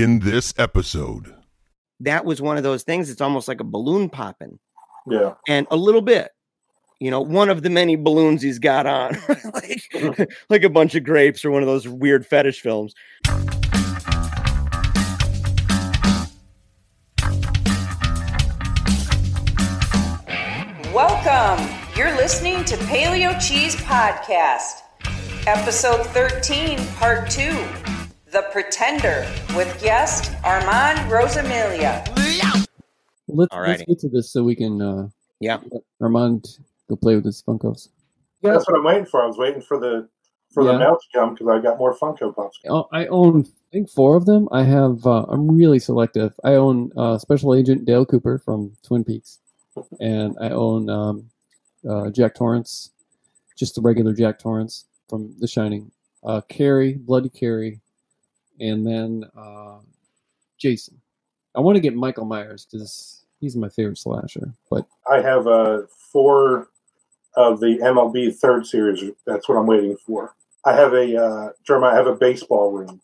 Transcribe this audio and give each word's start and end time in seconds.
in 0.00 0.18
this 0.20 0.54
episode. 0.56 1.34
That 2.00 2.24
was 2.24 2.40
one 2.40 2.56
of 2.56 2.62
those 2.62 2.84
things. 2.84 3.10
It's 3.10 3.20
almost 3.20 3.48
like 3.48 3.60
a 3.60 3.64
balloon 3.64 4.08
popping. 4.08 4.58
Yeah. 5.06 5.34
And 5.46 5.66
a 5.70 5.76
little 5.76 6.00
bit, 6.00 6.30
you 7.00 7.10
know, 7.10 7.20
one 7.20 7.50
of 7.50 7.62
the 7.62 7.68
many 7.68 7.96
balloons 7.96 8.40
he's 8.40 8.58
got 8.58 8.86
on, 8.86 9.18
like, 9.54 10.30
like 10.48 10.62
a 10.62 10.70
bunch 10.70 10.94
of 10.94 11.04
grapes 11.04 11.44
or 11.44 11.50
one 11.50 11.62
of 11.62 11.68
those 11.68 11.86
weird 11.86 12.26
fetish 12.26 12.62
films. 12.62 12.94
Welcome. 20.94 21.68
You're 21.94 22.16
listening 22.16 22.64
to 22.64 22.76
Paleo 22.76 23.38
Cheese 23.38 23.76
Podcast, 23.76 24.80
episode 25.46 26.06
13, 26.06 26.78
part 26.94 27.28
2 27.28 27.89
The 28.30 28.42
Pretender, 28.52 29.26
with 29.56 29.80
guest 29.82 30.32
Armand 30.44 30.98
Rosamilia. 31.10 32.06
Let's, 33.26 33.52
let's 33.54 33.82
get 33.84 33.98
to 34.00 34.08
this 34.08 34.32
so 34.32 34.42
we 34.44 34.54
can 34.54 34.80
uh 34.80 35.08
Yeah. 35.40 35.58
Armand 36.00 36.58
go 36.88 36.96
play 36.96 37.16
with 37.16 37.24
his 37.24 37.42
Funkos. 37.42 37.88
That's 38.42 38.66
what 38.68 38.76
I'm 38.76 38.84
waiting 38.84 39.06
for. 39.06 39.22
I 39.22 39.26
was 39.26 39.36
waiting 39.36 39.60
for 39.62 39.78
the 39.80 40.08
for 40.52 40.64
the 40.64 40.72
Yeah. 40.72 40.78
mail 40.78 40.96
to 40.96 41.18
come 41.18 41.34
because 41.34 41.48
I 41.48 41.60
got 41.60 41.78
more 41.78 41.96
Funko 41.96 42.34
Pops. 42.34 42.60
Oh, 42.68 42.86
I 42.92 43.06
own 43.06 43.42
I 43.46 43.70
think 43.72 43.90
four 43.90 44.16
of 44.16 44.26
them. 44.26 44.48
I 44.52 44.62
have 44.64 45.04
uh, 45.06 45.24
I'm 45.28 45.48
really 45.48 45.78
selective. 45.78 46.32
I 46.44 46.54
own 46.54 46.90
uh, 46.96 47.18
Special 47.18 47.54
Agent 47.54 47.84
Dale 47.84 48.06
Cooper 48.06 48.38
from 48.38 48.72
Twin 48.84 49.04
Peaks, 49.04 49.38
and 50.00 50.36
I 50.40 50.50
own 50.50 50.88
um, 50.90 51.30
uh, 51.88 52.10
Jack 52.10 52.34
Torrance, 52.34 52.90
just 53.56 53.76
the 53.76 53.80
regular 53.80 54.12
Jack 54.12 54.38
Torrance 54.40 54.86
from 55.08 55.34
The 55.38 55.46
Shining. 55.46 55.90
Uh, 56.24 56.40
Carrie, 56.48 56.94
Bloody 56.94 57.28
Carrie, 57.28 57.80
and 58.60 58.86
then 58.86 59.24
uh, 59.36 59.78
Jason. 60.58 61.00
I 61.56 61.60
want 61.60 61.76
to 61.76 61.80
get 61.80 61.94
Michael 61.94 62.26
Myers 62.26 62.66
because 62.70 63.24
he's 63.40 63.56
my 63.56 63.68
favorite 63.68 63.98
slasher. 63.98 64.52
But 64.70 64.86
I 65.10 65.20
have 65.20 65.46
uh, 65.46 65.82
four 66.12 66.68
of 67.36 67.60
the 67.60 67.78
MLB 67.82 68.36
third 68.36 68.66
series. 68.66 69.02
That's 69.26 69.48
what 69.48 69.56
I'm 69.56 69.66
waiting 69.66 69.96
for. 69.96 70.34
I 70.64 70.74
have 70.74 70.92
a 70.92 71.16
uh, 71.16 71.48
Jeremiah. 71.66 71.92
I 71.92 71.96
have 71.96 72.06
a 72.06 72.14
baseball 72.14 72.70
room. 72.70 73.00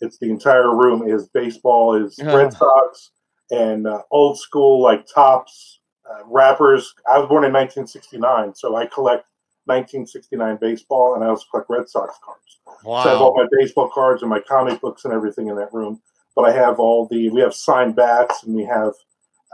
It's 0.00 0.18
the 0.18 0.30
entire 0.30 0.74
room 0.74 1.06
is 1.06 1.28
baseball, 1.28 1.94
is. 1.94 2.18
Red 2.22 2.52
Sox, 2.52 3.10
and 3.50 3.86
uh, 3.86 4.02
old 4.10 4.38
school 4.38 4.82
like 4.82 5.06
tops, 5.06 5.80
uh, 6.10 6.22
wrappers. 6.26 6.94
I 7.10 7.18
was 7.18 7.28
born 7.28 7.44
in 7.44 7.52
1969, 7.52 8.54
so 8.54 8.76
I 8.76 8.86
collect 8.86 9.26
1969 9.70 10.58
baseball, 10.60 11.14
and 11.14 11.24
I 11.24 11.28
also 11.28 11.44
collect 11.50 11.70
Red 11.70 11.88
Sox 11.88 12.18
cards. 12.24 12.58
So 12.66 13.08
I 13.08 13.08
have 13.12 13.20
all 13.20 13.34
my 13.36 13.46
baseball 13.58 13.88
cards 13.88 14.22
and 14.22 14.30
my 14.30 14.40
comic 14.40 14.80
books 14.80 15.04
and 15.04 15.14
everything 15.14 15.48
in 15.48 15.56
that 15.56 15.72
room. 15.72 16.00
But 16.34 16.42
I 16.42 16.52
have 16.52 16.78
all 16.80 17.06
the 17.06 17.28
we 17.30 17.40
have 17.40 17.54
signed 17.54 17.94
bats 17.96 18.42
and 18.44 18.54
we 18.54 18.64
have 18.64 18.92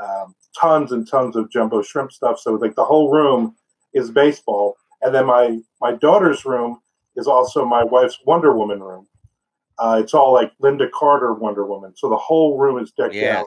um, 0.02 0.34
tons 0.58 0.92
and 0.92 1.08
tons 1.08 1.36
of 1.36 1.50
jumbo 1.50 1.82
shrimp 1.82 2.12
stuff. 2.12 2.38
So 2.38 2.52
like 2.54 2.74
the 2.74 2.84
whole 2.84 3.10
room 3.10 3.54
is 3.94 4.10
baseball, 4.10 4.76
and 5.02 5.14
then 5.14 5.26
my 5.26 5.58
my 5.80 5.92
daughter's 5.92 6.44
room 6.44 6.80
is 7.16 7.26
also 7.26 7.64
my 7.64 7.84
wife's 7.84 8.18
Wonder 8.26 8.56
Woman 8.56 8.82
room. 8.82 9.06
Uh, 9.78 10.00
it's 10.02 10.14
all 10.14 10.32
like 10.32 10.52
Lynda 10.62 10.90
Carter 10.90 11.34
Wonder 11.34 11.66
Woman. 11.66 11.92
So 11.96 12.08
the 12.08 12.16
whole 12.16 12.58
room 12.58 12.78
is 12.82 12.92
decked 12.92 13.14
Yeah. 13.14 13.40
out. 13.40 13.46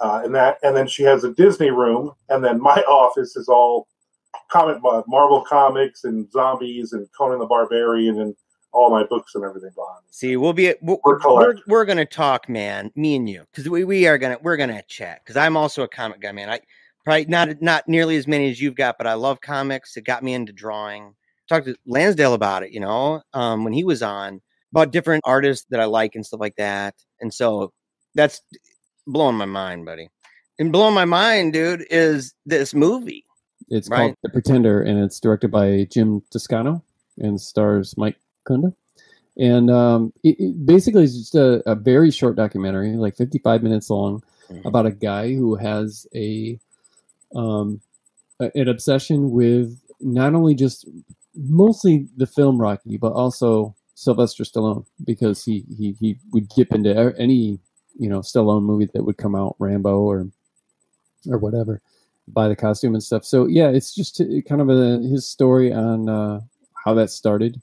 Uh, 0.00 0.22
and 0.24 0.34
that, 0.34 0.58
and 0.64 0.76
then 0.76 0.88
she 0.88 1.04
has 1.04 1.22
a 1.22 1.32
Disney 1.32 1.70
room, 1.70 2.12
and 2.28 2.44
then 2.44 2.60
my 2.60 2.82
office 2.88 3.36
is 3.36 3.48
all 3.48 3.86
comic, 4.50 4.78
uh, 4.84 5.02
Marvel 5.06 5.42
comics 5.42 6.04
and 6.04 6.30
zombies 6.30 6.92
and 6.92 7.08
Conan 7.16 7.38
the 7.38 7.46
Barbarian 7.46 8.20
and 8.20 8.34
all 8.72 8.90
my 8.90 9.04
books 9.04 9.34
and 9.34 9.44
everything 9.44 9.70
behind. 9.74 10.02
me. 10.02 10.08
See, 10.10 10.36
we'll 10.36 10.52
be 10.52 10.74
we're 10.80 10.98
We're 11.04 11.18
we're, 11.24 11.54
we're 11.66 11.84
gonna 11.84 12.06
talk, 12.06 12.48
man. 12.48 12.90
Me 12.96 13.16
and 13.16 13.28
you, 13.28 13.44
because 13.50 13.68
we, 13.68 13.84
we 13.84 14.06
are 14.06 14.18
gonna 14.18 14.38
we're 14.42 14.56
gonna 14.56 14.82
chat. 14.88 15.20
Because 15.22 15.36
I'm 15.36 15.56
also 15.56 15.82
a 15.82 15.88
comic 15.88 16.20
guy, 16.20 16.32
man. 16.32 16.48
I 16.48 16.60
probably 17.04 17.26
not 17.26 17.60
not 17.60 17.88
nearly 17.88 18.16
as 18.16 18.26
many 18.26 18.50
as 18.50 18.60
you've 18.60 18.76
got, 18.76 18.96
but 18.98 19.06
I 19.06 19.14
love 19.14 19.40
comics. 19.40 19.96
It 19.96 20.04
got 20.04 20.22
me 20.22 20.34
into 20.34 20.52
drawing. 20.52 21.14
Talked 21.48 21.66
to 21.66 21.76
Lansdale 21.86 22.34
about 22.34 22.62
it, 22.62 22.72
you 22.72 22.80
know, 22.80 23.20
um, 23.34 23.64
when 23.64 23.72
he 23.72 23.84
was 23.84 24.02
on 24.02 24.40
about 24.72 24.90
different 24.90 25.22
artists 25.26 25.66
that 25.70 25.80
I 25.80 25.84
like 25.84 26.14
and 26.14 26.24
stuff 26.24 26.40
like 26.40 26.56
that. 26.56 26.94
And 27.20 27.32
so 27.32 27.72
that's 28.14 28.40
blowing 29.06 29.36
my 29.36 29.44
mind, 29.44 29.84
buddy. 29.84 30.08
And 30.58 30.72
blowing 30.72 30.94
my 30.94 31.04
mind, 31.04 31.52
dude, 31.52 31.84
is 31.90 32.34
this 32.46 32.74
movie. 32.74 33.24
It's 33.72 33.88
Right. 33.88 33.98
called 33.98 34.16
The 34.22 34.28
Pretender, 34.28 34.82
and 34.82 34.98
it's 35.02 35.18
directed 35.18 35.50
by 35.50 35.84
Jim 35.90 36.22
Toscano 36.30 36.84
and 37.18 37.40
stars 37.40 37.96
Mike 37.96 38.18
Kunda. 38.46 38.74
And 39.38 39.70
um, 39.70 40.12
it, 40.22 40.36
it 40.38 40.66
basically 40.66 41.04
is 41.04 41.16
just 41.18 41.34
a, 41.34 41.62
a 41.68 41.74
very 41.74 42.10
short 42.10 42.36
documentary, 42.36 42.92
like 42.96 43.16
55 43.16 43.62
minutes 43.62 43.88
long, 43.88 44.22
Mhm. 44.50 44.64
about 44.66 44.84
a 44.86 44.90
guy 44.90 45.32
who 45.34 45.54
has 45.54 46.06
a 46.14 46.58
um, 47.34 47.80
a- 48.40 48.50
an 48.54 48.68
obsession 48.68 49.30
with 49.30 49.80
not 50.00 50.34
only 50.34 50.54
just 50.54 50.86
mostly 51.34 52.08
the 52.18 52.26
film 52.26 52.60
Rocky, 52.60 52.98
but 52.98 53.12
also 53.12 53.74
Sylvester 53.94 54.44
Stallone 54.44 54.84
because 55.04 55.42
he 55.44 55.64
he, 55.78 55.96
he 55.98 56.18
would 56.32 56.48
dip 56.48 56.72
into 56.74 57.14
any 57.18 57.58
you 57.98 58.10
know 58.10 58.20
Stallone 58.20 58.64
movie 58.64 58.90
that 58.92 59.04
would 59.04 59.16
come 59.16 59.34
out, 59.34 59.56
Rambo 59.58 59.98
or 60.00 60.28
or 61.30 61.38
whatever 61.38 61.80
buy 62.28 62.48
the 62.48 62.56
costume 62.56 62.94
and 62.94 63.02
stuff. 63.02 63.24
So 63.24 63.46
yeah, 63.46 63.68
it's 63.68 63.94
just 63.94 64.20
uh, 64.20 64.24
kind 64.48 64.60
of 64.60 64.68
a, 64.70 64.98
his 65.00 65.26
story 65.26 65.72
on 65.72 66.08
uh, 66.08 66.40
how 66.84 66.94
that 66.94 67.10
started, 67.10 67.60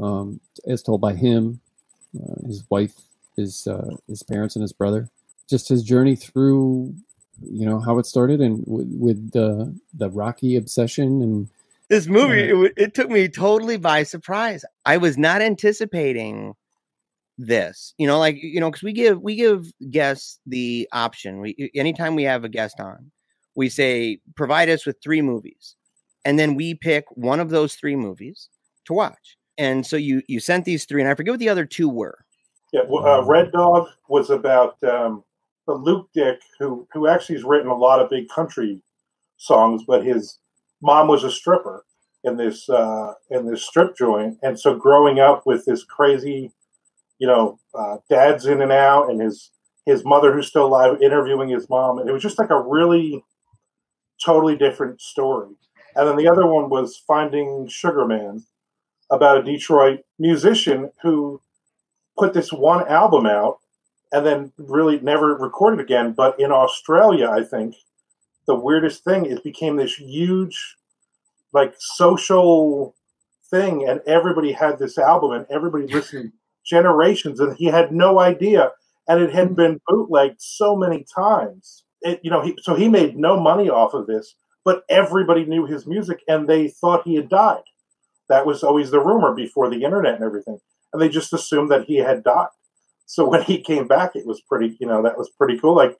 um, 0.00 0.40
as 0.66 0.82
told 0.82 1.00
by 1.00 1.14
him, 1.14 1.60
uh, 2.18 2.46
his 2.46 2.64
wife, 2.70 2.94
his 3.36 3.66
uh, 3.66 3.90
his 4.08 4.22
parents, 4.22 4.56
and 4.56 4.62
his 4.62 4.72
brother. 4.72 5.08
Just 5.48 5.68
his 5.68 5.82
journey 5.82 6.16
through, 6.16 6.94
you 7.42 7.64
know, 7.66 7.78
how 7.78 7.98
it 7.98 8.06
started 8.06 8.40
and 8.40 8.64
with, 8.66 8.88
with 8.98 9.30
the 9.32 9.74
the 9.94 10.10
Rocky 10.10 10.56
obsession 10.56 11.22
and 11.22 11.48
This 11.88 12.06
movie, 12.08 12.38
Yeah. 12.38 12.44
it, 12.44 12.50
w- 12.50 12.72
it 12.76 12.94
took 12.94 13.10
me 13.10 13.28
totally 13.28 13.76
by 13.76 14.02
surprise. 14.02 14.64
I 14.84 14.96
was 14.96 15.16
not 15.16 15.40
anticipating 15.42 16.54
this. 17.38 17.94
You 17.98 18.06
know, 18.06 18.18
like 18.18 18.42
you 18.42 18.60
know, 18.60 18.70
because 18.70 18.82
we 18.82 18.92
give 18.92 19.20
we 19.20 19.36
give 19.36 19.70
guests 19.90 20.40
the 20.46 20.88
option. 20.92 21.40
We 21.40 21.70
anytime 21.74 22.14
we 22.16 22.24
have 22.24 22.44
a 22.44 22.48
guest 22.48 22.80
on, 22.80 23.10
we 23.56 23.68
say 23.68 24.20
provide 24.36 24.68
us 24.68 24.86
with 24.86 25.02
three 25.02 25.22
movies, 25.22 25.74
and 26.24 26.38
then 26.38 26.54
we 26.54 26.74
pick 26.74 27.06
one 27.10 27.40
of 27.40 27.50
those 27.50 27.74
three 27.74 27.96
movies 27.96 28.48
to 28.84 28.92
watch. 28.92 29.36
And 29.58 29.84
so 29.84 29.96
you 29.96 30.22
you 30.28 30.38
sent 30.38 30.64
these 30.64 30.84
three, 30.84 31.00
and 31.00 31.10
I 31.10 31.14
forget 31.14 31.32
what 31.32 31.40
the 31.40 31.48
other 31.48 31.64
two 31.64 31.88
were. 31.88 32.18
Yeah, 32.72 32.82
well, 32.88 33.06
uh, 33.06 33.24
Red 33.24 33.52
Dog 33.52 33.88
was 34.08 34.28
about 34.28 34.76
um, 34.84 35.24
Luke 35.66 36.08
Dick, 36.14 36.40
who 36.60 36.86
who 36.92 37.08
actually 37.08 37.36
has 37.36 37.44
written 37.44 37.68
a 37.68 37.76
lot 37.76 38.00
of 38.00 38.10
big 38.10 38.28
country 38.28 38.82
songs, 39.38 39.82
but 39.86 40.04
his 40.04 40.38
mom 40.82 41.08
was 41.08 41.24
a 41.24 41.30
stripper 41.30 41.84
in 42.22 42.36
this 42.36 42.68
uh, 42.68 43.14
in 43.30 43.46
this 43.46 43.64
strip 43.64 43.96
joint, 43.96 44.36
and 44.42 44.60
so 44.60 44.74
growing 44.74 45.18
up 45.18 45.46
with 45.46 45.64
this 45.64 45.84
crazy, 45.84 46.52
you 47.18 47.26
know, 47.26 47.58
uh, 47.74 47.96
dad's 48.10 48.44
in 48.44 48.60
and 48.60 48.72
out, 48.72 49.10
and 49.10 49.20
his 49.20 49.50
his 49.86 50.04
mother 50.04 50.32
who's 50.32 50.48
still 50.48 50.66
alive 50.66 51.00
interviewing 51.00 51.48
his 51.48 51.70
mom, 51.70 51.98
and 51.98 52.08
it 52.08 52.12
was 52.12 52.22
just 52.22 52.38
like 52.38 52.50
a 52.50 52.60
really 52.60 53.24
totally 54.24 54.56
different 54.56 55.00
story. 55.00 55.48
And 55.94 56.08
then 56.08 56.16
the 56.16 56.28
other 56.28 56.46
one 56.46 56.68
was 56.68 57.02
Finding 57.06 57.68
Sugar 57.68 58.06
Man, 58.06 58.44
about 59.10 59.38
a 59.38 59.42
Detroit 59.42 60.00
musician 60.18 60.90
who 61.02 61.40
put 62.18 62.32
this 62.32 62.52
one 62.52 62.86
album 62.88 63.26
out 63.26 63.58
and 64.12 64.24
then 64.24 64.52
really 64.58 65.00
never 65.00 65.34
recorded 65.34 65.80
again. 65.80 66.12
But 66.12 66.38
in 66.40 66.52
Australia, 66.52 67.28
I 67.28 67.44
think 67.44 67.76
the 68.46 68.54
weirdest 68.54 69.04
thing 69.04 69.26
is 69.26 69.40
became 69.40 69.76
this 69.76 69.94
huge, 69.94 70.76
like 71.52 71.74
social 71.78 72.94
thing, 73.50 73.88
and 73.88 74.00
everybody 74.06 74.52
had 74.52 74.78
this 74.78 74.98
album, 74.98 75.32
and 75.32 75.46
everybody 75.50 75.86
listened 75.86 76.32
generations, 76.64 77.40
and 77.40 77.56
he 77.56 77.66
had 77.66 77.92
no 77.92 78.18
idea, 78.18 78.72
and 79.08 79.22
it 79.22 79.32
had 79.32 79.48
hmm. 79.48 79.54
been 79.54 79.80
bootlegged 79.86 80.40
so 80.40 80.76
many 80.76 81.04
times. 81.14 81.84
It, 82.06 82.20
you 82.22 82.30
know, 82.30 82.42
he, 82.42 82.56
so 82.62 82.74
he 82.74 82.88
made 82.88 83.16
no 83.16 83.38
money 83.38 83.68
off 83.68 83.94
of 83.94 84.06
this, 84.06 84.34
but 84.64 84.82
everybody 84.88 85.44
knew 85.44 85.66
his 85.66 85.86
music, 85.86 86.20
and 86.28 86.48
they 86.48 86.68
thought 86.68 87.04
he 87.04 87.16
had 87.16 87.28
died. 87.28 87.64
That 88.28 88.46
was 88.46 88.62
always 88.62 88.90
the 88.90 89.00
rumor 89.00 89.34
before 89.34 89.68
the 89.70 89.84
internet 89.84 90.14
and 90.14 90.24
everything 90.24 90.58
and 90.96 91.02
they 91.02 91.08
just 91.08 91.32
assumed 91.32 91.70
that 91.70 91.84
he 91.84 91.96
had 91.98 92.24
died. 92.24 92.48
So 93.04 93.28
when 93.28 93.42
he 93.42 93.60
came 93.60 93.86
back, 93.86 94.12
it 94.16 94.26
was 94.26 94.40
pretty, 94.40 94.76
you 94.80 94.86
know, 94.86 95.02
that 95.02 95.18
was 95.18 95.30
pretty 95.30 95.58
cool. 95.58 95.76
Like 95.76 95.96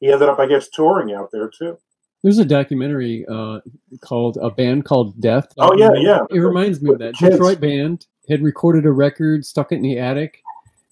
he 0.00 0.12
ended 0.12 0.28
up, 0.28 0.38
I 0.38 0.46
guess, 0.46 0.68
touring 0.68 1.12
out 1.14 1.30
there 1.32 1.48
too. 1.48 1.78
there's 2.22 2.38
a 2.38 2.44
documentary 2.44 3.24
uh, 3.30 3.60
called 4.02 4.38
a 4.40 4.50
band 4.50 4.84
called 4.84 5.20
Death. 5.20 5.46
Oh, 5.58 5.74
yeah, 5.76 5.94
yeah. 5.94 6.20
It 6.30 6.38
reminds 6.40 6.82
me 6.82 6.92
of 6.92 6.98
that. 6.98 7.14
Detroit 7.14 7.60
band 7.60 8.06
had 8.28 8.42
recorded 8.42 8.84
a 8.86 8.92
record, 8.92 9.44
stuck 9.44 9.72
it 9.72 9.76
in 9.76 9.82
the 9.82 9.98
attic. 9.98 10.42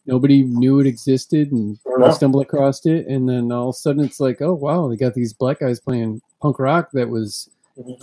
Nobody 0.07 0.45
knew 0.45 0.81
it 0.81 0.87
existed, 0.87 1.53
and 1.53 1.79
Fair 1.81 2.13
stumbled 2.13 2.43
across 2.45 2.87
it. 2.87 3.07
And 3.07 3.29
then 3.29 3.51
all 3.51 3.71
of 3.71 3.75
a 3.75 3.79
sudden, 3.79 4.05
it's 4.05 4.21
like, 4.21 4.41
oh 4.41 4.55
wow, 4.55 4.89
they 4.89 4.97
got 4.97 5.15
these 5.15 5.33
black 5.33 5.61
guys 5.61 5.81
playing 5.81 6.23
punk 6.41 6.59
rock 6.59 6.91
that 6.93 7.09
was 7.09 7.51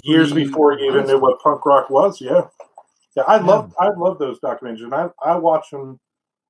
Years 0.04 0.32
Pretty 0.32 0.48
before 0.48 0.78
he 0.78 0.86
even 0.86 1.08
knew 1.08 1.20
what 1.20 1.40
punk 1.42 1.66
rock 1.66 1.90
was. 1.90 2.22
Yeah, 2.22 2.48
yeah. 3.16 3.24
I 3.28 3.38
love, 3.38 3.74
I 3.80 3.90
love 3.90 4.20
those 4.20 4.40
documentaries, 4.40 4.84
and 4.84 4.94
I, 4.94 5.10
I 5.26 5.36
watch 5.38 5.70
them. 5.72 6.00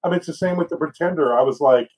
I 0.04 0.10
mean, 0.10 0.18
it's 0.18 0.28
the 0.28 0.34
same 0.34 0.58
with 0.58 0.70
the 0.70 0.76
Pretender. 0.76 1.38
I 1.38 1.42
was 1.42 1.62
like, 1.62 1.90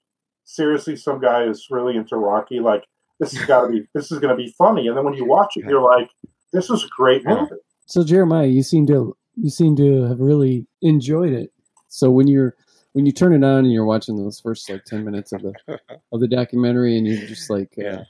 seriously, 0.44 0.96
some 0.96 1.20
guy 1.20 1.44
is 1.44 1.68
really 1.72 1.96
into 1.96 2.18
Rocky. 2.18 2.60
Like, 2.60 2.84
this 3.20 3.34
has 3.36 3.46
got 3.48 3.62
to 3.62 3.70
be, 3.70 3.88
this 3.96 4.12
is 4.12 4.20
going 4.20 4.30
to 4.30 4.36
be 4.36 4.54
funny. 4.58 4.88
And 4.88 4.96
then 4.96 5.04
when 5.04 5.16
you 5.16 5.26
watch 5.26 5.54
it, 5.56 5.66
you're 5.66 5.82
like, 5.82 6.10
this 6.54 6.70
is 6.70 6.84
a 6.84 6.88
great 6.96 7.26
movie. 7.26 7.56
So 7.88 8.04
Jeremiah, 8.04 8.48
you 8.48 8.62
seem 8.64 8.86
to 8.88 9.16
you 9.36 9.50
seem 9.50 9.76
to 9.78 10.04
have 10.04 10.20
really 10.20 10.66
enjoyed 10.82 11.34
it. 11.34 11.52
So 11.88 12.10
when 12.10 12.28
you're 12.28 12.56
when 12.96 13.06
you 13.06 13.12
turn 13.12 13.34
it 13.34 13.44
on 13.46 13.66
and 13.66 13.74
you're 13.74 13.84
watching 13.86 14.16
those 14.16 14.40
first 14.40 14.70
like 14.70 14.86
ten 14.86 15.04
minutes 15.04 15.34
of 15.34 15.42
the 15.42 15.54
of 16.14 16.20
the 16.22 16.28
documentary, 16.30 16.98
and 16.98 17.06
you're 17.06 17.28
just 17.28 17.50
like, 17.50 17.74
uh, 17.78 17.82
Yeah. 17.84 18.04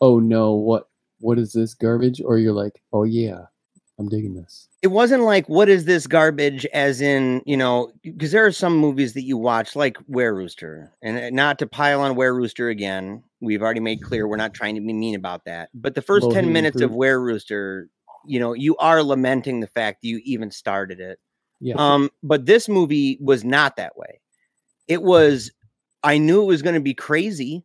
oh 0.00 0.18
no, 0.18 0.54
what 0.54 0.88
what 1.20 1.38
is 1.38 1.52
this 1.52 1.74
garbage? 1.74 2.20
Or 2.24 2.38
you're 2.38 2.54
like, 2.54 2.82
oh 2.94 3.04
yeah, 3.04 3.42
I'm 3.98 4.08
digging 4.08 4.34
this. 4.34 4.68
it 4.80 4.86
wasn't 4.88 5.22
like 5.24 5.46
what 5.48 5.68
is 5.68 5.84
this 5.84 6.06
garbage 6.06 6.64
as 6.72 7.00
in 7.02 7.42
you 7.44 7.56
know 7.56 7.92
because 8.02 8.32
there 8.32 8.46
are 8.46 8.50
some 8.50 8.76
movies 8.76 9.12
that 9.12 9.22
you 9.22 9.36
watch 9.36 9.76
like 9.76 9.96
were 10.08 10.34
rooster 10.34 10.90
and 11.02 11.18
uh, 11.18 11.30
not 11.30 11.58
to 11.58 11.66
pile 11.66 12.00
on 12.00 12.16
were 12.16 12.34
rooster 12.34 12.68
again 12.70 13.22
we've 13.40 13.62
already 13.62 13.78
made 13.80 14.00
clear 14.02 14.26
we're 14.26 14.36
not 14.36 14.54
trying 14.54 14.74
to 14.74 14.80
be 14.80 14.92
mean 14.94 15.14
about 15.14 15.44
that 15.44 15.68
but 15.74 15.94
the 15.94 16.02
first 16.02 16.22
10 16.24 16.28
Low-hanging 16.30 16.52
minutes 16.52 16.80
of 16.80 16.90
fruit. 16.90 16.96
were 16.98 17.20
rooster 17.20 17.88
you 18.26 18.40
know 18.40 18.54
you 18.54 18.74
are 18.78 19.02
lamenting 19.04 19.60
the 19.60 19.66
fact 19.68 20.00
that 20.02 20.08
you 20.08 20.20
even 20.24 20.50
started 20.50 20.98
it 20.98 21.20
Yeah. 21.64 21.76
um 21.78 22.10
but 22.22 22.46
this 22.46 22.68
movie 22.68 23.18
was 23.20 23.44
not 23.44 23.76
that 23.76 23.96
way. 23.96 24.20
It 24.88 25.02
was 25.02 25.50
i 26.02 26.18
knew 26.18 26.42
it 26.42 26.46
was 26.46 26.62
going 26.62 26.74
to 26.74 26.80
be 26.80 26.94
crazy 26.94 27.64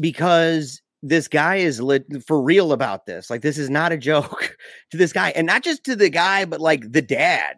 because 0.00 0.82
this 1.02 1.28
guy 1.28 1.56
is 1.56 1.80
lit 1.80 2.04
for 2.26 2.42
real 2.42 2.72
about 2.72 3.06
this. 3.06 3.30
Like 3.30 3.42
this 3.42 3.58
is 3.58 3.70
not 3.70 3.92
a 3.92 3.96
joke 3.98 4.56
to 4.90 4.96
this 4.96 5.12
guy. 5.12 5.30
And 5.30 5.46
not 5.46 5.62
just 5.62 5.84
to 5.84 5.96
the 5.96 6.10
guy 6.10 6.44
but 6.44 6.60
like 6.60 6.90
the 6.90 7.02
dad 7.02 7.56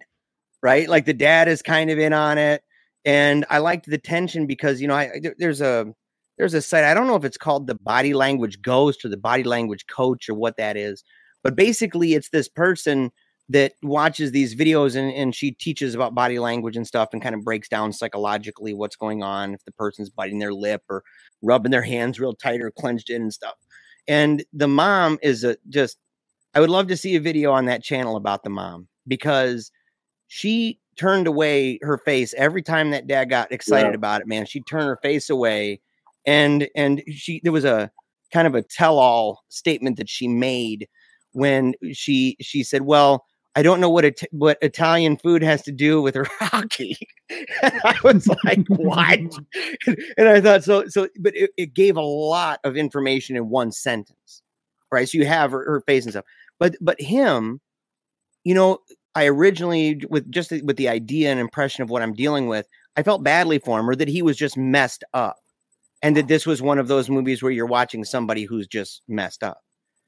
right? 0.62 0.88
Like 0.88 1.04
the 1.06 1.14
dad 1.14 1.48
is 1.48 1.62
kind 1.62 1.90
of 1.90 1.98
in 1.98 2.12
on 2.12 2.38
it. 2.38 2.62
And 3.04 3.46
i 3.50 3.58
liked 3.58 3.86
the 3.86 3.98
tension 3.98 4.46
because 4.46 4.80
you 4.80 4.88
know 4.88 4.96
i 4.96 5.20
there's 5.38 5.60
a 5.60 5.86
there's 6.38 6.54
a 6.54 6.62
site 6.62 6.84
i 6.84 6.92
don't 6.92 7.06
know 7.06 7.16
if 7.16 7.24
it's 7.24 7.38
called 7.38 7.66
the 7.66 7.76
body 7.76 8.14
language 8.14 8.60
ghost 8.62 9.04
or 9.04 9.08
the 9.08 9.16
body 9.16 9.44
language 9.44 9.86
coach 9.86 10.28
or 10.28 10.34
what 10.34 10.56
that 10.56 10.76
is 10.76 11.04
but 11.42 11.56
basically 11.56 12.14
it's 12.14 12.30
this 12.30 12.48
person 12.48 13.10
that 13.48 13.72
watches 13.82 14.32
these 14.32 14.54
videos 14.56 14.96
and, 14.96 15.12
and 15.12 15.34
she 15.34 15.52
teaches 15.52 15.94
about 15.94 16.14
body 16.14 16.38
language 16.38 16.76
and 16.76 16.86
stuff 16.86 17.10
and 17.12 17.22
kind 17.22 17.34
of 17.34 17.44
breaks 17.44 17.68
down 17.68 17.92
psychologically 17.92 18.74
what's 18.74 18.96
going 18.96 19.22
on 19.22 19.54
if 19.54 19.64
the 19.64 19.72
person's 19.72 20.10
biting 20.10 20.38
their 20.40 20.52
lip 20.52 20.82
or 20.90 21.02
rubbing 21.42 21.70
their 21.70 21.82
hands 21.82 22.18
real 22.18 22.34
tight 22.34 22.60
or 22.60 22.70
clenched 22.72 23.08
in 23.10 23.22
and 23.22 23.32
stuff 23.32 23.54
and 24.08 24.44
the 24.52 24.66
mom 24.66 25.18
is 25.22 25.44
a 25.44 25.56
just 25.68 25.98
i 26.54 26.60
would 26.60 26.70
love 26.70 26.88
to 26.88 26.96
see 26.96 27.14
a 27.14 27.20
video 27.20 27.52
on 27.52 27.66
that 27.66 27.84
channel 27.84 28.16
about 28.16 28.42
the 28.42 28.50
mom 28.50 28.88
because 29.06 29.70
she 30.26 30.80
turned 30.96 31.26
away 31.28 31.78
her 31.82 31.98
face 31.98 32.34
every 32.36 32.62
time 32.62 32.90
that 32.90 33.06
dad 33.06 33.26
got 33.30 33.52
excited 33.52 33.90
Yeah. 33.90 33.96
about 33.96 34.22
it 34.22 34.26
man 34.26 34.44
she 34.44 34.60
turned 34.62 34.88
her 34.88 34.98
face 35.02 35.30
away 35.30 35.80
and 36.26 36.68
and 36.74 37.00
she 37.12 37.40
there 37.44 37.52
was 37.52 37.64
a 37.64 37.90
kind 38.32 38.48
of 38.48 38.56
a 38.56 38.62
tell-all 38.62 39.44
statement 39.50 39.98
that 39.98 40.08
she 40.08 40.26
made 40.26 40.88
when 41.32 41.74
she 41.92 42.36
she 42.40 42.64
said 42.64 42.82
well 42.82 43.24
i 43.56 43.62
don't 43.62 43.80
know 43.80 43.90
what 43.90 44.04
it 44.04 44.22
what 44.30 44.58
italian 44.62 45.16
food 45.16 45.42
has 45.42 45.62
to 45.62 45.72
do 45.72 46.00
with 46.00 46.16
rocky. 46.40 46.96
And 47.62 47.80
i 47.84 47.96
was 48.04 48.28
like 48.44 48.64
what? 48.68 49.18
And 50.16 50.28
i 50.28 50.40
thought 50.40 50.62
so 50.62 50.86
so 50.88 51.08
but 51.18 51.36
it, 51.36 51.50
it 51.56 51.74
gave 51.74 51.96
a 51.96 52.02
lot 52.02 52.60
of 52.62 52.76
information 52.76 53.36
in 53.36 53.48
one 53.48 53.72
sentence 53.72 54.42
right? 54.92 55.08
So 55.08 55.18
you 55.18 55.26
have 55.26 55.50
her, 55.50 55.64
her 55.64 55.80
face 55.80 56.04
and 56.04 56.12
stuff. 56.12 56.24
But 56.60 56.76
but 56.80 57.00
him 57.00 57.60
you 58.46 58.54
know 58.54 58.78
i 59.16 59.26
originally 59.26 60.00
with 60.08 60.30
just 60.30 60.52
with 60.62 60.76
the 60.76 60.88
idea 60.88 61.30
and 61.30 61.40
impression 61.40 61.82
of 61.82 61.90
what 61.90 62.00
i'm 62.00 62.14
dealing 62.14 62.46
with 62.46 62.66
i 62.96 63.02
felt 63.02 63.24
badly 63.24 63.58
for 63.58 63.78
him 63.78 63.90
or 63.90 63.96
that 63.96 64.08
he 64.08 64.22
was 64.22 64.36
just 64.36 64.56
messed 64.56 65.02
up 65.12 65.36
and 66.00 66.16
that 66.16 66.28
this 66.28 66.46
was 66.46 66.62
one 66.62 66.78
of 66.78 66.86
those 66.86 67.10
movies 67.10 67.42
where 67.42 67.50
you're 67.50 67.66
watching 67.66 68.04
somebody 68.04 68.44
who's 68.44 68.68
just 68.68 69.02
messed 69.08 69.42
up 69.42 69.62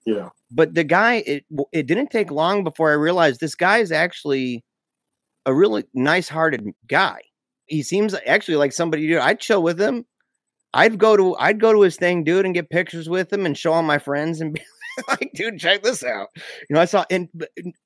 Yeah. 0.09 0.29
but 0.51 0.75
the 0.75 0.85
guy, 0.85 1.17
it 1.27 1.45
it 1.73 1.87
didn't 1.87 2.11
take 2.11 2.31
long 2.31 2.65
before 2.65 2.91
i 2.91 2.95
realized 2.95 3.41
this 3.41 3.55
guy 3.55 3.79
is 3.79 3.93
actually 3.93 4.65
a 5.47 5.55
really 5.55 5.85
nice 5.95 6.29
hearted 6.29 6.65
guy. 6.89 7.21
He 7.67 7.83
seems 7.83 8.15
actually 8.27 8.57
like 8.57 8.73
somebody 8.73 9.07
dude 9.09 9.19
i'd 9.19 9.41
chill 9.41 9.63
with 9.63 9.81
him. 9.81 10.07
I'd 10.75 10.99
go 10.99 11.17
to 11.17 11.37
i'd 11.37 11.61
go 11.61 11.73
to 11.73 11.83
his 11.83 11.97
thing 11.97 12.25
dude 12.25 12.47
and 12.47 12.55
get 12.55 12.71
pictures 12.71 13.09
with 13.09 13.33
him 13.33 13.47
and 13.47 13.57
show 13.59 13.73
all 13.75 13.83
my 13.83 13.99
friends 13.99 14.41
and 14.43 14.55
be 14.55 14.63
like 15.09 15.31
dude 15.35 15.59
check 15.61 15.83
this 15.83 16.05
out. 16.05 16.29
You 16.69 16.75
know 16.75 16.81
i 16.83 16.87
saw 16.87 17.05
and 17.11 17.29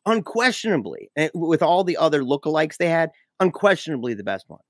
unquestionably 0.06 1.10
and 1.16 1.30
with 1.34 1.62
all 1.62 1.84
the 1.84 1.96
other 1.96 2.22
lookalikes 2.22 2.76
they 2.78 2.88
had 2.88 3.10
unquestionably 3.40 4.14
the 4.14 4.24
best 4.24 4.44
one. 4.48 4.60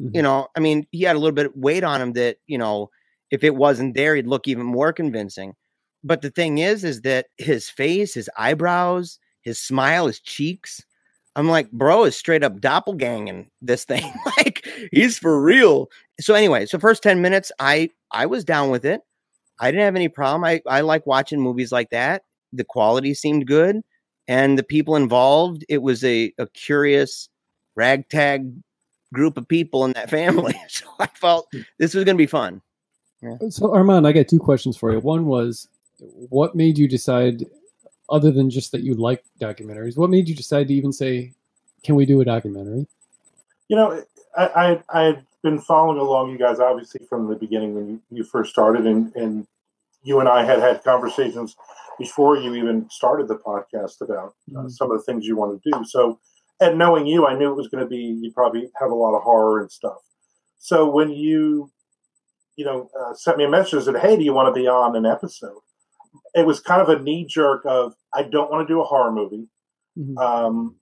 You 0.00 0.20
Mhm. 0.20 0.22
know 0.22 0.48
i 0.56 0.60
mean 0.60 0.86
he 0.92 1.02
had 1.02 1.16
a 1.16 1.18
little 1.18 1.34
bit 1.34 1.46
of 1.46 1.52
weight 1.56 1.84
on 1.84 2.00
him 2.00 2.12
that 2.14 2.38
you 2.46 2.58
know 2.58 2.90
if 3.30 3.44
it 3.44 3.54
wasn't 3.54 3.94
there 3.94 4.16
he'd 4.16 4.26
look 4.26 4.48
even 4.48 4.64
more 4.66 4.92
convincing 4.92 5.54
but 6.02 6.22
the 6.22 6.30
thing 6.30 6.58
is 6.58 6.84
is 6.84 7.02
that 7.02 7.26
his 7.38 7.68
face 7.68 8.14
his 8.14 8.30
eyebrows 8.36 9.18
his 9.42 9.58
smile 9.58 10.06
his 10.06 10.20
cheeks 10.20 10.84
i'm 11.36 11.48
like 11.48 11.70
bro 11.72 12.04
is 12.04 12.16
straight 12.16 12.42
up 12.42 12.60
doppelganging 12.60 13.46
this 13.62 13.84
thing. 13.84 14.12
Like 14.36 14.66
he's 14.90 15.18
for 15.18 15.40
real. 15.40 15.88
So 16.20 16.34
anyway 16.34 16.66
so 16.66 16.78
first 16.78 17.02
10 17.02 17.20
minutes 17.20 17.52
i 17.58 17.90
i 18.10 18.26
was 18.26 18.44
down 18.44 18.70
with 18.70 18.84
it. 18.84 19.02
I 19.58 19.70
didn't 19.70 19.84
have 19.84 19.96
any 19.96 20.08
problem. 20.08 20.44
I 20.44 20.60
i 20.66 20.80
like 20.80 21.06
watching 21.06 21.40
movies 21.40 21.72
like 21.72 21.90
that. 21.90 22.22
The 22.52 22.64
quality 22.64 23.14
seemed 23.14 23.46
good 23.46 23.82
and 24.28 24.58
the 24.58 24.62
people 24.62 24.96
involved 24.96 25.64
it 25.68 25.82
was 25.82 26.04
a, 26.04 26.32
a 26.38 26.46
curious 26.48 27.28
ragtag 27.76 28.52
group 29.12 29.36
of 29.36 29.46
people 29.48 29.84
in 29.84 29.92
that 29.92 30.10
family. 30.18 30.60
So 30.68 30.86
i 30.98 31.06
felt 31.06 31.48
hmm. 31.52 31.60
this 31.78 31.94
was 31.94 32.04
going 32.04 32.16
to 32.16 32.22
be 32.22 32.26
fun. 32.26 32.62
So 33.50 33.74
Armand, 33.74 34.06
I 34.06 34.12
got 34.12 34.28
two 34.28 34.38
questions 34.38 34.78
for 34.78 34.92
you. 34.92 35.00
One 35.00 35.26
was, 35.26 35.68
what 36.00 36.54
made 36.54 36.78
you 36.78 36.88
decide, 36.88 37.44
other 38.08 38.30
than 38.30 38.50
just 38.50 38.72
that 38.72 38.82
you 38.82 38.94
like 38.94 39.24
documentaries, 39.40 39.96
what 39.96 40.10
made 40.10 40.28
you 40.28 40.34
decide 40.34 40.68
to 40.68 40.74
even 40.74 40.92
say, 40.92 41.32
"Can 41.84 41.94
we 41.94 42.06
do 42.06 42.20
a 42.20 42.24
documentary?" 42.24 42.86
You 43.68 43.76
know, 43.76 44.02
I, 44.36 44.80
I 44.92 45.02
had 45.02 45.24
been 45.42 45.60
following 45.60 45.98
along 45.98 46.30
you 46.30 46.38
guys 46.38 46.60
obviously 46.60 47.06
from 47.06 47.28
the 47.28 47.36
beginning 47.36 47.74
when 47.74 47.88
you, 47.88 48.00
you 48.10 48.24
first 48.24 48.50
started, 48.50 48.86
and 48.86 49.14
and 49.16 49.46
you 50.02 50.20
and 50.20 50.28
I 50.28 50.44
had 50.44 50.58
had 50.60 50.82
conversations 50.82 51.56
before 51.98 52.36
you 52.38 52.54
even 52.54 52.88
started 52.90 53.28
the 53.28 53.36
podcast 53.36 54.00
about 54.00 54.34
uh, 54.56 54.62
Mhm. 54.62 54.70
some 54.70 54.90
of 54.90 54.98
the 54.98 55.04
things 55.04 55.26
you 55.26 55.36
want 55.36 55.62
to 55.62 55.70
do. 55.70 55.84
So, 55.84 56.18
and 56.58 56.78
knowing 56.78 57.06
you, 57.06 57.26
I 57.26 57.34
knew 57.36 57.50
it 57.50 57.56
was 57.56 57.68
going 57.68 57.84
to 57.84 57.88
be 57.88 57.98
you 58.22 58.32
probably 58.32 58.70
have 58.80 58.90
a 58.90 58.94
lot 58.94 59.14
of 59.14 59.22
horror 59.22 59.60
and 59.60 59.70
stuff. 59.70 59.98
So 60.58 60.88
when 60.90 61.10
you 61.10 61.70
you 62.56 62.64
know 62.64 62.90
uh, 62.98 63.14
sent 63.14 63.36
me 63.38 63.44
a 63.44 63.48
message 63.48 63.74
and 63.74 63.82
said, 63.84 63.96
"Hey, 63.98 64.16
do 64.16 64.24
you 64.24 64.32
want 64.32 64.52
to 64.54 64.58
be 64.58 64.66
on 64.66 64.96
an 64.96 65.06
episode?" 65.06 65.60
It 66.34 66.46
was 66.46 66.60
kind 66.60 66.80
of 66.82 66.88
a 66.88 67.02
knee 67.02 67.26
jerk 67.28 67.62
of 67.66 67.94
I 68.14 68.22
don't 68.24 68.50
want 68.50 68.66
to 68.66 68.72
do 68.72 68.80
a 68.80 68.84
horror 68.84 69.12
movie 69.12 69.48
Mhm. 69.98 70.16
um, 70.18 70.76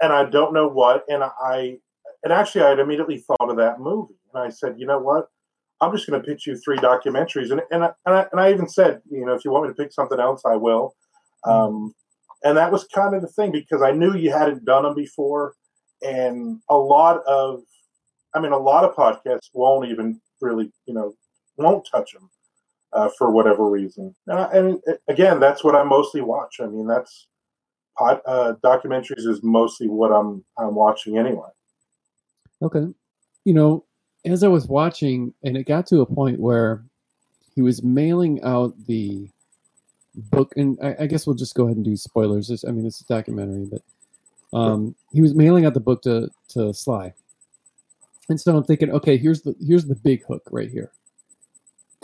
and 0.00 0.12
I 0.12 0.24
don't 0.24 0.52
know 0.52 0.68
what. 0.68 1.04
And 1.08 1.24
I, 1.24 1.78
and 2.22 2.32
actually, 2.32 2.62
I 2.62 2.70
had 2.70 2.78
immediately 2.78 3.18
thought 3.18 3.50
of 3.50 3.56
that 3.56 3.80
movie, 3.80 4.14
and 4.32 4.42
I 4.42 4.48
said, 4.50 4.74
you 4.78 4.86
know 4.86 4.98
what? 4.98 5.28
I'm 5.80 5.92
just 5.92 6.08
going 6.08 6.20
to 6.20 6.26
pitch 6.26 6.46
you 6.46 6.56
three 6.56 6.78
documentaries, 6.78 7.50
and 7.50 7.62
and 7.70 7.84
I, 7.84 7.92
and 8.06 8.14
I 8.16 8.26
and 8.32 8.40
I 8.40 8.50
even 8.52 8.68
said, 8.68 9.02
you 9.10 9.24
know, 9.26 9.34
if 9.34 9.44
you 9.44 9.50
want 9.50 9.66
me 9.66 9.70
to 9.74 9.82
pick 9.82 9.92
something 9.92 10.20
else, 10.20 10.42
I 10.46 10.56
will. 10.56 10.94
Um, 11.46 11.94
and 12.44 12.56
that 12.56 12.72
was 12.72 12.84
kind 12.84 13.14
of 13.14 13.22
the 13.22 13.28
thing 13.28 13.52
because 13.52 13.82
I 13.82 13.90
knew 13.92 14.14
you 14.14 14.30
hadn't 14.32 14.64
done 14.64 14.84
them 14.84 14.94
before, 14.94 15.54
and 16.02 16.60
a 16.70 16.76
lot 16.76 17.22
of, 17.26 17.62
I 18.34 18.40
mean, 18.40 18.52
a 18.52 18.58
lot 18.58 18.84
of 18.84 18.94
podcasts 18.94 19.50
won't 19.54 19.88
even 19.90 20.20
really, 20.40 20.72
you 20.86 20.94
know, 20.94 21.14
won't 21.58 21.86
touch 21.90 22.12
them 22.12 22.30
uh, 22.94 23.10
for 23.18 23.30
whatever 23.30 23.68
reason. 23.68 24.14
And, 24.26 24.80
again, 25.08 25.40
that's 25.40 25.62
what 25.62 25.74
I 25.74 25.82
mostly 25.82 26.20
watch. 26.20 26.56
I 26.60 26.66
mean, 26.66 26.86
that's 26.86 27.26
pod, 27.98 28.20
uh, 28.26 28.54
documentaries 28.64 29.26
is 29.26 29.42
mostly 29.42 29.88
what 29.88 30.12
I'm 30.12 30.44
I'm 30.56 30.74
watching 30.74 31.18
anyway. 31.18 31.48
Okay. 32.62 32.86
You 33.44 33.54
know, 33.54 33.84
as 34.24 34.42
I 34.42 34.48
was 34.48 34.66
watching, 34.66 35.34
and 35.42 35.56
it 35.56 35.64
got 35.64 35.86
to 35.88 36.00
a 36.00 36.06
point 36.06 36.40
where 36.40 36.82
he 37.54 37.62
was 37.62 37.82
mailing 37.82 38.42
out 38.42 38.74
the 38.86 39.28
book, 40.14 40.52
and 40.56 40.78
I, 40.82 40.96
I 41.00 41.06
guess 41.06 41.26
we'll 41.26 41.36
just 41.36 41.54
go 41.54 41.64
ahead 41.64 41.76
and 41.76 41.84
do 41.84 41.96
spoilers. 41.96 42.48
This, 42.48 42.64
I 42.64 42.70
mean, 42.70 42.86
it's 42.86 43.00
a 43.00 43.06
documentary, 43.06 43.66
but 43.66 43.82
um, 44.56 44.94
he 45.12 45.20
was 45.20 45.34
mailing 45.34 45.66
out 45.66 45.74
the 45.74 45.80
book 45.80 46.02
to 46.02 46.30
to 46.50 46.72
Sly, 46.72 47.12
and 48.28 48.40
so 48.40 48.56
I'm 48.56 48.64
thinking, 48.64 48.90
okay, 48.92 49.16
here's 49.16 49.42
the 49.42 49.54
here's 49.60 49.84
the 49.84 49.94
big 49.96 50.24
hook 50.24 50.42
right 50.50 50.70
here, 50.70 50.90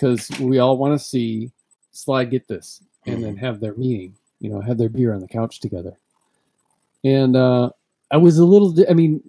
because 0.00 0.30
we 0.40 0.58
all 0.58 0.78
want 0.78 0.98
to 0.98 1.04
see 1.04 1.50
Sly 1.92 2.24
get 2.24 2.48
this, 2.48 2.82
and 3.06 3.22
then 3.22 3.36
have 3.36 3.60
their 3.60 3.74
meeting, 3.74 4.14
you 4.40 4.48
know, 4.48 4.60
have 4.60 4.78
their 4.78 4.88
beer 4.88 5.12
on 5.12 5.20
the 5.20 5.28
couch 5.28 5.60
together, 5.60 5.96
and 7.04 7.36
uh, 7.36 7.70
I 8.10 8.16
was 8.16 8.38
a 8.38 8.44
little, 8.44 8.72
di- 8.72 8.88
I 8.88 8.94
mean, 8.94 9.22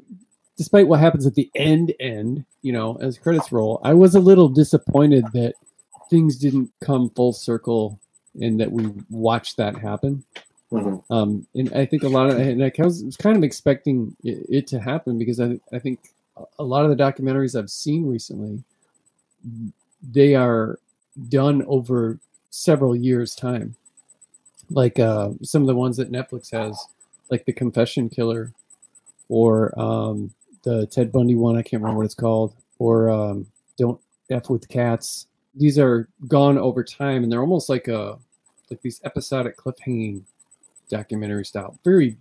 despite 0.58 0.88
what 0.88 1.00
happens 1.00 1.25
at 1.25 1.36
the 1.36 1.50
end 1.56 1.94
end, 2.00 2.46
you 2.62 2.72
know, 2.72 2.98
as 3.01 3.18
credits 3.18 3.51
roll, 3.51 3.82
I 3.84 3.94
was 3.94 4.16
a 4.16 4.20
little 4.20 4.50
disappointed 4.50 5.25
that 5.34 5.54
things 6.10 6.38
didn't 6.38 6.72
come 6.82 7.10
full 7.10 7.34
circle 7.34 8.00
and 8.40 8.60
that 8.60 8.72
we 8.72 8.92
watched 9.10 9.58
that 9.58 9.75
happen. 9.78 10.24
Mm-hmm. 10.72 11.13
Um, 11.13 11.46
and 11.54 11.74
I 11.74 11.86
think 11.86 12.04
a 12.04 12.08
lot 12.08 12.30
of, 12.30 12.40
and 12.40 12.63
I 12.63 12.72
was, 12.78 13.04
was 13.04 13.18
kind 13.18 13.36
of 13.36 13.44
expecting 13.44 14.16
it, 14.24 14.46
it 14.50 14.68
to 14.68 14.80
happen 14.80 15.18
because 15.18 15.40
I, 15.42 15.60
I 15.74 15.80
think 15.80 16.00
a 16.60 16.63
lot 16.63 16.86
of 16.86 16.96
the 16.96 17.04
documentaries 17.04 17.58
I've 17.60 17.70
seen 17.70 18.08
recently, 18.08 18.63
they 20.01 20.36
are 20.36 20.79
done 21.29 21.63
over 21.67 22.20
several 22.50 22.96
years' 22.96 23.36
time. 23.36 23.75
Like 24.70 25.00
uh, 25.00 25.31
some 25.43 25.62
of 25.62 25.67
the 25.67 25.75
ones 25.75 25.98
that 25.98 26.12
Netflix 26.12 26.51
has, 26.51 26.77
like 27.29 27.46
The 27.46 27.53
Confession 27.53 28.10
Killer, 28.10 28.53
or 29.29 29.77
um, 29.79 30.34
the 30.63 30.86
Ted 30.88 31.12
Bundy 31.12 31.36
one. 31.36 31.58
I 31.58 31.62
can't 31.62 31.81
remember 31.81 32.00
what 32.00 32.05
it's 32.05 32.15
called, 32.15 32.55
or 32.79 33.10
um, 33.10 33.48
Don't 33.77 34.00
F 34.29 34.50
with 34.50 34.67
Cats. 34.70 35.27
These 35.55 35.77
are 35.77 36.08
gone 36.27 36.58
over 36.58 36.84
time, 36.84 37.24
and 37.24 37.31
they're 37.31 37.41
almost 37.41 37.70
like 37.70 37.88
a 37.88 38.17
like 38.70 38.81
these 38.81 39.01
episodic 39.03 39.58
cliffhanging 39.58 40.24
documentary 40.89 41.46
style. 41.46 41.77
Very 41.84 42.17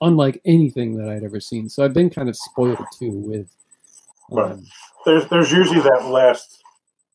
unlike 0.00 0.40
anything 0.44 0.96
that 0.96 1.08
I'd 1.08 1.24
ever 1.24 1.40
seen. 1.40 1.68
So 1.68 1.84
I've 1.84 1.94
been 1.94 2.10
kind 2.10 2.28
of 2.28 2.36
spoiled 2.36 2.84
too 2.98 3.10
with. 3.10 3.50
Um, 4.32 4.38
right. 4.38 4.58
There's 5.04 5.28
there's 5.28 5.52
usually 5.52 5.80
that 5.80 6.06
last 6.06 6.63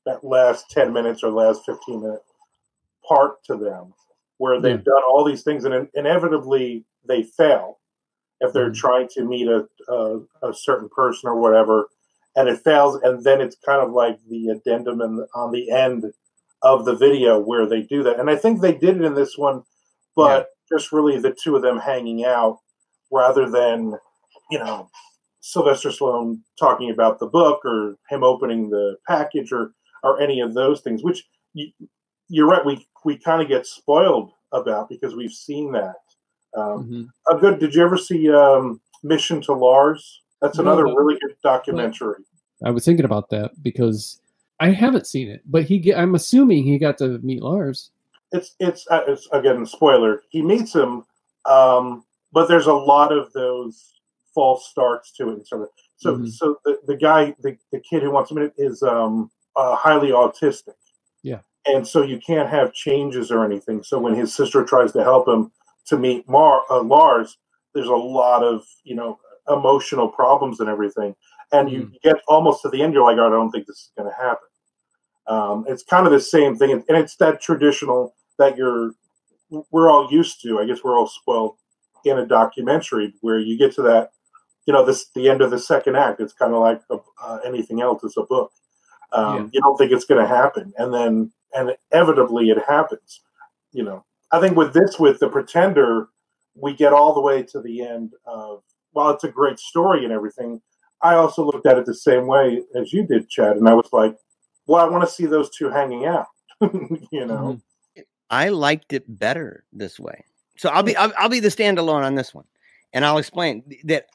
that 0.09 0.23
last 0.23 0.69
ten 0.69 0.91
minutes 0.93 1.23
or 1.23 1.31
last 1.31 1.65
fifteen 1.65 2.01
minute 2.01 2.23
part 3.07 3.43
to 3.45 3.55
them 3.55 3.93
where 4.37 4.59
they've 4.59 4.77
yeah. 4.77 4.83
done 4.83 5.03
all 5.07 5.23
these 5.23 5.43
things 5.43 5.65
and 5.65 5.87
inevitably 5.93 6.85
they 7.07 7.23
fail 7.23 7.79
if 8.39 8.53
they're 8.53 8.71
mm-hmm. 8.71 8.79
trying 8.79 9.07
to 9.09 9.25
meet 9.25 9.47
a, 9.47 9.67
a, 9.91 10.19
a 10.49 10.53
certain 10.53 10.89
person 10.89 11.29
or 11.29 11.39
whatever 11.39 11.87
and 12.35 12.47
it 12.47 12.59
fails 12.63 12.99
and 13.03 13.23
then 13.23 13.41
it's 13.41 13.57
kind 13.65 13.81
of 13.81 13.91
like 13.91 14.17
the 14.29 14.49
addendum 14.49 15.01
in, 15.01 15.25
on 15.35 15.51
the 15.51 15.69
end 15.71 16.05
of 16.61 16.85
the 16.85 16.95
video 16.95 17.39
where 17.39 17.67
they 17.67 17.81
do 17.81 18.03
that 18.03 18.19
and 18.19 18.29
i 18.29 18.35
think 18.35 18.61
they 18.61 18.73
did 18.73 18.97
it 18.97 19.03
in 19.03 19.13
this 19.13 19.37
one 19.37 19.63
but 20.15 20.49
yeah. 20.71 20.77
just 20.77 20.91
really 20.91 21.19
the 21.19 21.35
two 21.41 21.55
of 21.55 21.61
them 21.61 21.79
hanging 21.79 22.25
out 22.25 22.59
rather 23.11 23.49
than 23.49 23.93
you 24.51 24.59
know 24.59 24.89
sylvester 25.41 25.89
stallone 25.89 26.39
talking 26.59 26.89
about 26.89 27.19
the 27.19 27.27
book 27.27 27.61
or 27.65 27.95
him 28.09 28.23
opening 28.23 28.69
the 28.69 28.95
package 29.07 29.51
or 29.51 29.71
or 30.03 30.19
any 30.21 30.39
of 30.39 30.53
those 30.53 30.81
things 30.81 31.03
which 31.03 31.25
you, 31.53 31.69
you're 32.27 32.47
right 32.47 32.65
we 32.65 32.87
we 33.05 33.17
kind 33.17 33.41
of 33.41 33.47
get 33.47 33.65
spoiled 33.65 34.31
about 34.51 34.89
because 34.89 35.15
we've 35.15 35.31
seen 35.31 35.71
that 35.71 35.95
um, 36.57 36.83
mm-hmm. 36.83 37.35
a 37.35 37.39
good 37.39 37.59
did 37.59 37.73
you 37.73 37.83
ever 37.83 37.97
see 37.97 38.31
um, 38.31 38.79
mission 39.03 39.41
to 39.41 39.53
lars 39.53 40.21
that's 40.41 40.59
another 40.59 40.85
no, 40.85 40.93
really 40.95 41.19
good 41.19 41.35
documentary 41.43 42.23
i 42.65 42.69
was 42.69 42.85
thinking 42.85 43.05
about 43.05 43.29
that 43.29 43.51
because 43.61 44.21
i 44.59 44.69
haven't 44.69 45.07
seen 45.07 45.29
it 45.29 45.41
but 45.45 45.63
he 45.63 45.93
i'm 45.93 46.15
assuming 46.15 46.63
he 46.63 46.77
got 46.77 46.97
to 46.97 47.19
meet 47.19 47.41
lars 47.41 47.91
it's 48.31 48.55
it's, 48.59 48.85
uh, 48.91 49.03
it's 49.07 49.27
again 49.31 49.65
spoiler 49.65 50.23
he 50.29 50.41
meets 50.41 50.73
him 50.73 51.03
um, 51.45 52.03
but 52.31 52.47
there's 52.47 52.67
a 52.67 52.73
lot 52.73 53.11
of 53.11 53.31
those 53.33 53.93
false 54.33 54.69
starts 54.69 55.11
to 55.13 55.31
it. 55.31 55.47
So, 55.47 55.67
so, 55.97 56.15
mm-hmm. 56.15 56.27
so 56.27 56.57
the, 56.65 56.79
the 56.87 56.95
guy, 56.95 57.35
the, 57.41 57.57
the 57.71 57.79
kid 57.79 58.03
who 58.03 58.11
wants 58.11 58.29
to 58.29 58.51
is 58.57 58.83
um, 58.83 59.31
uh, 59.59 59.75
highly 59.75 60.11
autistic. 60.23 60.77
Yeah. 61.21 61.41
And 61.65 61.85
so 61.85 62.01
you 62.01 62.19
can't 62.25 62.49
have 62.49 62.73
changes 62.73 63.29
or 63.31 63.43
anything. 63.43 63.83
So 63.83 63.99
when 63.99 64.15
his 64.15 64.33
sister 64.33 64.63
tries 64.63 64.91
to 64.93 65.03
help 65.03 65.27
him 65.27 65.51
to 65.87 65.97
meet 65.97 66.27
Mar, 66.27 66.63
uh, 66.69 66.81
Lars, 66.81 67.37
there's 67.73 67.87
a 67.87 68.03
lot 68.19 68.41
of, 68.51 68.65
you 68.83 68.95
know, 68.95 69.19
emotional 69.47 70.07
problems 70.07 70.59
and 70.59 70.69
everything. 70.69 71.15
And 71.51 71.69
you 71.69 71.91
get 72.03 72.17
almost 72.27 72.61
to 72.61 72.69
the 72.69 72.81
end, 72.83 72.93
you're 72.93 73.03
like, 73.03 73.19
I 73.19 73.29
don't 73.29 73.51
think 73.51 73.65
this 73.67 73.77
is 73.77 73.91
going 73.97 74.09
to 74.09 74.15
happen. 74.15 74.47
Um, 75.27 75.65
it's 75.67 75.83
kind 75.83 76.05
of 76.07 76.11
the 76.11 76.21
same 76.21 76.55
thing. 76.55 76.71
And 76.71 76.97
it's 77.03 77.17
that 77.17 77.41
traditional 77.41 78.15
that 78.37 78.57
you're, 78.57 78.93
we're 79.71 79.89
all 79.89 80.07
used 80.11 80.41
to. 80.43 80.59
I 80.59 80.65
guess 80.65 80.83
we're 80.83 80.97
all 80.97 81.07
spoiled 81.07 81.55
in 82.05 82.17
a 82.17 82.25
documentary 82.25 83.13
where 83.21 83.39
you 83.39 83.57
get 83.57 83.73
to 83.75 83.81
that, 83.83 84.11
you 84.65 84.73
know, 84.73 84.85
this 84.85 85.09
the 85.15 85.27
end 85.29 85.41
of 85.41 85.51
the 85.51 85.59
second 85.59 85.95
act. 85.97 86.21
It's 86.21 86.33
kind 86.33 86.53
of 86.53 86.61
like 86.61 86.81
uh, 86.89 87.39
anything 87.45 87.81
else. 87.81 88.03
It's 88.03 88.17
a 88.17 88.23
book. 88.23 88.51
Um, 89.11 89.35
yeah. 89.35 89.49
You 89.53 89.61
don't 89.61 89.77
think 89.77 89.91
it's 89.91 90.05
going 90.05 90.21
to 90.21 90.27
happen, 90.27 90.73
and 90.77 90.93
then 90.93 91.31
and 91.53 91.75
inevitably 91.91 92.49
it 92.49 92.57
happens. 92.67 93.21
You 93.71 93.83
know, 93.83 94.05
I 94.31 94.39
think 94.39 94.55
with 94.55 94.73
this, 94.73 94.99
with 94.99 95.19
the 95.19 95.29
Pretender, 95.29 96.09
we 96.55 96.73
get 96.75 96.93
all 96.93 97.13
the 97.13 97.21
way 97.21 97.43
to 97.43 97.61
the 97.61 97.81
end 97.81 98.13
of. 98.25 98.63
While 98.91 99.11
it's 99.11 99.23
a 99.23 99.29
great 99.29 99.59
story 99.59 100.03
and 100.03 100.11
everything, 100.11 100.61
I 101.01 101.13
also 101.13 101.45
looked 101.45 101.67
at 101.67 101.77
it 101.77 101.85
the 101.85 101.93
same 101.93 102.25
way 102.25 102.63
as 102.75 102.91
you 102.91 103.05
did, 103.05 103.29
Chad, 103.29 103.57
and 103.57 103.69
I 103.69 103.73
was 103.73 103.89
like, 103.91 104.15
"Well, 104.65 104.83
I 104.83 104.89
want 104.89 105.07
to 105.07 105.13
see 105.13 105.25
those 105.25 105.49
two 105.55 105.69
hanging 105.69 106.05
out." 106.05 106.27
you 106.61 107.25
know, 107.25 107.59
mm-hmm. 107.95 108.01
I 108.29 108.49
liked 108.49 108.93
it 108.93 109.05
better 109.07 109.63
this 109.71 109.99
way. 109.99 110.25
So 110.57 110.69
I'll 110.69 110.83
be 110.83 110.95
I'll, 110.95 111.13
I'll 111.17 111.29
be 111.29 111.39
the 111.39 111.49
standalone 111.49 112.03
on 112.03 112.15
this 112.15 112.33
one, 112.33 112.45
and 112.93 113.05
I'll 113.05 113.17
explain 113.17 113.63
that. 113.85 114.07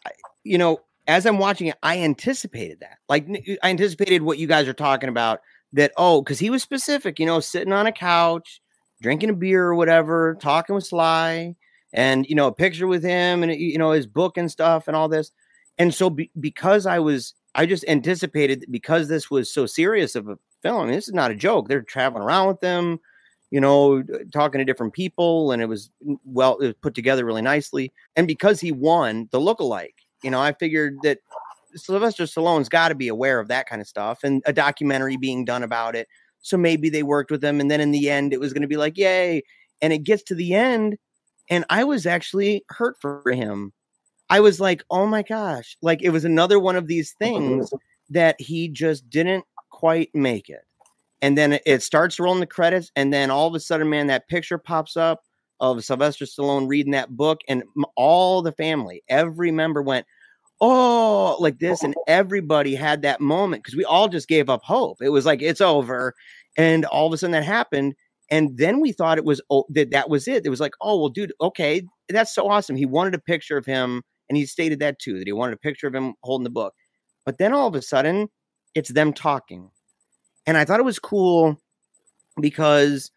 You 0.43 0.59
know, 0.59 0.81
as 1.07 1.27
I'm 1.27 1.39
watching 1.39 1.67
it, 1.69 1.77
I 1.83 2.01
anticipated 2.01 2.81
that. 2.81 2.99
Like 3.09 3.27
I 3.63 3.71
anticipated 3.71 4.23
what 4.23 4.39
you 4.39 4.47
guys 4.47 4.69
are 4.69 4.75
talking 4.75 5.09
about. 5.09 5.41
That 5.73 5.93
oh, 5.97 6.23
because 6.23 6.39
he 6.39 6.51
was 6.51 6.63
specific. 6.63 7.19
You 7.19 7.27
know, 7.27 7.41
sitting 7.41 7.73
on 7.73 7.87
a 7.87 7.93
couch, 7.93 8.61
drinking 9.03 9.31
a 9.31 9.35
beer 9.35 9.65
or 9.65 9.75
whatever, 9.75 10.37
talking 10.41 10.75
with 10.75 10.87
Sly, 10.87 11.57
and 11.93 12.27
you 12.29 12.37
know, 12.37 12.47
a 12.47 12.53
picture 12.53 12.87
with 12.87 13.03
him, 13.03 13.43
and 13.43 13.53
you 13.53 13.77
know, 13.77 13.91
his 13.91 14.07
book 14.07 14.37
and 14.37 14.51
stuff, 14.51 14.87
and 14.87 14.97
all 14.97 15.09
this. 15.09 15.33
And 15.77 15.93
so, 15.93 16.11
be, 16.11 16.31
because 16.39 16.87
I 16.87 17.01
was, 17.01 17.35
I 17.57 17.67
just 17.67 17.85
anticipated 17.89 18.67
because 18.71 19.09
this 19.09 19.31
was 19.31 19.53
so 19.53 19.67
serious 19.67 20.15
of 20.15 20.29
a 20.29 20.39
film. 20.63 20.89
This 20.89 21.09
is 21.09 21.15
not 21.15 21.33
a 21.33 21.37
joke. 21.37 21.69
They're 21.69 21.83
traveling 21.83 22.23
around 22.23 22.49
with 22.49 22.61
them 22.61 23.01
you 23.51 23.61
know, 23.61 24.03
talking 24.33 24.59
to 24.59 24.65
different 24.65 24.95
people, 24.95 25.53
and 25.53 25.63
it 25.63 25.67
was 25.67 25.89
well 26.25 26.59
it 26.59 26.67
was 26.67 26.75
put 26.83 26.93
together 26.93 27.25
really 27.25 27.41
nicely. 27.41 27.93
And 28.17 28.27
because 28.27 28.61
he 28.61 28.73
won 28.73 29.29
the 29.31 29.41
look-alike, 29.41 29.95
you 30.25 30.31
know, 30.31 30.41
I 30.41 30.53
figured 30.53 30.99
that 31.03 31.19
Sylvester 31.77 32.25
Stallone's 32.25 32.69
got 32.69 32.89
to 32.89 32.95
be 32.95 33.09
aware 33.09 33.41
of 33.41 33.49
that 33.49 33.69
kind 33.69 33.81
of 33.81 33.89
stuff, 33.89 34.25
and 34.25 34.43
a 34.47 34.53
documentary 34.53 35.17
being 35.17 35.45
done 35.45 35.63
about 35.63 35.95
it. 35.95 36.09
So 36.41 36.57
maybe 36.57 36.89
they 36.89 37.03
worked 37.03 37.31
with 37.31 37.43
him, 37.43 37.61
and 37.61 37.71
then 37.71 37.81
in 37.81 37.91
the 37.91 38.11
end, 38.11 38.33
it 38.33 38.41
was 38.41 38.53
going 38.53 38.63
to 38.63 38.69
be 38.69 38.77
like, 38.77 38.99
yay! 38.99 39.43
And 39.81 39.93
it 39.93 40.05
gets 40.05 40.23
to 40.25 40.35
the 40.35 40.55
end, 40.55 40.99
and 41.51 41.65
I 41.71 41.85
was 41.85 42.07
actually 42.07 42.65
hurt 42.71 42.97
for 43.01 43.23
him. 43.31 43.73
I 44.31 44.41
was 44.41 44.59
like, 44.59 44.83
oh 44.91 45.07
my 45.07 45.23
gosh, 45.23 45.77
like 45.83 46.03
it 46.03 46.11
was 46.11 46.25
another 46.25 46.59
one 46.59 46.77
of 46.77 46.87
these 46.87 47.13
things 47.13 47.73
that 48.11 48.41
he 48.41 48.69
just 48.69 49.09
didn't 49.11 49.45
quite 49.71 50.11
make 50.15 50.49
it 50.49 50.65
and 51.25 51.39
then 51.39 51.59
it 51.65 51.83
starts 51.83 52.21
rolling 52.21 52.41
the 52.41 52.47
credits, 52.47 52.93
and 52.97 53.11
then 53.11 53.31
all 53.31 53.49
of 53.49 53.55
a 53.55 53.61
sudden, 53.61 53.89
man, 53.89 54.09
that 54.09 54.29
picture 54.29 54.59
pops 54.59 54.95
up 54.95 55.25
of 55.59 55.83
Sylvester 55.83 56.27
Stallone 56.27 56.69
reading 56.69 56.93
that 56.93 57.17
book, 57.17 57.41
and 57.49 57.63
all 57.97 58.43
the 58.43 58.53
family, 58.53 59.03
every 59.09 59.51
member 59.51 59.81
went, 59.81 60.07
"Oh," 60.65 61.37
like 61.41 61.59
this, 61.59 61.83
and 61.83 61.95
oh. 61.97 62.05
everybody 62.09 62.75
had 62.75 63.03
that 63.03 63.21
moment 63.21 63.63
because 63.63 63.77
we 63.77 63.85
all 63.85 64.09
just 64.09 64.29
gave 64.29 64.49
up 64.49 64.63
hope. 64.63 64.99
It 65.03 65.11
was 65.11 65.27
like 65.27 65.43
it's 65.43 65.61
over, 65.61 66.15
and 66.57 66.85
all 66.87 67.07
of 67.07 67.13
a 67.13 67.19
sudden 67.19 67.33
that 67.33 67.45
happened, 67.45 67.95
and 68.31 68.57
then 68.57 68.81
we 68.81 68.93
thought 68.93 69.19
it 69.19 69.25
was 69.25 69.41
oh, 69.51 69.65
that 69.71 69.91
that 69.91 70.11
was 70.11 70.29
it. 70.29 70.47
It 70.47 70.51
was 70.51 70.61
like, 70.61 70.75
oh 70.81 70.99
well, 70.99 71.11
dude, 71.11 71.33
okay, 71.41 71.83
that's 72.09 72.35
so 72.35 72.49
awesome. 72.49 72.77
He 72.77 72.87
wanted 72.87 73.15
a 73.15 73.19
picture 73.19 73.57
of 73.57 73.67
him, 73.67 74.03
and 74.29 74.37
he 74.37 74.47
stated 74.47 74.79
that 74.81 74.99
too, 74.99 75.19
that 75.19 75.27
he 75.27 75.33
wanted 75.33 75.55
a 75.55 75.59
picture 75.59 75.87
of 75.87 75.95
him 75.95 76.15
holding 76.23 76.45
the 76.45 76.51
book. 76.51 76.75
But 77.27 77.39
then 77.39 77.53
all 77.53 77.69
of 77.69 77.75
a 77.75 77.83
sudden, 77.83 78.29
it's 78.75 78.93
them 78.93 79.13
talking 79.13 79.71
and 80.47 80.57
I 80.57 80.65
thought 80.65 80.81
it 80.81 80.85
was 80.85 80.99
cool 80.99 81.59
because 82.41 83.11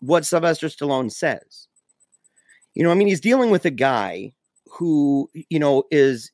what 0.00 0.26
Sylvester 0.26 0.68
Stallone 0.68 1.10
says. 1.10 1.68
You 2.74 2.82
know, 2.82 2.90
I 2.90 2.94
mean, 2.94 3.06
he's 3.06 3.20
dealing 3.20 3.50
with 3.50 3.64
a 3.64 3.70
guy 3.70 4.32
who, 4.68 5.30
you 5.48 5.58
know, 5.58 5.84
is 5.90 6.32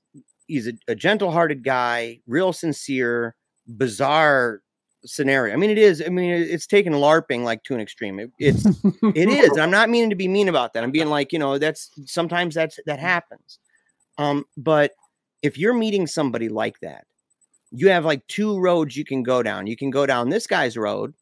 he's 0.51 0.67
a, 0.67 0.73
a 0.89 0.95
gentle-hearted 0.95 1.63
guy, 1.63 2.21
real 2.27 2.53
sincere, 2.53 3.35
bizarre 3.67 4.63
scenario. 5.05 5.55
I 5.55 5.57
mean, 5.57 5.71
it 5.71 5.79
is. 5.79 6.03
I 6.05 6.09
mean, 6.11 6.31
it's 6.31 6.67
taken 6.67 6.93
LARPing 6.93 7.43
like 7.45 7.63
to 7.65 7.75
an 7.75 7.81
extreme. 7.81 8.19
It, 8.19 8.31
it's 8.39 8.67
it 8.85 9.29
is. 9.29 9.57
I'm 9.57 9.71
not 9.71 9.89
meaning 9.89 10.11
to 10.11 10.17
be 10.17 10.29
mean 10.29 10.49
about 10.49 10.73
that. 10.75 10.83
I'm 10.83 10.91
being 10.91 11.09
like, 11.09 11.33
you 11.33 11.39
know, 11.39 11.59
that's 11.59 11.91
sometimes 12.07 12.55
that's 12.55 12.79
that 12.87 12.99
happens. 12.99 13.59
Um, 14.19 14.45
but 14.57 14.93
if 15.43 15.57
you're 15.57 15.75
meeting 15.75 16.07
somebody 16.07 16.49
like 16.49 16.81
that, 16.81 17.07
you 17.71 17.89
have 17.89 18.05
like 18.05 18.27
two 18.27 18.59
roads 18.59 18.97
you 18.97 19.05
can 19.05 19.23
go 19.23 19.43
down. 19.43 19.67
You 19.67 19.77
can 19.77 19.91
go 19.91 20.07
down 20.07 20.29
this 20.29 20.47
guy's 20.47 20.77
road, 20.77 21.15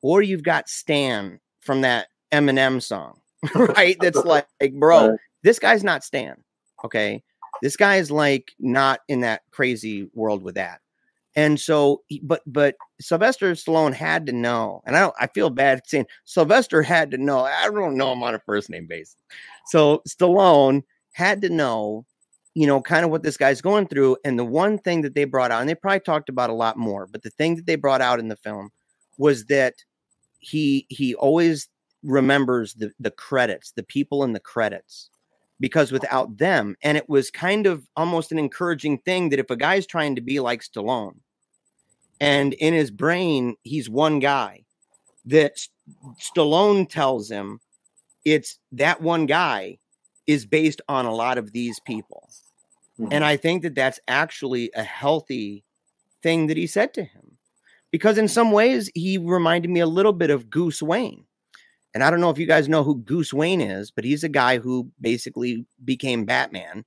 or 0.00 0.22
you've 0.22 0.42
got 0.42 0.68
Stan 0.68 1.38
from 1.60 1.82
that 1.82 2.08
Eminem 2.32 2.82
song, 2.82 3.20
right? 3.54 3.96
That's 4.00 4.24
like, 4.24 4.46
like, 4.60 4.74
bro, 4.74 5.16
this 5.42 5.58
guy's 5.58 5.84
not 5.84 6.02
Stan. 6.02 6.36
Okay. 6.84 7.22
This 7.62 7.76
guy 7.76 7.96
is 7.96 8.10
like 8.10 8.52
not 8.58 9.00
in 9.08 9.20
that 9.20 9.42
crazy 9.50 10.10
world 10.12 10.42
with 10.42 10.56
that. 10.56 10.80
And 11.34 11.58
so, 11.58 12.02
but 12.22 12.42
but 12.46 12.74
Sylvester 13.00 13.52
Stallone 13.52 13.94
had 13.94 14.26
to 14.26 14.32
know, 14.32 14.82
and 14.84 14.94
I 14.94 15.00
don't. 15.00 15.14
I 15.18 15.28
feel 15.28 15.48
bad 15.48 15.80
saying 15.86 16.06
Sylvester 16.26 16.82
had 16.82 17.10
to 17.12 17.16
know. 17.16 17.40
I 17.40 17.70
don't 17.70 17.96
know 17.96 18.12
him 18.12 18.22
on 18.22 18.34
a 18.34 18.38
first 18.40 18.68
name 18.68 18.86
basis. 18.86 19.16
So 19.68 20.02
Stallone 20.06 20.82
had 21.12 21.40
to 21.40 21.48
know 21.48 22.04
you 22.54 22.66
know, 22.66 22.80
kind 22.80 23.04
of 23.04 23.10
what 23.10 23.22
this 23.22 23.36
guy's 23.36 23.60
going 23.60 23.86
through. 23.86 24.16
And 24.24 24.38
the 24.38 24.44
one 24.44 24.78
thing 24.78 25.02
that 25.02 25.14
they 25.14 25.24
brought 25.24 25.50
out, 25.50 25.60
and 25.60 25.68
they 25.68 25.74
probably 25.74 26.00
talked 26.00 26.28
about 26.28 26.50
a 26.50 26.54
lot 26.54 26.76
more, 26.76 27.06
but 27.06 27.22
the 27.22 27.30
thing 27.30 27.56
that 27.56 27.66
they 27.66 27.76
brought 27.76 28.02
out 28.02 28.18
in 28.18 28.28
the 28.28 28.36
film 28.36 28.70
was 29.18 29.46
that 29.46 29.74
he 30.40 30.86
he 30.88 31.14
always 31.14 31.68
remembers 32.02 32.74
the 32.74 32.92
the 32.98 33.10
credits, 33.10 33.72
the 33.72 33.82
people 33.82 34.24
in 34.24 34.32
the 34.32 34.40
credits 34.40 35.10
because 35.62 35.92
without 35.92 36.38
them, 36.38 36.74
and 36.82 36.98
it 36.98 37.08
was 37.08 37.30
kind 37.30 37.68
of 37.68 37.88
almost 37.96 38.32
an 38.32 38.38
encouraging 38.38 38.98
thing 38.98 39.28
that 39.28 39.38
if 39.38 39.48
a 39.48 39.56
guy's 39.56 39.86
trying 39.86 40.16
to 40.16 40.20
be 40.20 40.40
like 40.40 40.60
Stallone, 40.60 41.20
and 42.20 42.52
in 42.54 42.74
his 42.74 42.90
brain 42.90 43.54
he's 43.62 43.88
one 43.88 44.18
guy, 44.18 44.64
that 45.24 45.54
Stallone 46.20 46.90
tells 46.90 47.30
him 47.30 47.60
it's 48.24 48.58
that 48.72 49.02
one 49.02 49.26
guy 49.26 49.78
is 50.26 50.46
based 50.46 50.80
on 50.88 51.06
a 51.06 51.14
lot 51.14 51.38
of 51.38 51.52
these 51.52 51.78
people. 51.78 52.28
Mm-hmm. 52.98 53.12
And 53.12 53.24
I 53.24 53.36
think 53.36 53.62
that 53.62 53.76
that's 53.76 54.00
actually 54.08 54.72
a 54.74 54.82
healthy 54.82 55.62
thing 56.24 56.48
that 56.48 56.56
he 56.56 56.66
said 56.66 56.92
to 56.94 57.04
him 57.04 57.38
because 57.92 58.18
in 58.18 58.26
some 58.26 58.50
ways 58.50 58.90
he 58.96 59.16
reminded 59.16 59.70
me 59.70 59.78
a 59.78 59.86
little 59.86 60.12
bit 60.12 60.30
of 60.30 60.50
Goose 60.50 60.82
Wayne. 60.82 61.24
And 61.94 62.02
I 62.02 62.10
don't 62.10 62.20
know 62.20 62.30
if 62.30 62.38
you 62.38 62.46
guys 62.46 62.68
know 62.68 62.84
who 62.84 63.02
Goose 63.02 63.32
Wayne 63.32 63.60
is, 63.60 63.90
but 63.90 64.04
he's 64.04 64.24
a 64.24 64.28
guy 64.28 64.58
who 64.58 64.90
basically 65.00 65.66
became 65.84 66.24
Batman 66.24 66.84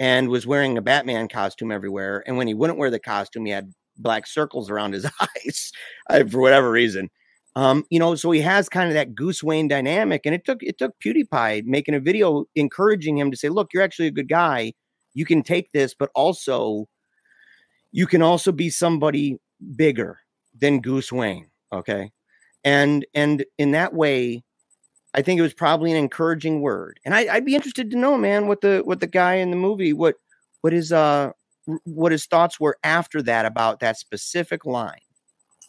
and 0.00 0.28
was 0.28 0.46
wearing 0.46 0.76
a 0.76 0.82
Batman 0.82 1.28
costume 1.28 1.70
everywhere. 1.70 2.24
And 2.26 2.36
when 2.36 2.48
he 2.48 2.54
wouldn't 2.54 2.78
wear 2.78 2.90
the 2.90 2.98
costume, 2.98 3.46
he 3.46 3.52
had 3.52 3.72
black 3.96 4.26
circles 4.26 4.70
around 4.70 4.92
his 4.92 5.06
eyes 5.20 5.72
for 6.30 6.40
whatever 6.40 6.70
reason. 6.70 7.10
Um, 7.56 7.84
you 7.90 8.00
know, 8.00 8.16
so 8.16 8.30
he 8.32 8.40
has 8.40 8.68
kind 8.68 8.88
of 8.88 8.94
that 8.94 9.14
Goose 9.14 9.42
Wayne 9.42 9.68
dynamic, 9.68 10.22
and 10.24 10.34
it 10.34 10.44
took 10.44 10.62
it 10.62 10.76
took 10.76 10.98
PewDiePie 11.00 11.64
making 11.64 11.94
a 11.94 12.00
video 12.00 12.46
encouraging 12.56 13.16
him 13.16 13.30
to 13.30 13.36
say, 13.36 13.48
"Look, 13.48 13.72
you're 13.72 13.82
actually 13.82 14.08
a 14.08 14.12
good 14.12 14.28
guy. 14.28 14.72
You 15.14 15.24
can 15.24 15.42
take 15.42 15.70
this, 15.72 15.94
but 15.94 16.10
also 16.16 16.86
you 17.92 18.08
can 18.08 18.22
also 18.22 18.50
be 18.50 18.70
somebody 18.70 19.38
bigger 19.76 20.18
than 20.58 20.80
Goose 20.80 21.12
Wayne." 21.12 21.48
Okay, 21.72 22.10
and 22.64 23.06
and 23.14 23.44
in 23.58 23.72
that 23.72 23.94
way, 23.94 24.42
I 25.14 25.22
think 25.22 25.38
it 25.38 25.42
was 25.42 25.54
probably 25.54 25.90
an 25.90 25.96
encouraging 25.96 26.60
word. 26.60 26.98
And 27.04 27.14
I, 27.14 27.32
would 27.34 27.44
be 27.44 27.54
interested 27.54 27.90
to 27.90 27.96
know, 27.96 28.16
man, 28.18 28.48
what 28.48 28.60
the 28.60 28.82
what 28.84 29.00
the 29.00 29.06
guy 29.06 29.34
in 29.34 29.50
the 29.50 29.56
movie 29.56 29.92
what 29.92 30.16
what 30.62 30.72
his 30.72 30.92
uh 30.92 31.30
what 31.84 32.12
his 32.12 32.26
thoughts 32.26 32.58
were 32.58 32.78
after 32.84 33.22
that 33.22 33.46
about 33.46 33.80
that 33.80 33.98
specific 33.98 34.66
line 34.66 34.98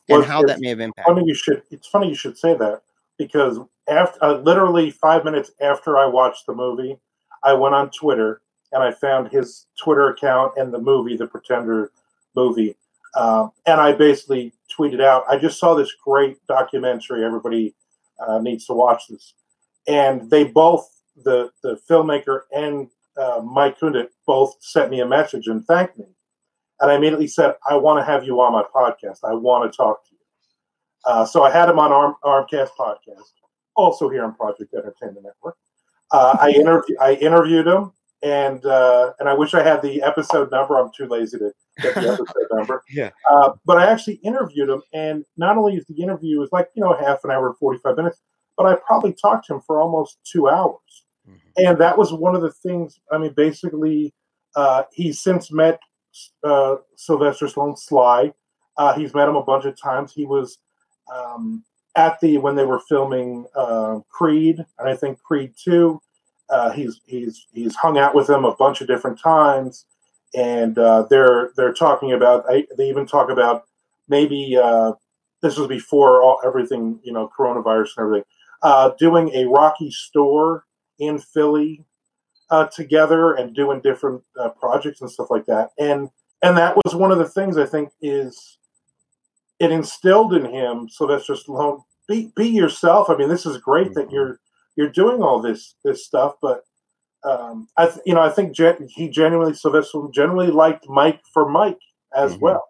and 0.10 0.20
well, 0.20 0.28
how 0.28 0.42
that 0.44 0.60
may 0.60 0.70
have 0.70 0.80
impacted. 0.80 1.16
Funny 1.16 1.28
you 1.28 1.36
should. 1.36 1.64
It's 1.72 1.88
funny 1.88 2.10
you 2.10 2.16
should 2.16 2.38
say 2.38 2.56
that 2.56 2.82
because 3.18 3.60
after 3.88 4.24
uh, 4.24 4.38
literally 4.40 4.92
five 4.92 5.24
minutes 5.24 5.52
after 5.62 5.98
I 5.98 6.06
watched 6.06 6.46
the 6.46 6.54
movie, 6.54 6.98
I 7.44 7.54
went 7.54 7.76
on 7.76 7.92
Twitter 7.92 8.42
and 8.72 8.84
I 8.84 8.92
found 8.92 9.30
his 9.30 9.68
Twitter 9.82 10.10
account 10.10 10.54
and 10.58 10.74
the 10.74 10.80
movie, 10.80 11.16
the 11.16 11.28
Pretender 11.28 11.92
movie, 12.36 12.76
um, 13.16 13.52
and 13.66 13.80
I 13.80 13.94
basically 13.94 14.54
tweeted 14.78 15.02
out, 15.02 15.24
"I 15.30 15.38
just 15.38 15.60
saw 15.60 15.74
this 15.74 15.94
great 16.04 16.38
documentary. 16.48 17.24
Everybody 17.24 17.76
uh, 18.20 18.40
needs 18.40 18.66
to 18.66 18.74
watch 18.74 19.04
this." 19.10 19.34
And 19.88 20.30
they 20.30 20.46
both, 20.46 20.90
the 21.24 21.52
the 21.64 21.80
filmmaker 21.90 22.42
and 22.56 22.90
uh, 23.18 23.42
Mike 23.44 23.80
Kunda, 23.80 24.08
both 24.26 24.56
sent 24.60 24.92
me 24.92 25.02
a 25.02 25.06
message 25.06 25.48
and 25.48 25.66
thanked 25.66 25.98
me. 25.98 26.06
And 26.80 26.92
I 26.92 26.96
immediately 26.96 27.28
said, 27.28 27.56
I 27.70 27.76
want 27.78 28.00
to 28.00 28.06
have 28.06 28.26
you 28.26 28.42
on 28.42 28.52
my 28.52 28.64
podcast. 28.64 29.20
I 29.24 29.34
want 29.34 29.72
to 29.72 29.76
talk 29.76 30.04
to 30.06 30.12
you. 30.12 30.20
Uh, 31.06 31.26
so 31.26 31.44
I 31.44 31.52
had 31.52 31.70
him 31.70 31.80
on 31.80 31.92
Arm, 31.92 32.16
Armcast 32.24 32.70
podcast, 32.78 33.32
also 33.76 34.10
here 34.10 34.26
on 34.26 34.36
Project 34.36 34.74
Entertainment 34.74 35.24
Network. 35.26 35.56
Uh, 36.12 36.38
I, 36.40 36.52
interview, 36.52 36.96
I 37.00 37.14
interviewed 37.14 37.68
him, 37.68 37.94
and 38.26 38.66
uh, 38.66 39.14
and 39.20 39.30
I 39.30 39.36
wish 39.36 39.54
I 39.54 39.62
had 39.62 39.84
the 39.84 40.02
episode 40.02 40.50
number. 40.50 40.78
I'm 40.78 40.90
too 40.98 41.06
lazy 41.06 41.38
to 41.38 41.52
get 41.80 41.94
the 41.94 42.14
episode 42.14 42.48
number. 42.52 42.84
Yeah. 42.90 43.12
Uh, 43.32 43.52
but 43.66 43.78
I 43.78 43.86
actually 43.86 44.16
interviewed 44.16 44.68
him, 44.68 44.82
and 44.94 45.24
not 45.38 45.58
only 45.58 45.76
is 45.76 45.86
the 45.86 46.02
interview 46.02 46.40
was 46.40 46.50
like 46.52 46.70
you 46.76 46.82
know 46.82 46.98
half 47.00 47.24
an 47.24 47.30
hour, 47.30 47.56
45 47.60 47.96
minutes, 47.96 48.20
but 48.58 48.66
I 48.66 48.78
probably 48.88 49.14
talked 49.14 49.46
to 49.48 49.54
him 49.54 49.62
for 49.62 49.80
almost 49.80 50.18
two 50.26 50.50
hours. 50.50 51.06
Mm-hmm. 51.30 51.68
And 51.68 51.78
that 51.78 52.00
was 52.00 52.12
one 52.12 52.36
of 52.36 52.42
the 52.42 52.52
things. 52.52 53.00
I 53.12 53.20
mean, 53.20 53.34
basically, 53.34 54.12
uh, 54.56 54.84
he's 54.92 55.22
since 55.22 55.52
met 55.52 55.80
uh, 56.44 56.78
Sylvester 56.98 57.46
Stallone 57.46 57.78
Sly. 57.78 58.34
Uh, 58.76 58.96
he's 58.96 59.14
met 59.14 59.30
him 59.30 59.36
a 59.36 59.44
bunch 59.44 59.66
of 59.66 59.80
times. 59.80 60.14
He 60.14 60.26
was 60.26 60.58
um, 61.16 61.64
at 61.96 62.20
the 62.22 62.40
when 62.40 62.56
they 62.56 62.66
were 62.66 62.82
filming 62.90 63.46
uh, 63.56 64.00
Creed, 64.10 64.66
and 64.80 64.90
I 64.90 64.96
think 64.96 65.22
Creed 65.22 65.54
Two. 65.64 66.02
Uh, 66.50 66.72
he's 66.72 67.02
he's 67.06 67.48
he's 67.54 67.76
hung 67.76 67.98
out 67.98 68.16
with 68.16 68.28
them 68.28 68.46
a 68.46 68.56
bunch 68.56 68.82
of 68.82 68.88
different 68.88 69.20
times, 69.20 69.86
and 70.36 70.78
uh, 70.78 71.06
they're 71.10 71.52
they're 71.56 71.74
talking 71.74 72.14
about. 72.14 72.46
I, 72.50 72.66
they 72.78 72.90
even 72.90 73.06
talk 73.06 73.30
about 73.30 73.66
maybe 74.08 74.58
uh, 74.62 74.94
this 75.42 75.58
was 75.58 75.68
before 75.68 76.22
all, 76.22 76.40
everything 76.46 77.00
you 77.04 77.14
know, 77.14 77.32
coronavirus 77.38 77.98
and 77.98 78.04
everything. 78.06 78.96
doing 79.00 79.30
a 79.34 79.46
Rocky 79.46 79.92
store 79.92 80.66
in 81.00 81.20
Philly 81.20 81.84
uh, 82.50 82.66
together 82.68 83.34
and 83.34 83.56
doing 83.56 83.82
different 83.82 84.24
uh, 84.40 84.50
projects 84.50 85.02
and 85.02 85.10
stuff 85.10 85.30
like 85.30 85.46
that. 85.46 85.72
And 85.80 86.10
and 86.42 86.58
that 86.58 86.76
was 86.76 86.94
one 86.96 87.12
of 87.12 87.18
the 87.18 87.28
things 87.28 87.58
I 87.58 87.66
think 87.66 87.90
is 88.02 88.58
it 89.60 89.72
instilled 89.72 90.34
in 90.34 90.46
him. 90.46 90.90
So 90.90 91.08
that's 91.08 91.26
just 91.26 91.50
be 92.08 92.32
be 92.36 92.48
yourself. 92.48 93.10
I 93.10 93.16
mean, 93.16 93.30
this 93.30 93.46
is 93.46 93.58
great 93.58 93.94
that 93.94 94.06
mm-hmm. 94.06 94.14
you're 94.14 94.40
you're 94.76 94.90
doing 94.90 95.22
all 95.22 95.42
this 95.42 95.76
this 95.84 96.06
stuff, 96.06 96.36
but 96.42 96.64
um, 97.24 97.68
I 97.78 97.88
th- 97.88 98.02
you 98.06 98.14
know 98.14 98.22
I 98.22 98.30
think 98.30 98.56
gen- 98.56 98.88
he 98.90 99.10
genuinely 99.10 99.54
Sylvester 99.54 100.00
generally 100.14 100.48
liked 100.48 100.88
Mike 100.88 101.22
for 101.34 101.50
Mike 101.50 101.80
as 102.16 102.34
mm-hmm. 102.34 102.42
well. 102.42 102.64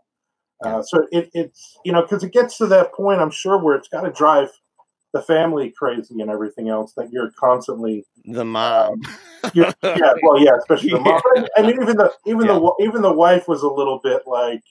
Uh, 0.63 0.81
so 0.81 1.05
it, 1.11 1.29
it's 1.33 1.77
you 1.83 1.91
know 1.91 2.01
because 2.01 2.23
it 2.23 2.31
gets 2.31 2.57
to 2.57 2.67
that 2.67 2.93
point 2.93 3.19
I'm 3.19 3.31
sure 3.31 3.57
where 3.57 3.75
it's 3.75 3.89
got 3.89 4.01
to 4.01 4.11
drive 4.11 4.49
the 5.15 5.21
family 5.21 5.71
crazy 5.71 6.19
and 6.19 6.29
everything 6.29 6.67
else 6.67 6.93
that 6.97 7.11
you're 7.11 7.31
constantly 7.39 8.05
the 8.25 8.43
mom. 8.43 9.01
Um, 9.43 9.51
yeah, 9.53 9.71
well, 10.21 10.43
yeah, 10.43 10.57
especially 10.57 10.89
the 10.89 10.99
mom. 10.99 11.21
Yeah. 11.35 11.45
I 11.57 11.61
mean, 11.61 11.81
even 11.81 11.97
the 11.97 12.11
even 12.25 12.47
yeah. 12.47 12.53
the 12.53 12.73
even 12.81 13.01
the 13.01 13.13
wife 13.13 13.47
was 13.47 13.63
a 13.63 13.67
little 13.67 13.99
bit 14.03 14.23
like, 14.25 14.61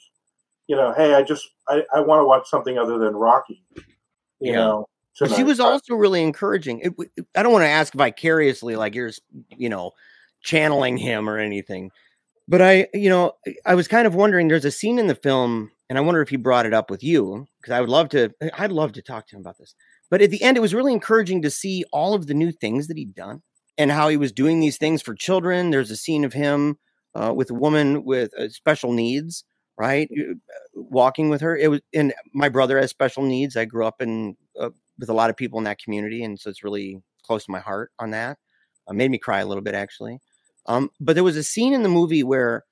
you 0.67 0.77
know, 0.77 0.93
hey, 0.93 1.15
I 1.15 1.23
just 1.23 1.49
I, 1.69 1.85
I 1.95 2.01
want 2.01 2.21
to 2.21 2.27
watch 2.27 2.49
something 2.49 2.79
other 2.79 2.99
than 2.99 3.15
Rocky. 3.15 3.65
You 3.75 4.53
yeah. 4.53 4.57
know. 4.57 4.89
She 5.15 5.45
was 5.45 5.61
also 5.61 5.95
really 5.95 6.23
encouraging. 6.23 6.81
It, 6.81 6.93
it, 7.17 7.27
I 7.37 7.43
don't 7.43 7.53
want 7.53 7.65
to 7.65 7.69
ask 7.69 7.93
vicariously, 7.93 8.77
like 8.77 8.95
you're, 8.95 9.13
you 9.57 9.69
know, 9.69 9.93
channeling 10.43 10.97
him 10.97 11.29
or 11.29 11.39
anything. 11.39 11.91
But 12.47 12.61
I, 12.61 12.89
you 12.93 13.09
know, 13.09 13.33
I 13.65 13.75
was 13.75 13.89
kind 13.89 14.07
of 14.07 14.15
wondering. 14.15 14.49
There's 14.49 14.65
a 14.65 14.71
scene 14.71 14.99
in 14.99 15.07
the 15.07 15.15
film, 15.15 15.71
and 15.89 15.99
I 15.99 16.03
wonder 16.03 16.21
if 16.21 16.29
he 16.29 16.37
brought 16.37 16.67
it 16.67 16.75
up 16.75 16.91
with 16.91 17.03
you 17.03 17.47
because 17.61 17.73
I 17.73 17.81
would 17.81 17.91
love 17.91 18.09
to. 18.11 18.31
I'd 18.59 18.73
love 18.73 18.93
to 18.95 19.03
talk 19.03 19.27
to 19.29 19.37
him 19.37 19.41
about 19.41 19.57
this 19.59 19.75
but 20.11 20.23
at 20.23 20.31
the 20.31 20.43
end, 20.43 20.57
it 20.57 20.61
was 20.61 20.75
really 20.75 20.93
encouraging 20.93 21.43
to 21.43 21.51
see 21.51 21.85
all 21.93 22.15
of 22.15 22.29
the 22.29 22.35
new 22.35 22.53
things 22.53 22.87
that 22.87 22.97
he'd 22.97 23.17
done 23.17 23.43
and 23.77 23.91
how 23.91 24.09
he 24.09 24.17
was 24.17 24.31
doing 24.31 24.61
these 24.61 24.79
things 24.79 25.03
for 25.03 25.15
children. 25.15 25.71
There's 25.71 25.91
a 25.91 25.97
scene 25.97 26.25
of 26.25 26.33
him 26.33 26.79
uh, 27.15 27.33
with 27.35 27.51
a 27.51 27.55
woman 27.55 28.05
with 28.05 28.31
uh, 28.39 28.49
special 28.49 28.93
needs, 28.93 29.45
right? 29.77 30.09
Uh, 30.17 30.35
walking 30.75 31.31
with 31.31 31.41
her. 31.41 31.57
It 31.57 31.69
was, 31.69 31.81
and 31.93 32.15
my 32.33 32.49
brother 32.49 32.79
has 32.79 32.91
special 32.91 33.25
needs. 33.25 33.57
I 33.57 33.65
grew 33.65 33.87
up 33.87 34.01
in 34.01 34.37
uh, 34.57 34.71
with 34.99 35.09
a 35.09 35.15
lot 35.15 35.31
of 35.31 35.37
people 35.37 35.59
in 35.59 35.65
that 35.65 35.79
community, 35.79 36.25
and 36.25 36.39
so 36.39 36.51
it's 36.51 36.65
really 36.65 37.03
close 37.23 37.45
to 37.45 37.51
my 37.51 37.61
heart 37.61 37.91
on 37.99 38.11
that. 38.11 38.39
Uh, 38.87 38.93
made 38.93 39.11
me 39.11 39.19
cry 39.19 39.41
a 39.41 39.47
little 39.47 39.63
bit 39.63 39.75
actually. 39.75 40.21
Um, 40.67 40.91
but 41.01 41.15
there 41.15 41.25
was 41.25 41.37
a 41.37 41.43
scene 41.43 41.75
in 41.75 41.83
the 41.83 41.89
movie 41.89 42.23
where 42.23 42.65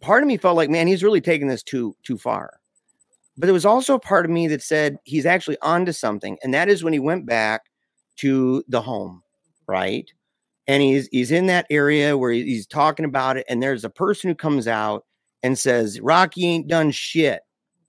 part 0.00 0.22
of 0.22 0.26
me 0.26 0.36
felt 0.36 0.56
like, 0.56 0.70
man, 0.70 0.86
he's 0.86 1.02
really 1.02 1.20
taking 1.20 1.48
this 1.48 1.62
too 1.62 1.96
too 2.02 2.18
far. 2.18 2.60
But 3.36 3.46
there 3.46 3.54
was 3.54 3.66
also 3.66 3.94
a 3.94 4.00
part 4.00 4.24
of 4.24 4.30
me 4.30 4.48
that 4.48 4.62
said 4.62 4.98
he's 5.04 5.26
actually 5.26 5.58
onto 5.60 5.92
something, 5.92 6.38
and 6.42 6.54
that 6.54 6.68
is 6.68 6.82
when 6.82 6.92
he 6.92 6.98
went 6.98 7.26
back 7.26 7.66
to 8.16 8.64
the 8.68 8.80
home, 8.80 9.22
right? 9.66 10.10
And 10.66 10.82
he's 10.82 11.08
he's 11.12 11.30
in 11.30 11.46
that 11.46 11.66
area 11.70 12.16
where 12.16 12.32
he's 12.32 12.66
talking 12.66 13.04
about 13.04 13.36
it, 13.36 13.46
and 13.48 13.62
there's 13.62 13.84
a 13.84 13.90
person 13.90 14.28
who 14.28 14.34
comes 14.34 14.66
out 14.66 15.04
and 15.42 15.58
says, 15.58 16.00
"Rocky 16.00 16.46
ain't 16.46 16.68
done 16.68 16.90
shit." 16.90 17.42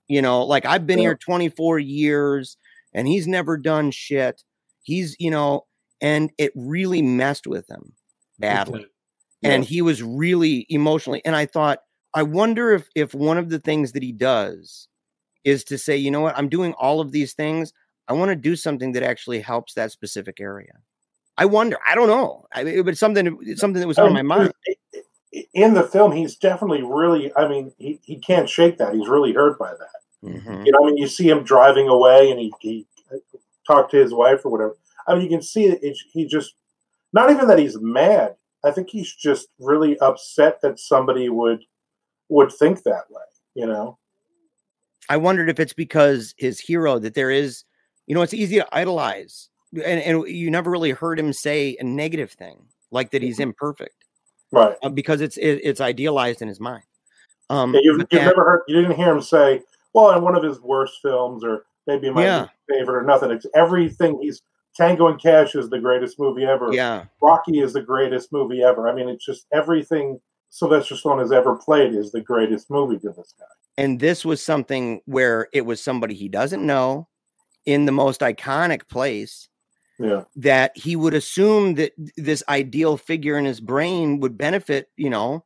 You 0.10 0.22
know, 0.22 0.44
like 0.44 0.66
I've 0.66 0.86
been 0.86 1.00
yeah. 1.00 1.10
here 1.10 1.16
24 1.16 1.80
years, 1.80 2.58
and 2.98 3.08
he's 3.08 3.28
never 3.28 3.58
done 3.58 3.92
shit. 3.92 4.44
He's, 4.82 5.16
you 5.20 5.30
know, 5.30 5.66
and 6.02 6.32
it 6.38 6.52
really 6.56 7.02
messed 7.02 7.46
with 7.46 7.70
him 7.70 7.94
badly. 8.40 8.82
Okay. 8.82 8.90
Yeah. 9.42 9.52
And 9.52 9.64
he 9.64 9.84
was 9.84 10.02
really 10.02 10.66
emotionally. 10.68 11.22
And 11.24 11.36
I 11.36 11.46
thought, 11.46 11.80
I 12.16 12.24
wonder 12.24 12.74
if 12.74 12.90
if 12.96 13.14
one 13.14 13.38
of 13.38 13.50
the 13.50 13.60
things 13.60 13.92
that 13.92 14.02
he 14.02 14.12
does 14.12 14.88
is 15.44 15.64
to 15.66 15.78
say, 15.78 15.96
you 15.96 16.10
know 16.10 16.22
what, 16.22 16.36
I'm 16.38 16.50
doing 16.50 16.74
all 16.74 17.00
of 17.00 17.12
these 17.12 17.34
things. 17.34 17.72
I 18.08 18.14
want 18.14 18.30
to 18.30 18.36
do 18.36 18.56
something 18.56 18.94
that 18.94 19.04
actually 19.04 19.42
helps 19.42 19.76
that 19.76 19.92
specific 19.92 20.40
area. 20.40 20.74
I 21.38 21.46
wonder. 21.46 21.78
I 21.86 21.94
don't 21.94 22.08
know. 22.08 22.48
I 22.52 22.82
something 22.94 23.56
something 23.58 23.80
that 23.80 23.88
was 23.88 24.00
on 24.00 24.08
um, 24.08 24.14
my 24.14 24.24
mind. 24.24 24.54
In 25.54 25.76
the 25.76 25.84
film, 25.84 26.14
he's 26.14 26.36
definitely 26.36 26.82
really. 26.82 27.32
I 27.36 27.48
mean, 27.48 27.74
he, 27.78 28.00
he 28.02 28.18
can't 28.18 28.50
shake 28.50 28.80
that. 28.80 28.96
He's 28.96 29.08
really 29.08 29.34
hurt 29.34 29.60
by 29.60 29.70
that. 29.70 29.90
Mm-hmm. 30.24 30.66
You 30.66 30.72
know, 30.72 30.80
I 30.84 30.86
mean, 30.88 30.98
you 30.98 31.08
see 31.08 31.30
him 31.30 31.44
driving 31.44 31.88
away, 31.88 32.32
and 32.32 32.40
he, 32.40 32.52
he 32.60 32.88
talked 33.66 33.92
to 33.92 33.98
his 33.98 34.14
wife 34.14 34.46
or 34.46 34.52
whatever. 34.52 34.76
I 35.08 35.14
mean, 35.14 35.24
you 35.24 35.30
can 35.30 35.42
see 35.42 35.66
it, 35.66 35.80
it, 35.84 35.98
he 36.12 36.26
just 36.26 36.54
not 37.14 37.30
even 37.32 37.48
that 37.48 37.60
he's 37.60 37.78
mad. 37.80 38.36
I 38.66 38.72
think 38.72 38.90
he's 38.90 39.14
just 39.14 39.48
really 39.60 39.98
upset 40.00 40.60
that 40.62 40.80
somebody 40.80 41.30
would 41.30 41.64
would 42.30 42.52
think 42.52 42.84
that 42.84 43.04
way. 43.10 43.22
You 43.56 43.68
know. 43.68 43.98
I 45.10 45.18
wondered 45.18 45.50
if 45.50 45.60
it's 45.60 45.74
because 45.74 46.34
his 46.38 46.60
hero 46.60 47.00
that 47.00 47.14
there 47.14 47.32
is, 47.32 47.64
you 48.08 48.16
know, 48.16 48.22
it's 48.24 48.34
easy 48.34 48.58
to 48.58 48.68
idolize, 48.76 49.48
and, 49.74 50.02
and 50.02 50.28
you 50.28 50.52
never 50.52 50.70
really 50.70 50.92
heard 50.92 51.18
him 51.18 51.32
say 51.32 51.78
a 51.80 51.84
negative 51.84 52.32
thing. 52.32 52.66
like 52.92 53.12
that 53.12 53.22
he's 53.22 53.40
imperfect 53.40 54.06
Right. 54.52 54.76
uh, 54.82 54.90
because 54.90 55.20
it's 55.22 55.38
it, 55.38 55.60
it's 55.64 55.80
idealized 55.82 56.42
in 56.42 56.48
his 56.48 56.60
mind. 56.60 56.84
Um, 57.50 57.74
Yeah, 57.74 57.82
you've, 57.84 57.98
you've 58.00 58.10
that- 58.10 58.26
never 58.26 58.44
heard, 58.44 58.62
you 58.68 58.82
didn't 58.82 58.96
hear 58.98 59.12
him 59.12 59.22
say, 59.22 59.62
well, 59.94 60.12
in 60.16 60.24
one 60.24 60.36
of 60.36 60.44
his 60.44 60.60
worst 60.62 61.00
films, 61.02 61.44
or 61.44 61.66
maybe 61.88 62.10
my 62.10 62.24
Yeah. 62.24 62.48
favorite, 62.70 63.02
or 63.02 63.04
nothing. 63.06 63.32
It's 63.32 63.46
everything. 63.56 64.20
He's 64.22 64.42
Tango 64.76 65.08
and 65.08 65.20
Cash 65.22 65.56
is 65.56 65.70
the 65.70 65.80
greatest 65.80 66.20
movie 66.20 66.46
ever. 66.46 66.72
yeah, 66.72 67.06
Rocky 67.22 67.60
is 67.62 67.74
the 67.74 67.82
greatest 67.82 68.32
movie 68.32 68.62
ever. 68.62 68.88
I 68.88 68.94
mean, 68.94 69.10
it's 69.10 69.26
just 69.26 69.48
everything 69.52 70.20
Sylvester 70.50 70.96
Stallone 70.96 71.20
has 71.20 71.32
ever 71.32 71.56
played 71.56 71.94
is 71.96 72.12
the 72.12 72.22
greatest 72.22 72.70
movie 72.70 73.00
to 73.00 73.10
this 73.10 73.34
guy. 73.40 73.46
and 73.80 74.00
this 74.00 74.24
was 74.26 74.42
something 74.42 75.02
where 75.06 75.48
it 75.54 75.62
was 75.66 75.80
somebody 75.84 76.16
he 76.16 76.28
doesn't 76.30 76.66
know 76.66 77.08
in 77.66 77.86
the 77.86 77.92
most 77.92 78.22
iconic 78.22 78.88
place 78.88 79.50
Yeah. 80.00 80.24
that 80.38 80.76
he 80.78 80.96
would 80.96 81.14
assume 81.14 81.76
that 81.76 81.92
this 82.16 82.42
ideal 82.50 82.98
figure 82.98 83.38
in 83.38 83.46
his 83.46 83.60
brain 83.62 84.20
would 84.20 84.38
benefit, 84.38 84.90
you 84.96 85.10
know. 85.12 85.44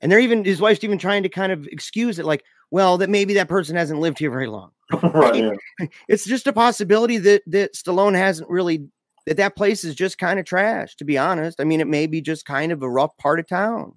And 0.00 0.10
they're 0.12 0.18
even 0.20 0.44
his 0.44 0.60
wife's 0.60 0.84
even 0.84 0.98
trying 0.98 1.22
to 1.24 1.28
kind 1.28 1.52
of 1.52 1.66
excuse 1.68 2.18
it, 2.18 2.24
like, 2.26 2.44
well, 2.74 2.98
that 2.98 3.08
maybe 3.08 3.34
that 3.34 3.46
person 3.46 3.76
hasn't 3.76 4.00
lived 4.00 4.18
here 4.18 4.32
very 4.32 4.48
long. 4.48 4.72
right. 5.14 5.36
Yeah. 5.36 5.86
It's 6.08 6.24
just 6.24 6.48
a 6.48 6.52
possibility 6.52 7.18
that 7.18 7.42
that 7.46 7.74
Stallone 7.74 8.16
hasn't 8.16 8.50
really 8.50 8.88
that 9.26 9.36
that 9.36 9.54
place 9.54 9.84
is 9.84 9.94
just 9.94 10.18
kind 10.18 10.40
of 10.40 10.44
trash, 10.44 10.96
to 10.96 11.04
be 11.04 11.16
honest. 11.16 11.60
I 11.60 11.64
mean, 11.64 11.80
it 11.80 11.86
may 11.86 12.08
be 12.08 12.20
just 12.20 12.44
kind 12.44 12.72
of 12.72 12.82
a 12.82 12.90
rough 12.90 13.16
part 13.16 13.38
of 13.38 13.46
town. 13.46 13.92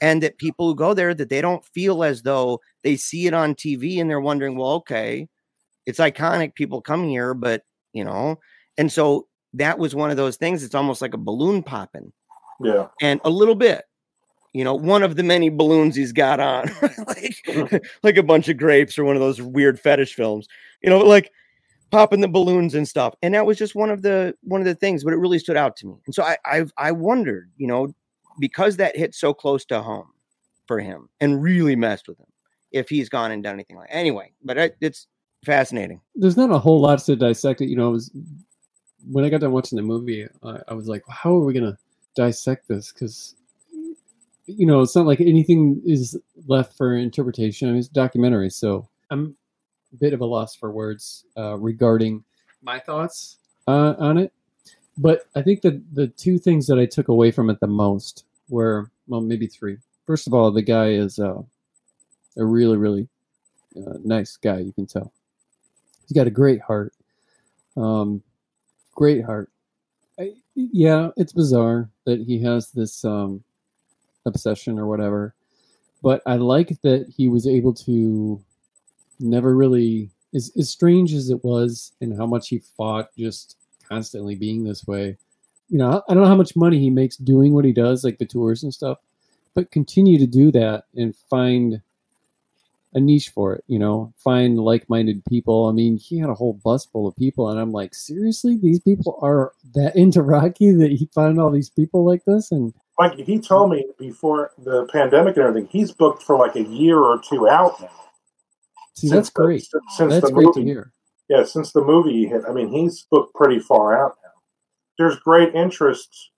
And 0.00 0.22
that 0.22 0.38
people 0.38 0.68
who 0.68 0.74
go 0.74 0.94
there 0.94 1.12
that 1.12 1.28
they 1.28 1.42
don't 1.42 1.62
feel 1.66 2.02
as 2.02 2.22
though 2.22 2.60
they 2.82 2.96
see 2.96 3.26
it 3.26 3.34
on 3.34 3.54
TV 3.54 4.00
and 4.00 4.08
they're 4.08 4.22
wondering, 4.22 4.56
well, 4.56 4.70
okay, 4.76 5.28
it's 5.84 5.98
iconic, 5.98 6.54
people 6.54 6.80
come 6.80 7.06
here, 7.06 7.34
but 7.34 7.62
you 7.92 8.04
know, 8.04 8.38
and 8.78 8.90
so 8.90 9.26
that 9.52 9.78
was 9.78 9.94
one 9.94 10.10
of 10.10 10.16
those 10.16 10.36
things. 10.36 10.62
It's 10.62 10.74
almost 10.74 11.02
like 11.02 11.12
a 11.12 11.18
balloon 11.18 11.62
popping 11.62 12.10
Yeah. 12.58 12.86
and 13.02 13.20
a 13.22 13.30
little 13.30 13.54
bit 13.54 13.84
you 14.52 14.64
know 14.64 14.74
one 14.74 15.02
of 15.02 15.16
the 15.16 15.22
many 15.22 15.48
balloons 15.48 15.96
he's 15.96 16.12
got 16.12 16.40
on 16.40 16.70
like 17.06 17.82
like 18.02 18.16
a 18.16 18.22
bunch 18.22 18.48
of 18.48 18.56
grapes 18.56 18.98
or 18.98 19.04
one 19.04 19.16
of 19.16 19.20
those 19.20 19.40
weird 19.40 19.78
fetish 19.78 20.14
films 20.14 20.46
you 20.82 20.90
know 20.90 20.98
like 20.98 21.30
popping 21.90 22.20
the 22.20 22.28
balloons 22.28 22.74
and 22.74 22.86
stuff 22.86 23.14
and 23.22 23.34
that 23.34 23.46
was 23.46 23.56
just 23.56 23.74
one 23.74 23.90
of 23.90 24.02
the 24.02 24.34
one 24.42 24.60
of 24.60 24.66
the 24.66 24.74
things 24.74 25.04
but 25.04 25.12
it 25.12 25.16
really 25.16 25.38
stood 25.38 25.56
out 25.56 25.76
to 25.76 25.86
me 25.86 25.94
and 26.06 26.14
so 26.14 26.22
i 26.22 26.36
I've, 26.44 26.72
I 26.76 26.92
wondered 26.92 27.50
you 27.56 27.66
know 27.66 27.94
because 28.38 28.76
that 28.76 28.96
hit 28.96 29.14
so 29.14 29.32
close 29.32 29.64
to 29.66 29.80
home 29.80 30.10
for 30.66 30.80
him 30.80 31.08
and 31.20 31.42
really 31.42 31.76
messed 31.76 32.08
with 32.08 32.18
him 32.18 32.26
if 32.72 32.88
he's 32.88 33.08
gone 33.08 33.30
and 33.30 33.42
done 33.42 33.54
anything 33.54 33.76
like 33.76 33.88
anyway 33.90 34.30
but 34.44 34.58
it, 34.58 34.76
it's 34.80 35.06
fascinating 35.44 36.00
there's 36.14 36.36
not 36.36 36.50
a 36.50 36.58
whole 36.58 36.80
lot 36.80 36.98
to 36.98 37.16
dissect 37.16 37.60
it. 37.60 37.68
You 37.68 37.76
know, 37.76 37.88
it 37.88 37.92
was 37.92 38.10
when 39.10 39.24
I 39.24 39.28
got 39.28 39.40
done 39.40 39.52
watching 39.52 39.76
the 39.76 39.82
movie, 39.82 40.26
I, 40.42 40.58
I 40.68 40.74
was 40.74 40.88
like, 40.88 41.02
how 41.08 41.34
are 41.36 41.44
we 41.44 41.52
gonna 41.52 41.78
dissect 42.16 42.68
this? 42.68 42.92
Because 42.92 43.34
you 44.48 44.66
know, 44.66 44.80
it's 44.80 44.96
not 44.96 45.06
like 45.06 45.20
anything 45.20 45.80
is 45.84 46.18
left 46.46 46.76
for 46.76 46.94
interpretation. 46.94 47.68
I 47.68 47.72
mean, 47.72 47.80
it's 47.80 47.88
a 47.88 47.92
documentary, 47.92 48.50
so 48.50 48.88
I'm 49.10 49.36
a 49.92 49.96
bit 49.96 50.14
of 50.14 50.20
a 50.20 50.24
loss 50.24 50.54
for 50.54 50.70
words 50.70 51.24
uh, 51.36 51.56
regarding 51.58 52.24
my 52.62 52.78
thoughts 52.78 53.36
uh, 53.66 53.94
on 53.98 54.16
it. 54.16 54.32
But 54.96 55.28
I 55.36 55.42
think 55.42 55.60
that 55.62 55.82
the 55.94 56.08
two 56.08 56.38
things 56.38 56.66
that 56.66 56.78
I 56.78 56.86
took 56.86 57.08
away 57.08 57.30
from 57.30 57.50
it 57.50 57.60
the 57.60 57.66
most 57.66 58.24
were, 58.48 58.90
well, 59.06 59.20
maybe 59.20 59.46
three. 59.46 59.76
First 60.06 60.26
of 60.26 60.34
all, 60.34 60.50
the 60.50 60.62
guy 60.62 60.88
is 60.88 61.18
uh, 61.18 61.42
a 62.36 62.44
really, 62.44 62.78
really 62.78 63.08
uh, 63.76 63.98
nice 64.02 64.36
guy. 64.36 64.58
You 64.58 64.72
can 64.72 64.86
tell 64.86 65.12
he's 66.06 66.16
got 66.16 66.26
a 66.26 66.30
great 66.30 66.62
heart. 66.62 66.94
Um, 67.76 68.22
great 68.94 69.24
heart. 69.24 69.50
I, 70.18 70.32
yeah, 70.54 71.10
it's 71.16 71.32
bizarre 71.32 71.90
that 72.06 72.20
he 72.20 72.42
has 72.42 72.72
this 72.72 73.04
um, 73.04 73.44
obsession 74.28 74.78
or 74.78 74.86
whatever, 74.86 75.34
but 76.02 76.22
I 76.26 76.36
like 76.36 76.80
that 76.82 77.12
he 77.16 77.28
was 77.28 77.46
able 77.46 77.74
to 77.74 78.40
never 79.18 79.56
really, 79.56 80.10
as, 80.34 80.52
as 80.56 80.70
strange 80.70 81.12
as 81.12 81.30
it 81.30 81.42
was, 81.42 81.92
and 82.00 82.16
how 82.16 82.26
much 82.26 82.48
he 82.48 82.58
fought 82.58 83.10
just 83.16 83.56
constantly 83.88 84.36
being 84.36 84.62
this 84.62 84.86
way. 84.86 85.16
You 85.68 85.78
know, 85.78 86.02
I 86.08 86.14
don't 86.14 86.22
know 86.22 86.28
how 86.28 86.36
much 86.36 86.56
money 86.56 86.78
he 86.78 86.90
makes 86.90 87.16
doing 87.16 87.52
what 87.52 87.64
he 87.64 87.72
does, 87.72 88.04
like 88.04 88.18
the 88.18 88.26
tours 88.26 88.62
and 88.62 88.72
stuff, 88.72 88.98
but 89.54 89.70
continue 89.70 90.18
to 90.18 90.26
do 90.26 90.52
that 90.52 90.84
and 90.94 91.16
find 91.28 91.82
a 92.94 93.00
niche 93.00 93.30
for 93.30 93.54
it, 93.54 93.64
you 93.66 93.78
know, 93.78 94.12
find 94.16 94.58
like 94.58 94.88
minded 94.88 95.22
people. 95.26 95.66
I 95.66 95.72
mean, 95.72 95.98
he 95.98 96.18
had 96.18 96.30
a 96.30 96.34
whole 96.34 96.54
bus 96.54 96.86
full 96.86 97.06
of 97.06 97.16
people, 97.16 97.50
and 97.50 97.60
I'm 97.60 97.72
like, 97.72 97.94
seriously, 97.94 98.56
these 98.56 98.80
people 98.80 99.18
are 99.20 99.52
that 99.74 99.94
into 99.96 100.22
Rocky 100.22 100.72
that 100.72 100.92
he 100.92 101.06
found 101.14 101.38
all 101.38 101.50
these 101.50 101.70
people 101.70 102.04
like 102.04 102.24
this? 102.24 102.50
And 102.50 102.72
Like 102.98 103.14
he 103.18 103.38
told 103.38 103.70
me 103.70 103.86
before 103.98 104.50
the 104.58 104.86
pandemic 104.86 105.36
and 105.36 105.46
everything, 105.46 105.68
he's 105.70 105.92
booked 105.92 106.22
for 106.22 106.36
like 106.36 106.56
a 106.56 106.62
year 106.64 106.98
or 106.98 107.20
two 107.20 107.48
out 107.48 107.80
now. 107.80 107.90
see, 108.94 109.06
Since 109.08 109.12
that's 109.12 109.30
the- 109.30 109.42
great. 109.42 109.60
since- 109.62 109.84
Since 109.96 110.12
That's 110.14 110.26
the 110.26 110.32
great 110.32 110.46
movie, 110.46 110.60
to 110.62 110.66
hear. 110.66 110.92
yeah, 111.28 111.44
since 111.44 111.70
the 111.72 111.80
movie 111.84 112.26
hit, 112.26 112.42
I 112.48 112.52
mean, 112.52 112.68
he's 112.68 113.02
booked 113.10 113.32
pretty 113.34 113.60
far 113.60 113.96
out 113.96 114.16
now. 114.24 114.30
There's 114.98 115.16
great 115.20 115.54
interest 115.54 116.30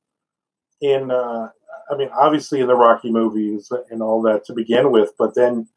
in, 0.82 1.10
uh, 1.10 1.48
I 1.90 1.96
mean, 1.96 2.10
obviously 2.12 2.60
in 2.60 2.66
the 2.66 2.74
Rocky 2.76 3.10
movies 3.10 3.72
and 3.90 4.02
all 4.02 4.20
that 4.22 4.44
to 4.44 4.52
begin 4.52 4.90
with, 4.92 5.12
but 5.18 5.34
then 5.34 5.68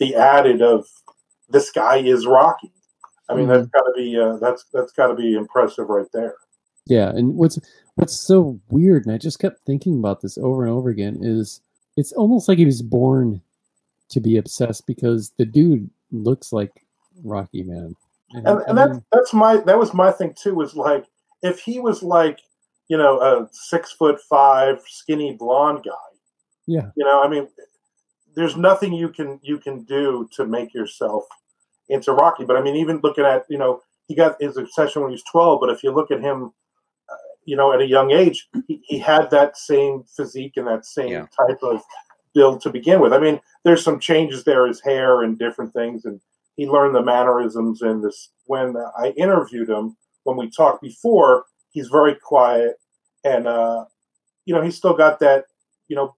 the 0.00 0.16
added 0.16 0.60
of 0.62 0.86
this 1.48 1.70
guy 1.70 1.98
is 1.98 2.26
Rocky. 2.26 2.72
I 3.28 3.34
mean, 3.36 3.46
that's 3.46 3.68
got 3.68 3.82
to 3.84 3.92
be 3.96 4.18
uh, 4.18 4.36
that's 4.38 4.64
that's 4.74 4.92
got 4.92 5.06
to 5.06 5.14
be 5.14 5.34
impressive 5.34 5.88
right 5.88 6.08
there. 6.12 6.34
Yeah, 6.86 7.10
and 7.10 7.34
what's 7.36 7.58
what's 7.94 8.26
so 8.26 8.60
weird, 8.68 9.06
and 9.06 9.14
I 9.14 9.18
just 9.18 9.38
kept 9.38 9.64
thinking 9.66 9.98
about 9.98 10.20
this 10.20 10.38
over 10.38 10.64
and 10.64 10.72
over 10.72 10.90
again, 10.90 11.18
is 11.22 11.60
it's 11.96 12.12
almost 12.12 12.48
like 12.48 12.58
he 12.58 12.64
was 12.64 12.82
born 12.82 13.42
to 14.10 14.20
be 14.20 14.36
obsessed 14.36 14.86
because 14.86 15.32
the 15.38 15.44
dude 15.44 15.90
looks 16.10 16.52
like 16.52 16.84
Rocky 17.24 17.62
Man. 17.62 17.96
and, 18.32 18.48
I 18.48 18.52
and 18.68 18.78
that's 18.78 18.98
that's 19.10 19.34
my 19.34 19.56
that 19.58 19.78
was 19.78 19.92
my 19.92 20.10
thing 20.10 20.34
too 20.34 20.54
was 20.54 20.74
like 20.74 21.06
if 21.42 21.60
he 21.60 21.80
was 21.80 22.02
like 22.02 22.40
you 22.88 22.96
know 22.96 23.20
a 23.20 23.48
six 23.52 23.92
foot 23.92 24.20
five 24.28 24.82
skinny 24.86 25.34
blonde 25.34 25.84
guy 25.84 25.92
yeah, 26.66 26.90
you 26.96 27.04
know 27.04 27.22
i 27.22 27.28
mean 27.28 27.48
there's 28.34 28.56
nothing 28.56 28.92
you 28.92 29.08
can 29.08 29.38
you 29.42 29.58
can 29.58 29.84
do 29.84 30.28
to 30.32 30.46
make 30.46 30.72
yourself 30.72 31.24
into 31.88 32.12
rocky 32.12 32.44
but 32.44 32.56
i 32.56 32.62
mean 32.62 32.76
even 32.76 33.00
looking 33.02 33.24
at 33.24 33.44
you 33.50 33.58
know 33.58 33.82
he 34.08 34.14
got 34.14 34.40
his 34.40 34.56
obsession 34.56 35.02
when 35.02 35.10
he 35.10 35.14
was 35.14 35.24
12 35.30 35.60
but 35.60 35.70
if 35.70 35.82
you 35.82 35.90
look 35.90 36.10
at 36.10 36.20
him 36.20 36.52
you 37.44 37.56
know 37.56 37.72
at 37.72 37.80
a 37.80 37.86
young 37.86 38.10
age 38.12 38.48
he, 38.68 38.80
he 38.84 38.98
had 38.98 39.30
that 39.30 39.56
same 39.56 40.04
physique 40.16 40.54
and 40.56 40.66
that 40.66 40.84
same 40.86 41.10
Yeah. 41.10 41.26
type 41.36 41.62
of 41.62 41.82
build 42.34 42.60
to 42.62 42.70
begin 42.70 43.00
with 43.00 43.12
i 43.12 43.18
mean 43.18 43.40
there's 43.64 43.82
some 43.84 43.98
changes 44.00 44.44
there 44.44 44.66
his 44.66 44.80
hair 44.80 45.22
and 45.22 45.38
different 45.38 45.72
things 45.72 46.04
and 46.04 46.20
he 46.56 46.66
learned 46.68 46.94
the 46.94 47.02
mannerisms 47.02 47.82
and 47.82 48.02
this 48.02 48.30
when 48.46 48.76
i 48.98 49.08
interviewed 49.16 49.68
him 49.68 49.96
when 50.24 50.36
we 50.36 50.48
talked 50.50 50.80
before 50.82 51.44
he's 51.72 51.88
very 51.88 52.14
quiet 52.14 52.76
and 53.24 53.46
uh 53.46 53.84
you 54.46 54.54
know 54.54 54.62
he's 54.62 54.76
still 54.76 54.94
got 54.94 55.18
that 55.20 55.44
you 55.88 55.96
know 55.96 56.14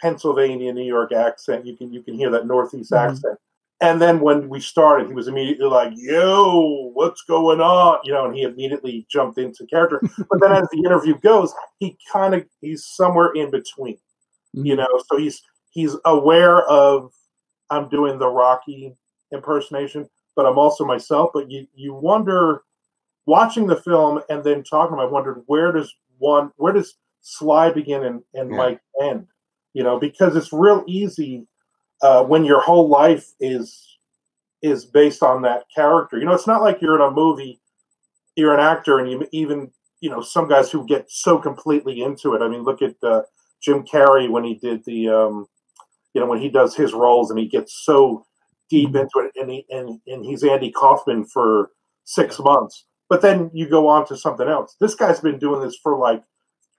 pennsylvania 0.00 0.72
new 0.72 0.84
york 0.84 1.12
accent 1.12 1.64
you 1.66 1.76
can 1.76 1.92
you 1.92 2.02
can 2.02 2.14
hear 2.14 2.30
that 2.30 2.46
northeast 2.46 2.92
Mhm. 2.92 3.08
accent 3.10 3.38
and 3.80 4.00
then 4.00 4.20
when 4.20 4.48
we 4.48 4.60
started 4.60 5.06
he 5.08 5.12
was 5.14 5.28
immediately 5.28 5.66
like 5.66 5.92
yo 5.96 6.90
what's 6.94 7.22
going 7.22 7.60
on? 7.60 7.98
You 8.04 8.12
know 8.14 8.24
and 8.26 8.34
he 8.34 8.42
immediately 8.42 9.06
jumped 9.10 9.38
into 9.38 9.66
character. 9.66 10.02
But 10.30 10.40
then 10.40 10.52
as 10.52 10.68
the 10.72 10.78
interview 10.84 11.18
goes 11.20 11.52
he 11.78 11.96
kind 12.12 12.34
of 12.34 12.44
he's 12.60 12.84
somewhere 12.86 13.32
in 13.34 13.50
between 13.50 13.98
you 14.54 14.74
Mhm. 14.74 14.78
know? 14.78 14.88
So 15.10 15.18
he's 15.18 15.42
he's 15.70 15.94
aware 16.06 16.62
of 16.68 17.12
i'm 17.70 17.88
doing 17.88 18.18
the 18.18 18.28
rocky 18.28 18.94
impersonation 19.32 20.08
but 20.36 20.46
i'm 20.46 20.58
also 20.58 20.84
myself. 20.84 21.30
But 21.34 21.50
you 21.50 21.66
you 21.74 21.92
wonder 21.94 22.62
watching 23.26 23.66
the 23.66 23.76
film 23.76 24.22
and 24.30 24.42
then 24.44 24.62
talking 24.62 24.96
to 24.96 25.02
him 25.02 25.08
i 25.08 25.10
wondered 25.10 25.42
where 25.46 25.72
does 25.72 25.92
one 26.18 26.50
where 26.56 26.72
does 26.72 26.94
sly 27.22 27.70
begin 27.70 28.04
and, 28.04 28.22
and 28.34 28.50
Yeah. 28.50 28.56
mike 28.56 28.80
end? 29.02 29.26
You 29.74 29.82
know 29.84 29.98
because 29.98 30.34
it's 30.36 30.52
real 30.52 30.84
easy 30.86 31.46
uh, 32.02 32.24
when 32.24 32.44
your 32.44 32.60
whole 32.60 32.88
life 32.88 33.32
is 33.40 33.82
is 34.62 34.84
based 34.84 35.22
on 35.22 35.42
that 35.42 35.64
character. 35.74 36.18
You 36.18 36.24
know 36.24 36.32
it's 36.34 36.46
not 36.46 36.62
like 36.62 36.80
you're 36.80 36.96
in 36.96 37.00
a 37.02 37.10
movie 37.10 37.60
you're 38.36 38.54
an 38.54 38.60
actor 38.60 38.98
and 38.98 39.10
you 39.10 39.26
even 39.32 39.70
you 40.00 40.10
know 40.10 40.20
some 40.20 40.46
guys 40.46 40.70
who 40.70 40.86
get 40.86 41.10
so 41.10 41.38
completely 41.38 42.02
into 42.02 42.34
it. 42.34 42.42
I 42.42 42.48
mean 42.48 42.62
look 42.62 42.82
at 42.82 42.94
uh, 43.02 43.22
Jim 43.62 43.82
Carrey 43.84 44.30
when 44.30 44.44
he 44.44 44.54
did 44.54 44.84
the 44.84 45.08
um, 45.08 45.46
you 46.14 46.20
know 46.20 46.26
when 46.26 46.40
he 46.40 46.48
does 46.48 46.76
his 46.76 46.92
roles 46.92 47.30
and 47.30 47.38
he 47.40 47.46
gets 47.46 47.82
so 47.84 48.24
deep 48.68 48.94
into 48.94 49.10
it 49.18 49.32
and 49.36 49.50
he 49.50 49.66
and, 49.70 50.00
and 50.06 50.24
he's 50.24 50.44
Andy 50.44 50.70
Kaufman 50.70 51.24
for 51.24 51.70
six 52.04 52.38
months. 52.38 52.84
But 53.08 53.22
then 53.22 53.50
you 53.54 53.68
go 53.68 53.88
on 53.88 54.06
to 54.08 54.16
something 54.16 54.48
else. 54.48 54.76
This 54.80 54.94
guy's 54.94 55.20
been 55.20 55.38
doing 55.38 55.60
this 55.60 55.76
for 55.82 55.96
like 55.96 56.22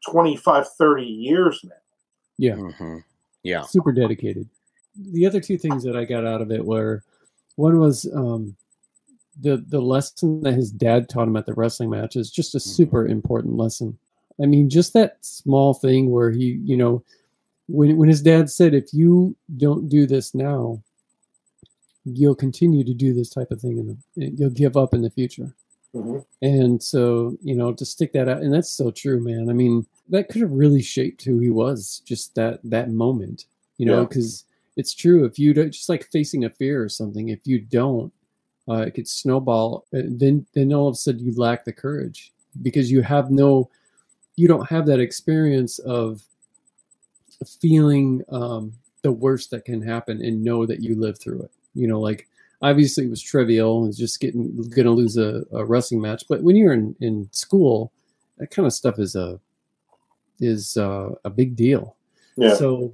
25 0.09 0.67
30 0.77 1.03
years 1.03 1.59
now. 1.63 1.71
Yeah, 2.37 2.55
Mhm. 2.55 3.03
yeah. 3.43 3.61
Super 3.61 3.91
dedicated. 3.91 4.47
The 4.97 5.25
other 5.25 5.39
two 5.39 5.57
things 5.57 5.83
that 5.83 5.95
I 5.95 6.05
got 6.05 6.25
out 6.25 6.41
of 6.41 6.51
it 6.51 6.65
were 6.65 7.03
one 7.55 7.79
was 7.79 8.09
um, 8.13 8.55
the 9.41 9.57
the 9.69 9.81
lesson 9.81 10.41
that 10.41 10.53
his 10.53 10.71
dad 10.71 11.09
taught 11.09 11.27
him 11.27 11.35
at 11.37 11.45
the 11.45 11.53
wrestling 11.53 11.89
match 11.89 12.15
is 12.15 12.31
just 12.31 12.55
a 12.55 12.59
Mhm. 12.59 12.61
super 12.61 13.07
important 13.07 13.55
lesson. 13.57 13.97
I 14.41 14.45
mean, 14.45 14.69
just 14.69 14.93
that 14.93 15.17
small 15.21 15.73
thing 15.73 16.11
where 16.11 16.31
he, 16.31 16.59
you 16.63 16.77
know, 16.77 17.03
when 17.67 17.97
when 17.97 18.09
his 18.09 18.21
dad 18.21 18.49
said, 18.49 18.73
"If 18.73 18.93
you 18.93 19.35
don't 19.57 19.89
do 19.89 20.05
this 20.07 20.33
now, 20.35 20.81
you'll 22.05 22.35
continue 22.35 22.83
to 22.83 22.93
do 22.93 23.13
this 23.13 23.29
type 23.29 23.51
of 23.51 23.59
thing, 23.61 23.79
and 23.79 24.39
you'll 24.39 24.49
give 24.49 24.77
up 24.77 24.93
in 24.93 25.01
the 25.01 25.09
future." 25.09 25.53
Mhm. 25.95 26.25
And 26.41 26.83
so, 26.83 27.37
you 27.41 27.55
know, 27.55 27.73
to 27.73 27.85
stick 27.85 28.13
that 28.13 28.29
out, 28.29 28.41
and 28.43 28.53
that's 28.53 28.69
so 28.69 28.91
true, 28.91 29.19
man. 29.19 29.49
I 29.49 29.53
mean, 29.53 29.85
that 30.09 30.29
could 30.29 30.41
have 30.41 30.51
really 30.51 30.81
shaped 30.81 31.23
who 31.23 31.39
he 31.39 31.49
was, 31.49 32.01
just 32.05 32.35
that 32.35 32.59
that 32.63 32.91
moment, 32.91 33.45
you 33.77 33.85
know, 33.85 34.05
because 34.05 34.45
it's 34.77 34.93
true. 34.93 35.25
If 35.25 35.37
you 35.37 35.53
don't, 35.53 35.71
just 35.71 35.89
like 35.89 36.09
facing 36.11 36.45
a 36.45 36.49
fear 36.49 36.81
or 36.81 36.89
something, 36.89 37.29
if 37.29 37.45
you 37.45 37.59
don't, 37.59 38.13
uh, 38.69 38.83
it 38.87 38.91
could 38.91 39.07
snowball. 39.07 39.85
uh, 39.93 40.03
Then, 40.05 40.45
then 40.53 40.71
all 40.71 40.87
of 40.87 40.93
a 40.93 40.97
sudden, 40.97 41.25
you 41.25 41.33
lack 41.35 41.65
the 41.65 41.73
courage 41.73 42.31
because 42.61 42.89
you 42.89 43.01
have 43.01 43.31
no, 43.31 43.69
you 44.35 44.47
don't 44.47 44.69
have 44.69 44.85
that 44.85 44.99
experience 44.99 45.79
of 45.79 46.21
feeling 47.59 48.23
um, 48.29 48.73
the 49.01 49.11
worst 49.11 49.51
that 49.51 49.65
can 49.65 49.81
happen 49.81 50.21
and 50.23 50.43
know 50.43 50.65
that 50.65 50.81
you 50.81 50.95
lived 50.95 51.19
through 51.21 51.41
it. 51.41 51.51
You 51.73 51.87
know, 51.87 51.99
like 51.99 52.27
obviously 52.61 53.05
it 53.05 53.09
was 53.09 53.21
trivial. 53.21 53.87
It's 53.87 53.97
just 53.97 54.19
getting 54.19 54.55
going 54.69 54.85
to 54.85 54.91
lose 54.91 55.17
a, 55.17 55.43
a 55.51 55.65
wrestling 55.65 56.01
match. 56.01 56.23
But 56.29 56.41
when 56.43 56.55
you're 56.55 56.73
in, 56.73 56.95
in 56.99 57.29
school, 57.31 57.91
that 58.37 58.51
kind 58.51 58.65
of 58.65 58.73
stuff 58.73 58.99
is 58.99 59.15
a 59.15 59.39
is 60.39 60.77
uh, 60.77 61.09
a 61.25 61.29
big 61.29 61.55
deal. 61.55 61.95
Yeah. 62.35 62.55
So, 62.55 62.93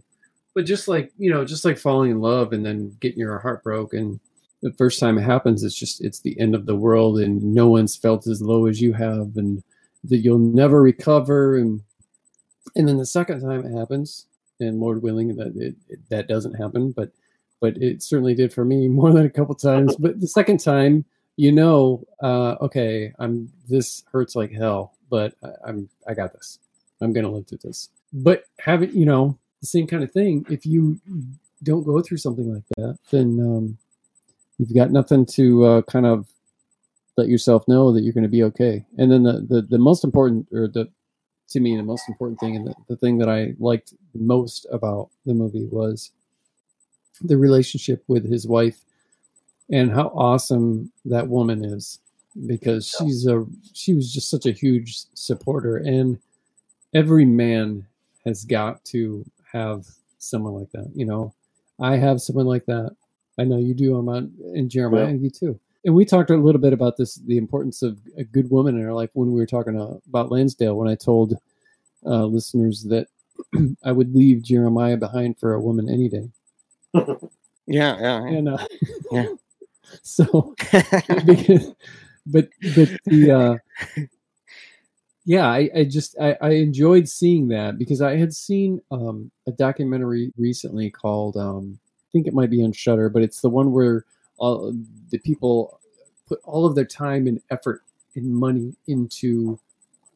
but 0.53 0.65
just 0.65 0.87
like 0.87 1.11
you 1.17 1.31
know, 1.31 1.45
just 1.45 1.65
like 1.65 1.77
falling 1.77 2.11
in 2.11 2.21
love 2.21 2.53
and 2.53 2.65
then 2.65 2.95
getting 2.99 3.19
your 3.19 3.39
heart 3.39 3.63
broken, 3.63 4.19
the 4.61 4.73
first 4.73 4.99
time 4.99 5.17
it 5.17 5.23
happens, 5.23 5.63
it's 5.63 5.77
just 5.77 6.03
it's 6.03 6.21
the 6.21 6.39
end 6.39 6.55
of 6.55 6.65
the 6.65 6.75
world, 6.75 7.19
and 7.19 7.43
no 7.43 7.67
one's 7.67 7.95
felt 7.95 8.27
as 8.27 8.41
low 8.41 8.65
as 8.65 8.81
you 8.81 8.93
have, 8.93 9.35
and 9.35 9.63
that 10.05 10.17
you'll 10.17 10.39
never 10.39 10.81
recover, 10.81 11.57
and 11.57 11.81
and 12.75 12.87
then 12.87 12.97
the 12.97 13.05
second 13.05 13.41
time 13.41 13.65
it 13.65 13.77
happens, 13.77 14.25
and 14.59 14.79
Lord 14.79 15.03
willing 15.03 15.35
that 15.35 15.55
it, 15.55 15.75
it 15.89 15.99
that 16.09 16.27
doesn't 16.27 16.53
happen, 16.53 16.91
but 16.91 17.11
but 17.59 17.77
it 17.77 18.03
certainly 18.03 18.35
did 18.35 18.53
for 18.53 18.65
me 18.65 18.87
more 18.89 19.11
than 19.11 19.25
a 19.25 19.29
couple 19.29 19.55
times. 19.55 19.95
But 19.97 20.19
the 20.19 20.27
second 20.27 20.59
time, 20.59 21.05
you 21.35 21.51
know, 21.51 22.03
uh, 22.21 22.55
okay, 22.61 23.13
I'm 23.19 23.51
this 23.67 24.03
hurts 24.11 24.35
like 24.35 24.51
hell, 24.51 24.93
but 25.09 25.33
I, 25.43 25.49
I'm 25.67 25.89
I 26.07 26.13
got 26.13 26.33
this. 26.33 26.59
I'm 27.01 27.11
gonna 27.11 27.29
live 27.29 27.47
through 27.47 27.59
this. 27.63 27.89
But 28.13 28.45
have 28.59 28.83
it, 28.83 28.91
you 28.91 29.05
know, 29.05 29.37
the 29.63 29.67
same 29.67 29.87
kind 29.87 30.03
of 30.03 30.11
thing. 30.11 30.45
If 30.49 30.65
you 30.65 30.99
don't 31.63 31.85
go 31.85 32.01
through 32.01 32.17
something 32.17 32.53
like 32.53 32.65
that, 32.75 32.97
then 33.11 33.39
um, 33.39 33.77
you've 34.57 34.75
got 34.75 34.91
nothing 34.91 35.25
to 35.37 35.63
uh, 35.63 35.81
kind 35.83 36.05
of 36.05 36.27
let 37.15 37.29
yourself 37.29 37.65
know 37.69 37.93
that 37.93 38.01
you're 38.01 38.11
going 38.11 38.23
to 38.23 38.29
be 38.29 38.43
okay. 38.43 38.83
And 38.97 39.09
then 39.09 39.23
the, 39.23 39.45
the 39.47 39.61
the 39.61 39.77
most 39.77 40.03
important, 40.03 40.47
or 40.51 40.67
the 40.67 40.89
to 41.51 41.59
me, 41.61 41.77
the 41.77 41.83
most 41.83 42.09
important 42.09 42.41
thing, 42.41 42.57
and 42.57 42.67
the, 42.67 42.75
the 42.89 42.97
thing 42.97 43.19
that 43.19 43.29
I 43.29 43.53
liked 43.57 43.93
most 44.13 44.67
about 44.69 45.09
the 45.25 45.33
movie 45.33 45.67
was 45.71 46.11
the 47.21 47.37
relationship 47.37 48.03
with 48.09 48.29
his 48.29 48.45
wife 48.45 48.83
and 49.71 49.91
how 49.91 50.07
awesome 50.13 50.91
that 51.05 51.29
woman 51.29 51.63
is 51.63 51.99
because 52.47 52.89
she's 52.99 53.25
a 53.27 53.45
she 53.73 53.93
was 53.93 54.11
just 54.11 54.29
such 54.29 54.45
a 54.45 54.51
huge 54.51 55.05
supporter 55.13 55.77
and 55.77 56.19
every 56.93 57.23
man 57.23 57.85
has 58.25 58.43
got 58.43 58.83
to 58.83 59.23
have 59.53 59.85
someone 60.17 60.53
like 60.53 60.71
that 60.71 60.89
you 60.95 61.05
know 61.05 61.33
i 61.79 61.95
have 61.95 62.21
someone 62.21 62.45
like 62.45 62.65
that 62.65 62.95
i 63.39 63.43
know 63.43 63.57
you 63.57 63.73
do 63.73 63.95
Armand 63.95 64.33
and 64.55 64.69
jeremiah 64.69 65.07
Yeah. 65.07 65.13
you 65.13 65.29
too 65.29 65.59
and 65.85 65.93
we 65.93 66.05
talked 66.05 66.29
a 66.29 66.37
little 66.37 66.61
bit 66.61 66.73
about 66.73 66.97
this 66.97 67.15
the 67.15 67.37
importance 67.37 67.81
of 67.81 67.99
a 68.17 68.23
good 68.23 68.49
woman 68.49 68.77
in 68.79 68.85
our 68.85 68.93
life 68.93 69.09
when 69.13 69.31
we 69.31 69.39
were 69.39 69.45
talking 69.45 69.75
about 70.07 70.31
lansdale 70.31 70.75
when 70.77 70.87
i 70.87 70.95
told 70.95 71.37
uh, 72.05 72.25
listeners 72.25 72.83
that 72.83 73.07
i 73.83 73.91
would 73.91 74.15
leave 74.15 74.41
jeremiah 74.43 74.97
behind 74.97 75.37
for 75.39 75.53
a 75.53 75.61
woman 75.61 75.89
any 75.89 76.09
day 76.09 76.29
Yeah, 77.65 77.97
yeah, 77.99 78.27
and 78.27 78.49
uh, 78.49 78.57
Yeah. 79.11 79.25
so 80.03 80.53
because, 81.25 81.71
but 82.25 82.49
but 82.75 82.89
the 83.05 83.31
uh 83.31 83.57
yeah 85.25 85.47
I, 85.47 85.69
I 85.75 85.83
just 85.83 86.15
I, 86.19 86.37
I 86.41 86.49
enjoyed 86.51 87.07
seeing 87.07 87.47
that 87.49 87.77
because 87.77 88.01
i 88.01 88.15
had 88.15 88.33
seen 88.33 88.81
um 88.91 89.31
a 89.47 89.51
documentary 89.51 90.31
recently 90.37 90.89
called 90.89 91.37
um 91.37 91.79
i 91.83 92.07
think 92.11 92.27
it 92.27 92.33
might 92.33 92.49
be 92.49 92.63
on 92.63 92.71
Shudder 92.71 93.09
but 93.09 93.23
it's 93.23 93.41
the 93.41 93.49
one 93.49 93.71
where 93.71 94.05
all 94.37 94.73
the 95.09 95.19
people 95.19 95.79
put 96.27 96.39
all 96.43 96.65
of 96.65 96.75
their 96.75 96.85
time 96.85 97.27
and 97.27 97.41
effort 97.49 97.83
and 98.15 98.33
money 98.33 98.75
into 98.87 99.59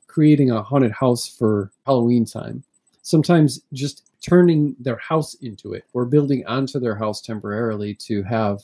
creating 0.08 0.52
a 0.52 0.64
haunted 0.64 0.92
house 0.92 1.28
for 1.28 1.72
halloween 1.86 2.26
time 2.26 2.64
sometimes 3.02 3.62
just 3.74 4.04
turning 4.22 4.76
their 4.80 4.98
house 4.98 5.36
into 5.36 5.74
it 5.74 5.86
or 5.94 6.06
building 6.06 6.46
onto 6.48 6.80
their 6.80 6.96
house 6.96 7.22
temporarily 7.22 7.94
to 7.94 8.24
have 8.24 8.62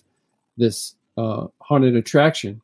this 0.58 0.96
uh, 1.18 1.48
haunted 1.62 1.96
attraction. 1.96 2.62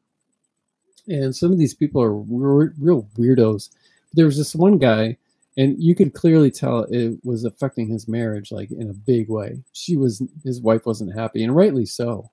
And 1.10 1.36
some 1.36 1.52
of 1.52 1.58
these 1.58 1.74
people 1.74 2.02
are 2.02 2.14
re- 2.14 2.74
real 2.80 3.08
weirdos. 3.18 3.70
There 4.14 4.26
was 4.26 4.38
this 4.38 4.56
one 4.56 4.78
guy, 4.78 5.18
and 5.58 5.82
you 5.82 5.96
could 5.96 6.14
clearly 6.14 6.52
tell 6.52 6.84
it 6.84 7.20
was 7.24 7.44
affecting 7.44 7.88
his 7.88 8.08
marriage, 8.08 8.52
like 8.52 8.72
in 8.72 8.90
a 8.90 8.94
big 8.94 9.30
way. 9.30 9.62
She 9.74 9.98
was, 9.98 10.22
his 10.44 10.62
wife 10.62 10.86
wasn't 10.86 11.16
happy, 11.16 11.44
and 11.44 11.56
rightly 11.56 11.86
so. 11.86 12.30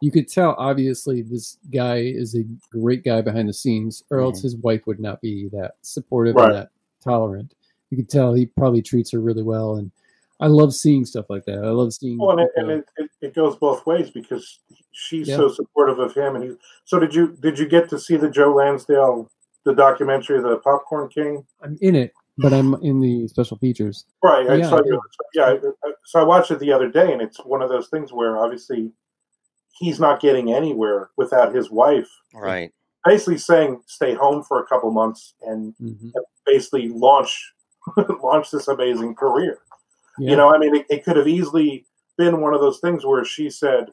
You 0.00 0.10
could 0.10 0.28
tell, 0.28 0.54
obviously, 0.56 1.20
this 1.20 1.58
guy 1.72 1.96
is 1.96 2.34
a 2.34 2.44
great 2.72 3.04
guy 3.04 3.20
behind 3.20 3.48
the 3.48 3.52
scenes, 3.52 4.02
or 4.10 4.20
else 4.20 4.38
mm-hmm. 4.38 4.46
his 4.46 4.56
wife 4.56 4.86
would 4.86 5.00
not 5.00 5.20
be 5.20 5.48
that 5.52 5.72
supportive 5.82 6.36
Right. 6.36 6.46
and 6.46 6.54
that 6.54 6.70
tolerant. 7.04 7.54
You 7.90 7.96
could 7.96 8.08
tell 8.08 8.32
he 8.32 8.46
probably 8.46 8.82
treats 8.82 9.10
her 9.10 9.20
really 9.20 9.42
well, 9.42 9.76
and 9.76 9.90
I 10.38 10.46
love 10.46 10.72
seeing 10.74 11.04
stuff 11.04 11.26
like 11.28 11.44
that. 11.44 11.58
I 11.58 11.70
love 11.70 11.92
seeing. 11.92 12.18
Well, 12.18 12.38
and, 12.38 12.40
it, 12.40 12.50
and 12.56 12.70
it, 12.70 12.88
it, 12.96 13.09
it 13.20 13.34
goes 13.34 13.56
both 13.56 13.86
ways 13.86 14.10
because 14.10 14.60
she's 14.92 15.28
Yeah. 15.28 15.36
so 15.36 15.48
supportive 15.48 15.98
of 15.98 16.14
him, 16.14 16.36
and 16.36 16.44
he. 16.44 16.56
So 16.84 16.98
did 16.98 17.14
you 17.14 17.36
did 17.40 17.58
you 17.58 17.66
get 17.68 17.88
to 17.90 17.98
see 17.98 18.16
the 18.16 18.30
Joe 18.30 18.54
Lansdale 18.54 19.30
the 19.64 19.74
documentary, 19.74 20.40
the 20.40 20.56
Popcorn 20.58 21.08
King? 21.10 21.44
I'm 21.62 21.76
in 21.82 21.94
it, 21.94 22.12
but 22.38 22.52
I'm 22.52 22.74
in 22.82 23.00
the 23.00 23.28
special 23.28 23.58
features. 23.58 24.06
Right. 24.22 24.48
I 24.48 24.54
Yeah, 24.56 24.70
saw 24.70 24.78
I. 24.78 24.98
Yeah. 25.34 25.44
I- 25.44 25.88
I- 25.88 25.92
So 26.04 26.18
I 26.18 26.24
watched 26.24 26.50
it 26.50 26.58
the 26.58 26.72
other 26.72 26.88
day, 26.88 27.12
and 27.12 27.20
it's 27.22 27.38
one 27.44 27.62
of 27.62 27.68
those 27.68 27.88
things 27.88 28.12
where 28.12 28.38
obviously 28.38 28.90
he's 29.78 30.00
not 30.00 30.20
getting 30.20 30.52
anywhere 30.52 31.10
without 31.16 31.54
his 31.54 31.70
wife 31.70 32.08
right. 32.34 32.72
basically 33.04 33.38
saying 33.38 33.80
stay 33.86 34.12
home 34.14 34.42
for 34.42 34.60
a 34.60 34.66
couple 34.66 34.90
months 34.90 35.34
and 35.42 35.74
hmm 35.78 36.08
basically 36.46 36.88
launch 36.88 37.52
launch 38.22 38.50
this 38.50 38.66
amazing 38.68 39.14
career. 39.14 39.58
Yeah. 40.18 40.30
You 40.30 40.36
know, 40.36 40.52
I 40.54 40.58
mean, 40.58 40.74
it, 40.74 40.86
it 40.90 41.04
could 41.04 41.16
have 41.16 41.28
easily 41.28 41.86
been 42.20 42.42
one 42.42 42.54
of 42.54 42.60
those 42.62 42.80
things 42.80 43.06
where 43.06 43.24
she 43.24 43.50
said, 43.50 43.90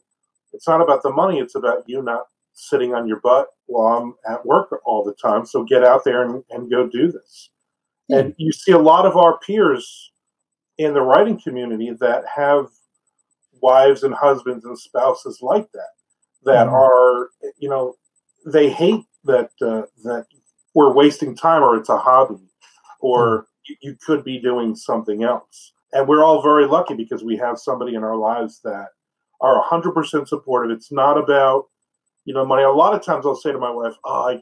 "It's 0.53 0.67
not 0.67 0.81
about 0.81 1.03
the 1.03 1.11
money; 1.11 1.39
it's 1.39 1.55
about 1.55 1.83
you 1.87 2.01
not 2.03 2.27
sitting 2.53 2.93
on 2.95 3.07
your 3.07 3.21
butt 3.21 3.47
while 3.67 3.97
I'm 3.97 4.15
at 4.33 4.45
work 4.45 4.69
all 4.85 5.03
the 5.05 5.15
time. 5.15 5.45
So 5.45 5.63
get 5.63 5.83
out 5.83 6.03
there 6.05 6.23
and, 6.23 6.43
and 6.51 6.69
go 6.71 6.87
do 6.87 7.11
this." 7.11 7.51
And 8.09 8.35
you 8.37 8.51
see 8.51 8.73
a 8.73 8.79
lot 8.79 9.05
of 9.05 9.17
our 9.17 9.39
peers 9.39 10.11
in 10.77 10.93
the 10.93 11.01
writing 11.01 11.39
community 11.41 11.91
that 12.01 12.25
have 12.35 12.67
wives 13.61 14.03
and 14.03 14.13
husbands 14.15 14.65
and 14.65 14.77
spouses 14.79 15.39
like 15.41 15.71
that, 15.73 15.91
that 16.43 16.67
Mhm. 16.67 16.73
are, 16.73 17.31
you 17.57 17.69
know, 17.69 17.95
they 18.45 18.69
hate 18.69 19.05
that 19.25 19.51
uh, 19.61 19.83
that 20.03 20.27
we're 20.75 20.93
wasting 20.93 21.35
time 21.35 21.63
or 21.63 21.77
it's 21.77 21.89
a 21.89 21.97
hobby 21.97 22.39
or 23.01 23.47
you, 23.67 23.75
you 23.81 23.95
could 24.05 24.23
be 24.23 24.39
doing 24.39 24.75
something 24.75 25.23
else. 25.23 25.73
And 25.93 26.07
we're 26.07 26.23
all 26.23 26.41
very 26.41 26.65
lucky 26.67 26.93
because 26.95 27.23
we 27.23 27.37
have 27.37 27.57
somebody 27.57 27.95
in 27.95 28.03
our 28.03 28.15
lives 28.17 28.59
that 28.63 28.87
are 29.41 29.63
100% 29.63 30.27
supportive. 30.27 30.75
It's 30.75 30.91
not 30.91 31.17
about, 31.17 31.65
you 32.25 32.33
know, 32.33 32.45
money. 32.45 32.63
A 32.63 32.69
lot 32.71 32.93
of 32.93 33.01
times 33.03 33.25
I'll 33.25 33.35
say 33.35 33.51
to 33.51 33.57
my 33.59 33.71
wife, 33.71 33.93
oh, 34.03 34.39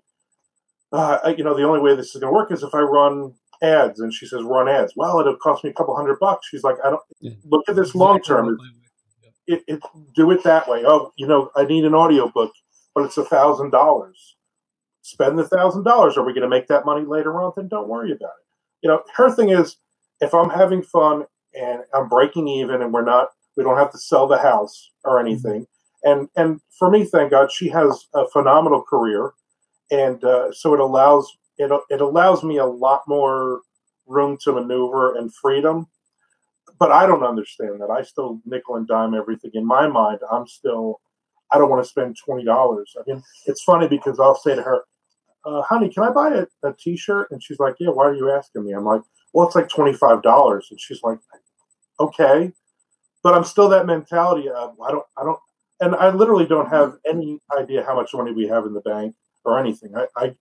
I, 0.94 0.96
uh, 0.96 1.20
I- 1.26 1.36
you 1.36 1.44
know, 1.44 1.56
the 1.56 1.64
only 1.64 1.80
way 1.82 1.96
this 1.96 2.16
is 2.16 2.22
going 2.22 2.32
to 2.32 2.36
work 2.36 2.52
is 2.52 2.64
if 2.64 2.74
I 2.74 2.80
run 2.82 3.34
ads. 3.62 4.00
And 4.00 4.14
she 4.14 4.26
says, 4.26 4.42
run 4.44 4.68
ads. 4.68 4.94
Well, 4.96 5.20
it'll 5.20 5.38
cost 5.38 5.64
me 5.64 5.70
a 5.70 5.74
couple 5.74 5.96
hundred 5.96 6.20
bucks. 6.20 6.48
She's 6.48 6.64
like, 6.64 6.78
I 6.84 6.90
don't 6.90 7.02
Yeah. 7.20 7.32
look 7.46 7.64
at 7.70 7.76
this 7.76 7.94
long 7.96 8.22
term. 8.22 8.58
It, 9.48 9.64
it, 9.68 9.80
do 10.16 10.32
it 10.32 10.44
that 10.44 10.68
way. 10.68 10.84
Oh, 10.86 11.12
you 11.18 11.28
know, 11.28 11.52
I 11.56 11.66
need 11.66 11.86
an 11.86 11.94
audiobook, 11.94 12.52
but 12.96 13.06
it's 13.06 13.18
a 13.18 13.24
thousand 13.26 13.70
dollars. 13.70 14.36
Spend 15.04 15.38
the 15.38 15.48
thousand 15.48 15.84
dollars. 15.84 16.18
Are 16.18 16.24
we 16.26 16.34
going 16.34 16.42
to 16.42 16.50
make 16.50 16.68
that 16.68 16.84
money 16.86 17.06
later 17.06 17.40
on? 17.40 17.54
Then 17.56 17.68
don't 17.68 17.88
worry 17.88 18.12
about 18.12 18.30
it. 18.40 18.46
You 18.82 18.90
know, 18.90 19.04
her 19.16 19.30
thing 19.32 19.50
is, 19.50 19.78
if 20.20 20.34
I'm 20.34 20.50
having 20.50 20.82
fun 20.82 21.26
and 21.58 21.82
I'm 21.94 22.10
breaking 22.10 22.48
even, 22.48 22.82
and 22.82 22.94
we're 22.94 23.06
not, 23.06 23.30
we 23.56 23.64
don't 23.64 23.78
have 23.78 23.92
to 23.92 23.98
sell 23.98 24.28
the 24.28 24.38
house 24.38 24.92
or 25.04 25.20
anything. 25.20 25.68
And 26.04 26.30
and 26.36 26.62
for 26.78 26.90
me, 26.90 27.04
thank 27.06 27.32
God, 27.32 27.52
she 27.52 27.70
has 27.70 28.08
a 28.14 28.28
phenomenal 28.28 28.84
career, 28.84 29.34
and 29.92 30.24
uh, 30.24 30.52
so 30.52 30.74
it 30.74 30.80
allows 30.80 31.36
it 31.58 31.72
it 31.90 32.02
allows 32.02 32.44
me 32.44 32.58
a 32.58 32.66
lot 32.66 33.02
more 33.08 33.62
room 34.06 34.38
to 34.44 34.54
maneuver 34.54 35.16
and 35.16 35.34
freedom. 35.34 35.88
But 36.78 36.92
I 36.92 37.06
don't 37.08 37.24
understand 37.24 37.82
that. 37.82 37.90
I 37.90 38.04
still 38.04 38.42
nickel 38.46 38.76
and 38.76 38.88
dime 38.88 39.14
everything. 39.14 39.52
In 39.54 39.66
my 39.66 39.88
mind, 39.88 40.20
I'm 40.32 40.46
still 40.46 41.00
I 41.52 41.58
don't 41.58 41.70
want 41.70 41.84
to 41.84 41.90
spend 41.90 42.18
twenty 42.24 42.44
dollars. 42.44 42.96
I 43.00 43.02
mean, 43.10 43.24
it's 43.48 43.64
funny 43.64 43.88
because 43.88 44.20
I'll 44.20 44.36
say 44.36 44.56
to 44.56 44.62
her, 44.62 44.84
uh, 45.46 45.62
honey, 45.62 45.90
can 45.90 46.04
I 46.04 46.10
buy 46.10 46.30
a, 46.30 46.68
a 46.68 46.74
t-shirt? 46.74 47.30
And 47.32 47.42
she's 47.42 47.60
like, 47.60 47.76
yeah, 47.80 47.90
why 47.90 48.06
are 48.06 48.16
you 48.16 48.32
asking 48.32 48.66
me? 48.66 48.74
I'm 48.74 48.84
like, 48.84 49.02
well, 49.34 49.46
it's 49.46 49.56
like 49.56 49.68
$25. 49.68 50.64
And 50.72 50.80
she's 50.80 51.02
like, 51.04 51.20
okay. 52.00 52.52
But 53.24 53.34
I'm 53.34 53.44
still 53.44 53.70
that 53.70 53.86
mentality 53.88 54.50
of, 54.50 54.80
I 54.80 54.92
don't, 54.92 55.06
I 55.18 55.24
don't, 55.24 55.40
and 55.80 55.96
I 55.96 56.10
literally 56.10 56.46
don't 56.46 56.70
have 56.70 56.98
any 57.10 57.40
idea 57.60 57.84
how 57.84 57.96
much 57.96 58.14
money 58.14 58.32
we 58.32 58.48
have 58.48 58.66
in 58.66 58.74
the 58.74 58.82
bank 58.82 59.16
or 59.44 59.60
anything. 59.60 59.96
I, 59.96 60.08
I, 60.16 60.36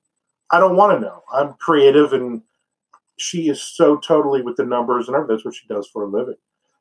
I 0.50 0.60
don't 0.60 0.76
want 0.76 0.96
to 0.96 1.00
know. 1.00 1.22
I'm 1.32 1.54
creative 1.54 2.12
and 2.12 2.42
she 3.16 3.48
is 3.48 3.62
so 3.62 3.96
totally 3.96 4.42
with 4.42 4.56
the 4.56 4.64
numbers 4.64 5.08
and 5.08 5.16
everything. 5.16 5.36
That's 5.36 5.44
what 5.44 5.54
she 5.54 5.66
does 5.66 5.88
for 5.88 6.04
a 6.04 6.08
living. 6.08 6.36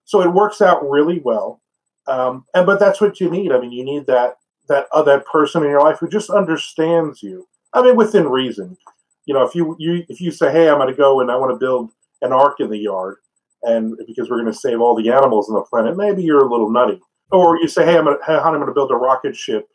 So 0.05 0.21
it 0.21 0.33
works 0.33 0.61
out 0.61 0.87
really 0.89 1.19
well. 1.19 1.61
Um, 2.07 2.45
and 2.53 2.65
but 2.65 2.79
that's 2.79 2.99
what 2.99 3.19
you 3.19 3.29
need. 3.29 3.51
I 3.51 3.59
mean, 3.59 3.71
you 3.71 3.85
need 3.85 4.07
that 4.07 4.37
that 4.67 4.87
uh, 4.91 5.03
that 5.03 5.25
person 5.25 5.63
in 5.63 5.69
your 5.69 5.81
life 5.81 5.99
who 5.99 6.09
just 6.09 6.29
understands 6.29 7.23
you. 7.23 7.47
I 7.73 7.81
mean, 7.81 7.95
within 7.95 8.27
reason. 8.27 8.77
You 9.25 9.33
know, 9.33 9.43
if 9.43 9.55
you 9.55 9.75
you 9.79 10.03
if 10.09 10.19
you 10.19 10.31
say, 10.31 10.51
"Hey, 10.51 10.69
I'm 10.69 10.77
going 10.77 10.89
to 10.89 10.93
go 10.93 11.21
and 11.21 11.31
I 11.31 11.37
want 11.37 11.53
to 11.53 11.57
build 11.57 11.91
an 12.21 12.33
ark 12.33 12.59
in 12.59 12.69
the 12.69 12.77
yard," 12.77 13.17
and 13.63 13.97
because 14.07 14.29
we're 14.29 14.41
going 14.41 14.51
to 14.51 14.57
save 14.57 14.81
all 14.81 14.95
the 14.95 15.09
animals 15.09 15.49
on 15.49 15.55
the 15.55 15.61
planet, 15.61 15.97
maybe 15.97 16.23
you're 16.23 16.45
a 16.45 16.49
little 16.49 16.69
nutty. 16.71 17.01
Or 17.31 17.57
you 17.57 17.67
say, 17.67 17.85
"Hey, 17.85 17.97
I'm 17.97 18.05
going 18.05 18.17
to, 18.17 18.23
hey, 18.25 18.33
honey, 18.33 18.55
I'm 18.55 18.61
going 18.61 18.67
to 18.67 18.73
build 18.73 18.91
a 18.91 18.95
rocket 18.95 19.35
ship 19.35 19.67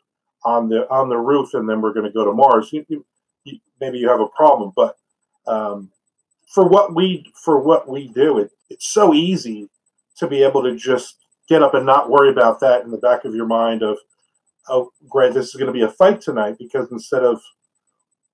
on 0.45 0.69
the 0.69 0.89
on 0.89 1.09
the 1.09 1.17
roof, 1.17 1.53
and 1.53 1.67
then 1.67 1.81
we're 1.81 1.93
going 1.93 2.05
to 2.05 2.11
go 2.11 2.25
to 2.25 2.31
Mars." 2.33 2.71
You, 2.71 2.85
you, 2.87 3.05
you, 3.43 3.59
maybe 3.81 3.97
you 3.97 4.09
have 4.09 4.21
a 4.21 4.27
problem, 4.27 4.71
but 4.75 4.97
um, 5.47 5.91
for 6.53 6.67
what 6.67 6.95
we 6.95 7.25
for 7.43 7.59
what 7.59 7.87
we 7.89 8.07
do, 8.09 8.39
it, 8.39 8.51
it's 8.69 8.87
so 8.87 9.13
easy 9.13 9.69
to 10.17 10.27
be 10.27 10.43
able 10.43 10.63
to 10.63 10.75
just 10.75 11.17
get 11.47 11.63
up 11.63 11.73
and 11.73 11.85
not 11.85 12.09
worry 12.09 12.29
about 12.29 12.59
that 12.59 12.83
in 12.83 12.91
the 12.91 12.97
back 12.97 13.25
of 13.25 13.33
your 13.33 13.47
mind 13.47 13.81
of, 13.81 13.97
oh, 14.69 14.91
great, 15.09 15.33
this 15.33 15.47
is 15.47 15.55
going 15.55 15.67
to 15.67 15.73
be 15.73 15.81
a 15.81 15.89
fight 15.89 16.21
tonight 16.21 16.57
because 16.59 16.91
instead 16.91 17.23
of 17.23 17.41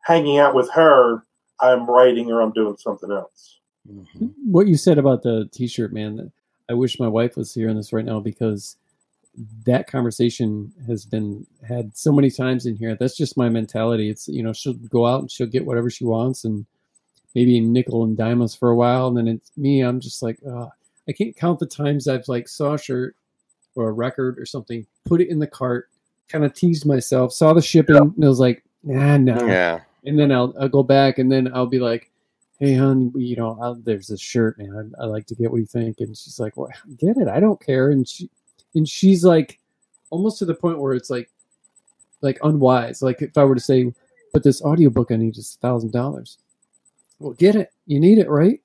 hanging 0.03 0.37
out 0.37 0.53
with 0.53 0.69
her, 0.71 1.23
I'm 1.59 1.89
writing 1.89 2.31
or 2.31 2.41
I'm 2.41 2.51
doing 2.51 2.75
something 2.77 3.11
else. 3.11 3.54
Mm-hmm. 3.89 4.27
What 4.51 4.67
you 4.67 4.77
said 4.77 4.97
about 4.97 5.23
the 5.23 5.49
t-shirt, 5.51 5.93
man, 5.93 6.31
I 6.69 6.73
wish 6.73 6.99
my 6.99 7.07
wife 7.07 7.37
was 7.37 7.53
hearing 7.53 7.77
this 7.77 7.93
right 7.93 8.05
now 8.05 8.19
because 8.19 8.77
that 9.65 9.87
conversation 9.87 10.71
has 10.87 11.05
been 11.05 11.45
had 11.67 11.95
so 11.95 12.11
many 12.11 12.31
times 12.31 12.65
in 12.65 12.75
here. 12.75 12.95
That's 12.95 13.17
just 13.17 13.37
my 13.37 13.49
mentality. 13.49 14.09
It's 14.09 14.27
you 14.27 14.43
know 14.43 14.53
she'll 14.53 14.73
go 14.73 15.05
out 15.05 15.21
and 15.21 15.31
she'll 15.31 15.47
get 15.47 15.65
whatever 15.65 15.89
she 15.89 16.05
wants 16.05 16.45
and 16.45 16.65
maybe 17.33 17.59
nickel 17.59 18.03
and 18.03 18.17
dime 18.17 18.41
us 18.41 18.55
for 18.55 18.69
a 18.69 18.75
while, 18.75 19.07
and 19.07 19.17
then 19.17 19.27
it's 19.27 19.51
me. 19.57 19.81
I'm 19.81 19.99
just 19.99 20.23
like, 20.23 20.39
oh, 20.47 20.71
I 21.07 21.11
can't 21.11 21.35
count 21.35 21.59
the 21.59 21.65
times 21.65 22.07
I've 22.07 22.27
like 22.27 22.47
saw 22.47 22.73
a 22.73 22.79
shirt 22.79 23.15
or 23.75 23.89
a 23.89 23.93
record 23.93 24.39
or 24.39 24.45
something, 24.45 24.87
put 25.03 25.21
it 25.21 25.29
in 25.29 25.39
the 25.39 25.47
cart, 25.47 25.89
kind 26.29 26.45
of 26.45 26.53
teased 26.53 26.85
myself, 26.85 27.33
saw 27.33 27.53
the 27.53 27.61
shipping, 27.61 27.97
and 27.97 28.23
I 28.23 28.27
was 28.27 28.39
like, 28.39 28.63
nah, 28.83 29.17
no. 29.17 29.45
Yeah. 29.45 29.81
And 30.05 30.17
then 30.17 30.31
I'll 30.31 30.53
I'll 30.59 30.69
go 30.69 30.83
back 30.83 31.19
and 31.19 31.31
then 31.31 31.51
I'll 31.53 31.67
be 31.67 31.79
like, 31.79 32.09
hey, 32.59 32.75
hon, 32.75 33.11
you 33.15 33.35
know, 33.35 33.57
I'll, 33.61 33.75
there's 33.75 34.07
this 34.07 34.21
shirt, 34.21 34.57
man. 34.57 34.93
I, 34.99 35.03
I 35.03 35.05
like 35.05 35.25
to 35.27 35.35
get 35.35 35.51
what 35.51 35.59
you 35.59 35.65
think. 35.65 35.99
And 35.99 36.15
she's 36.15 36.39
like, 36.39 36.55
well, 36.55 36.69
get 36.97 37.17
it. 37.17 37.27
I 37.27 37.39
don't 37.39 37.63
care. 37.63 37.89
And 37.89 38.07
she 38.07 38.29
and 38.73 38.87
she's 38.87 39.23
like, 39.23 39.59
almost 40.09 40.39
to 40.39 40.45
the 40.45 40.55
point 40.55 40.79
where 40.79 40.93
it's 40.93 41.09
like, 41.09 41.29
like 42.21 42.39
unwise. 42.43 43.01
Like 43.01 43.21
if 43.21 43.37
I 43.37 43.43
were 43.43 43.55
to 43.55 43.61
say, 43.61 43.93
but 44.33 44.43
this 44.43 44.61
audiobook 44.61 45.11
I 45.11 45.15
need 45.15 45.37
is 45.37 45.57
thousand 45.61 45.91
dollars. 45.91 46.37
Well, 47.19 47.33
get 47.33 47.55
it. 47.55 47.71
You 47.87 47.99
need 47.99 48.17
it, 48.17 48.29
right? 48.29 48.61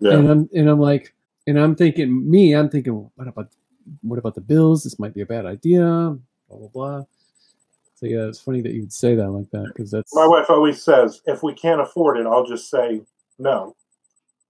Yeah. 0.00 0.12
And 0.12 0.28
I'm 0.30 0.50
and 0.54 0.68
I'm 0.68 0.80
like, 0.80 1.14
and 1.46 1.58
I'm 1.58 1.74
thinking, 1.74 2.30
me, 2.30 2.54
I'm 2.54 2.68
thinking, 2.70 2.94
well, 2.94 3.12
what 3.16 3.28
about 3.28 3.48
what 4.02 4.18
about 4.18 4.34
the 4.34 4.40
bills? 4.40 4.84
This 4.84 4.98
might 4.98 5.14
be 5.14 5.20
a 5.20 5.26
bad 5.26 5.46
idea. 5.46 5.82
Blah 6.48 6.58
blah 6.58 6.68
blah. 6.68 7.04
So 7.96 8.06
yeah, 8.06 8.28
it's 8.28 8.40
funny 8.40 8.62
that 8.62 8.72
you 8.72 8.80
would 8.80 8.92
say 8.92 9.14
that 9.14 9.30
like 9.30 9.50
that 9.50 9.66
because 9.74 9.90
that's 9.90 10.14
My 10.14 10.26
wife 10.26 10.48
always 10.48 10.82
says, 10.82 11.20
if 11.26 11.42
we 11.42 11.52
can't 11.52 11.82
afford 11.82 12.16
it, 12.16 12.26
I'll 12.26 12.46
just 12.46 12.70
say 12.70 13.02
no. 13.40 13.74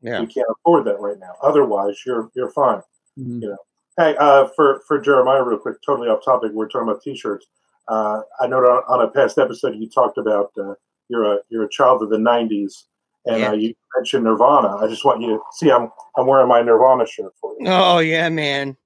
Yeah. 0.03 0.21
We 0.21 0.27
can't 0.27 0.47
afford 0.51 0.87
that 0.87 0.99
right 1.01 1.19
now. 1.19 1.33
Otherwise, 1.43 1.97
you're 2.07 2.31
you're 2.35 2.51
fine. 2.51 2.81
Mhm. 3.19 3.43
You 3.43 3.49
know. 3.51 3.57
Hey, 3.99 4.17
uh, 4.19 4.49
for 4.57 4.81
for 4.89 4.99
Jeremiah, 4.99 5.43
real 5.43 5.59
quick, 5.59 5.77
totally 5.85 6.09
off 6.09 6.25
topic. 6.25 6.53
We're 6.55 6.69
talking 6.69 6.89
about 6.89 7.03
t-shirts. 7.03 7.47
Uh, 7.89 8.23
I 8.41 8.47
know 8.47 8.59
on, 8.59 8.83
on 8.89 9.07
a 9.07 9.11
past 9.11 9.37
episode 9.39 9.75
you 9.77 9.89
talked 9.91 10.17
about 10.17 10.53
uh, 10.59 10.75
you're 11.09 11.35
a 11.35 11.39
you're 11.49 11.65
a 11.65 11.69
child 11.69 12.03
of 12.03 12.09
the 12.11 12.17
'90s, 12.17 12.85
and 13.27 13.41
Yeah. 13.41 13.51
uh, 13.51 13.55
you 13.55 13.75
mentioned 13.97 14.25
Nirvana. 14.25 14.77
I 14.77 14.87
just 14.87 15.05
want 15.05 15.21
you 15.21 15.29
to 15.37 15.41
see 15.53 15.71
I'm 15.71 15.91
I'm 16.17 16.27
wearing 16.27 16.49
my 16.49 16.63
Nirvana 16.63 17.07
shirt 17.07 17.33
for 17.41 17.55
you. 17.59 17.67
Oh 17.69 17.99
yeah, 17.99 18.29
man. 18.31 18.77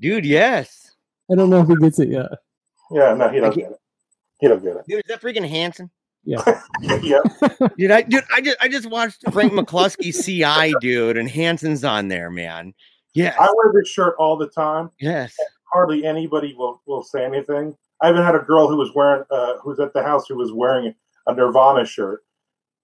Dude, 0.00 0.24
yes. 0.26 0.92
I 1.30 1.36
don't 1.36 1.50
know 1.50 1.60
if 1.60 1.68
he 1.68 1.76
gets 1.76 2.00
it 2.00 2.08
yet. 2.08 2.26
Yeah, 2.90 3.14
no, 3.14 3.28
he 3.28 3.38
don't 3.38 3.54
get 3.54 3.70
it. 3.70 3.78
He 4.40 4.48
don't 4.48 4.62
get 4.62 4.76
it. 4.76 4.84
Dude, 4.88 4.98
is 4.98 5.02
that 5.08 5.20
freaking 5.22 5.48
Hanson? 5.48 5.88
Yeah, 6.24 6.42
it. 6.82 7.02
yeah, 7.02 7.68
Dude, 7.76 7.90
I 7.90 8.02
dude, 8.02 8.24
I 8.32 8.40
just 8.40 8.56
I 8.60 8.68
just 8.68 8.90
watched 8.90 9.24
Frank 9.32 9.52
McKlusky 9.52 10.14
C.I., 10.14 10.72
dude, 10.80 11.16
and 11.16 11.28
Hanson's 11.28 11.82
on 11.84 12.08
there, 12.08 12.30
man. 12.30 12.74
Yeah. 13.14 13.34
I 13.38 13.52
wear 13.54 13.72
this 13.74 13.88
shirt 13.88 14.14
all 14.18 14.36
the 14.36 14.48
time. 14.48 14.90
Yes. 15.00 15.34
Hardly 15.72 16.04
anybody 16.04 16.54
will 16.56 16.80
will 16.86 17.02
say 17.02 17.24
anything. 17.24 17.76
I 18.00 18.10
even 18.10 18.22
had 18.22 18.34
a 18.34 18.40
girl 18.40 18.68
who 18.68 18.76
was 18.76 18.90
wearing 18.94 19.24
uh, 19.30 19.58
who 19.58 19.70
was 19.70 19.80
at 19.80 19.92
the 19.94 20.02
house 20.02 20.26
who 20.28 20.36
was 20.36 20.52
wearing 20.52 20.94
a 21.26 21.34
Nirvana 21.34 21.84
shirt, 21.84 22.20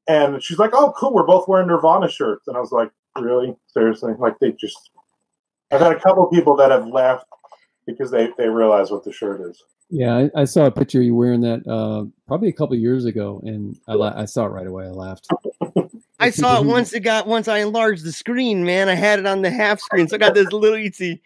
and 0.09 0.43
she's 0.43 0.59
like, 0.59 0.71
"Oh, 0.73 0.93
cool, 0.97 1.13
we're 1.13 1.27
both 1.27 1.49
wearing 1.49 1.69
Nirvana 1.69 2.09
shirts." 2.09 2.49
And 2.49 2.57
I 2.57 2.61
was 2.61 2.73
like, 2.73 2.91
"Really? 3.19 3.57
Seriously?" 3.67 4.15
Like 4.19 4.39
they 4.41 4.53
just. 4.53 4.91
I've 5.71 5.81
had 5.81 5.93
a 5.93 6.01
couple 6.01 6.25
of 6.25 6.33
people 6.33 6.57
that 6.57 6.71
have 6.71 6.87
laughed 6.87 7.27
because 7.87 8.11
they 8.11 8.31
they 8.39 8.49
realize 8.49 8.91
what 8.91 9.05
the 9.05 9.13
shirt 9.13 9.41
is. 9.41 9.63
Yeah. 9.91 10.17
I, 10.17 10.43
I 10.43 10.45
saw 10.45 10.67
a 10.67 10.71
picture 10.71 10.99
of 11.01 11.05
you 11.05 11.15
wearing 11.15 11.41
that 11.43 11.67
uh, 11.67 12.05
probably 12.27 12.49
a 12.49 12.53
couple 12.53 12.75
of 12.75 12.81
years 12.81 13.05
ago, 13.05 13.41
and 13.45 13.79
I 13.87 13.95
la- 13.95 14.15
I 14.17 14.25
saw 14.25 14.47
it 14.47 14.51
right 14.51 14.67
away. 14.67 14.87
I 14.87 14.91
laughed. 14.91 15.29
I 16.21 16.31
saw 16.31 16.61
it 16.61 16.67
once 16.67 16.93
it 16.93 17.01
got 17.01 17.27
once 17.27 17.47
I 17.49 17.59
enlarged 17.59 18.05
the 18.05 18.13
screen, 18.13 18.65
man. 18.65 18.89
I 18.89 18.95
had 18.95 19.19
it 19.21 19.27
on 19.27 19.43
the 19.43 19.51
half 19.51 19.81
screen. 19.81 20.09
So 20.09 20.17
I 20.17 20.19
got 20.19 20.35
this 20.35 20.51
little 20.53 20.77
itsy, 20.79 21.21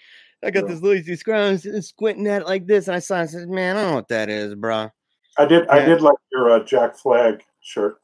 I 0.45 0.51
got 0.51 0.67
this 0.67 0.83
little 0.83 1.03
itsy 1.03 1.19
screen. 1.19 1.37
I 1.37 1.51
was 1.51 1.89
squinting 1.89 2.27
at 2.27 2.43
it 2.43 2.47
like 2.49 2.67
this, 2.67 2.89
and 2.89 2.97
I 2.97 2.99
saw 2.99 3.21
it. 3.21 3.23
I 3.23 3.27
said, 3.27 3.49
Man, 3.49 3.77
I 3.77 3.81
don't 3.81 3.91
know 3.91 3.95
what 3.97 4.09
that 4.09 4.29
is, 4.29 4.55
bro. 4.55 4.91
I 5.39 5.47
did 5.47 5.67
I 5.69 5.85
did 5.85 6.03
like 6.03 6.17
your 6.31 6.51
uh, 6.51 6.63
Jack 6.65 6.97
Flag 6.97 7.43
shirt 7.63 7.99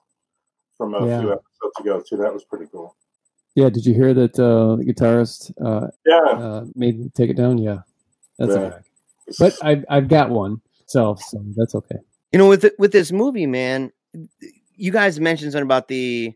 from 0.79 0.95
a 0.95 1.07
Yeah. 1.07 1.21
few 1.21 1.33
episodes 1.33 1.81
ago 1.81 2.03
too. 2.09 2.17
That 2.17 2.33
was 2.33 2.45
pretty 2.45 2.67
cool. 2.73 2.97
Yeah, 3.55 3.69
did 3.69 3.85
you 3.85 3.93
hear 3.93 4.15
that 4.15 4.39
uh, 4.39 4.77
the 4.77 4.85
guitarist 4.85 5.53
uh, 5.63 5.89
Yeah, 6.07 6.17
uh, 6.17 6.65
made 6.75 7.01
me 7.01 7.11
take 7.15 7.29
it 7.29 7.37
down? 7.37 7.59
Yeah, 7.59 7.81
that's 8.39 8.55
Yeah. 8.55 8.79
But 9.39 9.55
I've 9.63 9.85
I've 9.89 10.09
got 10.09 10.31
one 10.31 10.61
self, 10.87 11.21
so 11.23 11.43
that's 11.57 11.75
okay. 11.75 11.97
You 12.33 12.39
know, 12.39 12.49
with 12.49 12.65
it- 12.65 12.79
with 12.79 12.93
this 12.93 13.13
movie, 13.13 13.47
man, 13.47 13.91
you 14.77 14.93
guys 14.93 15.19
mentioned 15.21 15.53
something 15.53 15.65
about 15.67 15.89
the, 15.89 16.33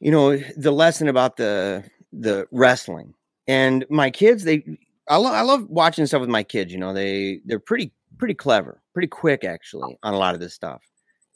you 0.00 0.10
know, 0.10 0.36
the 0.56 0.70
lesson 0.70 1.08
about 1.08 1.36
the 1.36 1.84
the 2.12 2.46
wrestling. 2.50 3.14
And 3.46 3.84
my 3.90 4.10
kids, 4.10 4.44
they, 4.44 4.64
I 5.08 5.16
love 5.16 5.34
I 5.34 5.42
love 5.42 5.66
watching 5.68 6.06
stuff 6.06 6.20
with 6.20 6.30
my 6.30 6.42
kids. 6.42 6.72
You 6.72 6.78
know, 6.78 6.92
they 6.94 7.40
they're 7.44 7.58
pretty 7.60 7.92
pretty 8.18 8.34
clever, 8.34 8.80
pretty 8.92 9.08
quick 9.08 9.44
actually 9.44 9.98
on 10.02 10.14
a 10.14 10.18
lot 10.18 10.34
of 10.34 10.40
this 10.40 10.54
stuff. 10.54 10.82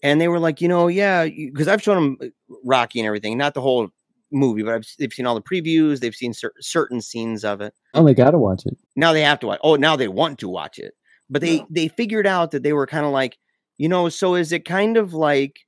And 0.02 0.20
they 0.20 0.28
were 0.28 0.38
like, 0.38 0.60
you 0.60 0.68
know, 0.68 0.86
yeah, 0.86 1.24
because 1.26 1.66
I've 1.66 1.82
shown 1.82 2.16
them 2.20 2.32
Rocky 2.64 3.00
and 3.00 3.06
everything, 3.06 3.36
not 3.36 3.54
the 3.54 3.60
whole 3.60 3.88
movie, 4.32 4.62
but 4.62 4.74
I've, 4.74 4.86
they've 4.98 5.12
seen 5.12 5.26
all 5.26 5.34
the 5.34 5.42
previews, 5.42 6.00
they've 6.00 6.14
seen 6.14 6.32
cer- 6.34 6.52
certain 6.60 7.00
scenes 7.00 7.44
of 7.44 7.60
it 7.60 7.74
Oh, 7.94 8.04
they 8.04 8.14
got 8.14 8.30
to 8.32 8.38
watch 8.38 8.64
it. 8.66 8.76
now 8.96 9.12
they 9.12 9.22
have 9.22 9.40
to 9.40 9.46
watch. 9.46 9.60
Oh, 9.64 9.76
now 9.76 9.96
they 9.96 10.08
want 10.08 10.38
to 10.40 10.48
watch 10.48 10.78
it. 10.78 10.94
But 11.30 11.42
they 11.42 11.56
Yeah. 11.56 11.64
they 11.70 11.88
figured 11.88 12.26
out 12.26 12.50
that 12.52 12.62
they 12.62 12.72
were 12.72 12.86
kind 12.86 13.04
of 13.06 13.12
like, 13.12 13.36
you 13.76 13.88
know, 13.88 14.08
so 14.08 14.34
is 14.34 14.52
it 14.52 14.64
kind 14.64 14.96
of 14.96 15.12
like 15.14 15.60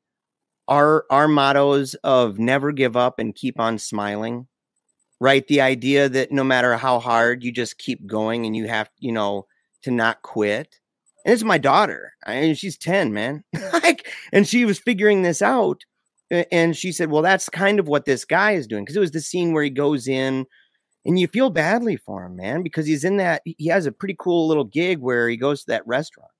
our 0.68 1.04
our 1.10 1.28
mottos 1.28 1.94
of 2.04 2.38
never 2.38 2.72
give 2.72 2.96
up 2.96 3.18
and 3.18 3.34
keep 3.34 3.58
on 3.60 3.78
smiling? 3.78 4.46
Right? 5.20 5.46
The 5.46 5.60
idea 5.60 6.08
that 6.08 6.32
no 6.32 6.42
matter 6.44 6.76
how 6.76 6.98
hard 6.98 7.44
you 7.44 7.52
just 7.52 7.76
keep 7.78 8.06
going 8.06 8.46
and 8.46 8.56
you 8.56 8.68
have, 8.68 8.88
you 8.98 9.12
know, 9.12 9.46
to 9.82 9.90
not 9.90 10.22
quit. 10.22 10.76
And 11.26 11.34
it's 11.34 11.42
my 11.42 11.58
daughter. 11.58 12.14
I 12.24 12.40
mean, 12.40 12.54
she's 12.54 12.78
10, 12.78 13.12
man. 13.12 13.44
like, 13.74 14.10
and 14.32 14.48
she 14.48 14.64
was 14.64 14.78
figuring 14.78 15.20
this 15.20 15.42
out. 15.42 15.84
A- 16.30 16.52
And 16.54 16.76
she 16.76 16.92
said, 16.92 17.10
Well, 17.10 17.22
that's 17.22 17.48
kind 17.48 17.78
of 17.80 17.88
what 17.88 18.04
this 18.04 18.24
guy 18.24 18.52
is 18.52 18.66
doing. 18.66 18.84
Because 18.84 18.96
it 18.96 19.00
was 19.00 19.10
the 19.12 19.20
scene 19.20 19.52
where 19.52 19.64
he 19.64 19.70
goes 19.70 20.06
in 20.08 20.46
and 21.04 21.18
you 21.18 21.26
feel 21.28 21.50
badly 21.50 21.96
for 21.96 22.24
him, 22.24 22.36
man, 22.36 22.62
because 22.62 22.86
he's 22.86 23.04
in 23.04 23.16
that. 23.18 23.42
He 23.44 23.68
has 23.68 23.86
a 23.86 23.92
pretty 23.92 24.16
cool 24.18 24.46
little 24.48 24.64
gig 24.64 24.98
where 24.98 25.28
he 25.28 25.36
goes 25.36 25.60
to 25.60 25.66
that 25.72 25.86
restaurant, 25.86 26.30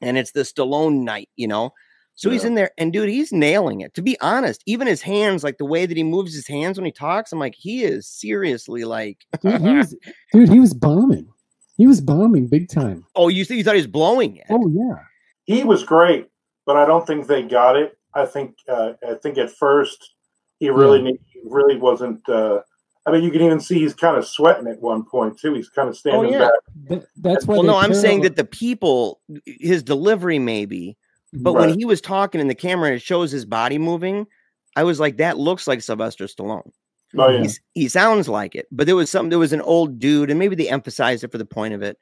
and 0.00 0.18
it's 0.18 0.32
the 0.32 0.40
Stallone 0.40 1.04
night, 1.04 1.28
you 1.36 1.46
know. 1.48 1.72
So 2.18 2.30
he's 2.30 2.44
in 2.44 2.54
there, 2.54 2.70
and 2.78 2.94
dude, 2.94 3.10
he's 3.10 3.30
nailing 3.30 3.82
it. 3.82 3.92
To 3.94 4.00
be 4.02 4.18
honest, 4.22 4.62
even 4.64 4.86
his 4.86 5.02
hands, 5.02 5.44
like 5.44 5.58
the 5.58 5.66
way 5.66 5.84
that 5.84 5.96
he 5.98 6.02
moves 6.02 6.34
his 6.34 6.46
hands 6.48 6.78
when 6.78 6.86
he 6.86 6.90
talks, 6.90 7.30
I'm 7.30 7.38
like, 7.38 7.54
he 7.54 7.84
is 7.84 8.08
seriously 8.08 8.84
like, 8.84 9.18
Dude, 9.42 9.60
he 9.60 9.72
was 9.76 9.94
dude, 10.32 10.48
he 10.48 10.58
was 10.58 10.72
bombing. 10.72 11.28
He 11.76 11.86
was 11.86 12.00
bombing 12.00 12.46
big 12.48 12.70
time. 12.70 13.04
oh, 13.16 13.28
you 13.28 13.44
th- 13.44 13.58
you 13.58 13.62
thought 13.62 13.74
he 13.74 13.80
was 13.82 13.86
blowing 13.86 14.36
it? 14.36 14.46
Oh 14.48 14.66
yeah. 14.68 14.96
he 15.44 15.62
was 15.62 15.84
great, 15.84 16.28
but 16.64 16.76
I 16.76 16.86
don't 16.86 17.06
think 17.06 17.26
they 17.26 17.42
got 17.42 17.76
it. 17.76 17.95
I 18.16 18.26
think 18.26 18.56
uh, 18.68 18.94
I 19.08 19.14
think 19.14 19.38
at 19.38 19.50
first 19.50 20.14
he 20.58 20.70
really 20.70 21.02
need, 21.02 21.20
he 21.32 21.40
really 21.44 21.76
wasn't. 21.76 22.28
Uh, 22.28 22.62
I 23.04 23.12
mean, 23.12 23.22
you 23.22 23.30
can 23.30 23.42
even 23.42 23.60
see 23.60 23.78
he's 23.78 23.94
kind 23.94 24.16
of 24.16 24.26
sweating 24.26 24.66
at 24.66 24.80
one 24.80 25.04
point 25.04 25.38
too. 25.38 25.54
He's 25.54 25.68
kind 25.68 25.88
of 25.88 25.96
standing 25.96 26.34
oh, 26.34 26.38
yeah. 26.38 26.38
back. 26.38 26.50
That, 26.88 27.06
that's 27.18 27.46
why. 27.46 27.54
Well, 27.54 27.62
no, 27.62 27.76
I'm 27.76 27.94
saying 27.94 28.22
parallel- 28.22 28.22
that 28.22 28.36
the 28.36 28.44
people, 28.44 29.20
his 29.44 29.84
delivery 29.84 30.40
maybe, 30.40 30.96
But 31.32 31.54
Right. 31.54 31.68
when 31.68 31.78
he 31.78 31.84
was 31.84 32.00
talking 32.00 32.40
in 32.40 32.48
the 32.48 32.54
camera 32.54 32.88
and 32.88 32.96
it 32.96 33.02
shows 33.02 33.30
his 33.30 33.44
body 33.44 33.78
moving, 33.78 34.26
I 34.74 34.84
was 34.84 35.00
like, 35.00 35.16
that 35.18 35.38
looks 35.38 35.66
like 35.66 35.82
Sylvester 35.82 36.26
Stallone. 36.26 36.70
Oh 37.16 37.28
yeah. 37.28 37.42
He's, 37.42 37.60
he 37.74 37.88
sounds 37.88 38.28
like 38.28 38.54
it. 38.54 38.66
But 38.70 38.86
there 38.86 38.96
was 38.96 39.10
some, 39.10 39.28
there 39.28 39.38
was 39.38 39.52
an 39.52 39.60
old 39.60 39.98
dude, 39.98 40.30
and 40.30 40.38
maybe 40.38 40.56
they 40.56 40.68
emphasized 40.68 41.24
it 41.24 41.32
for 41.32 41.38
the 41.38 41.46
point 41.46 41.74
of 41.74 41.82
it. 41.82 41.98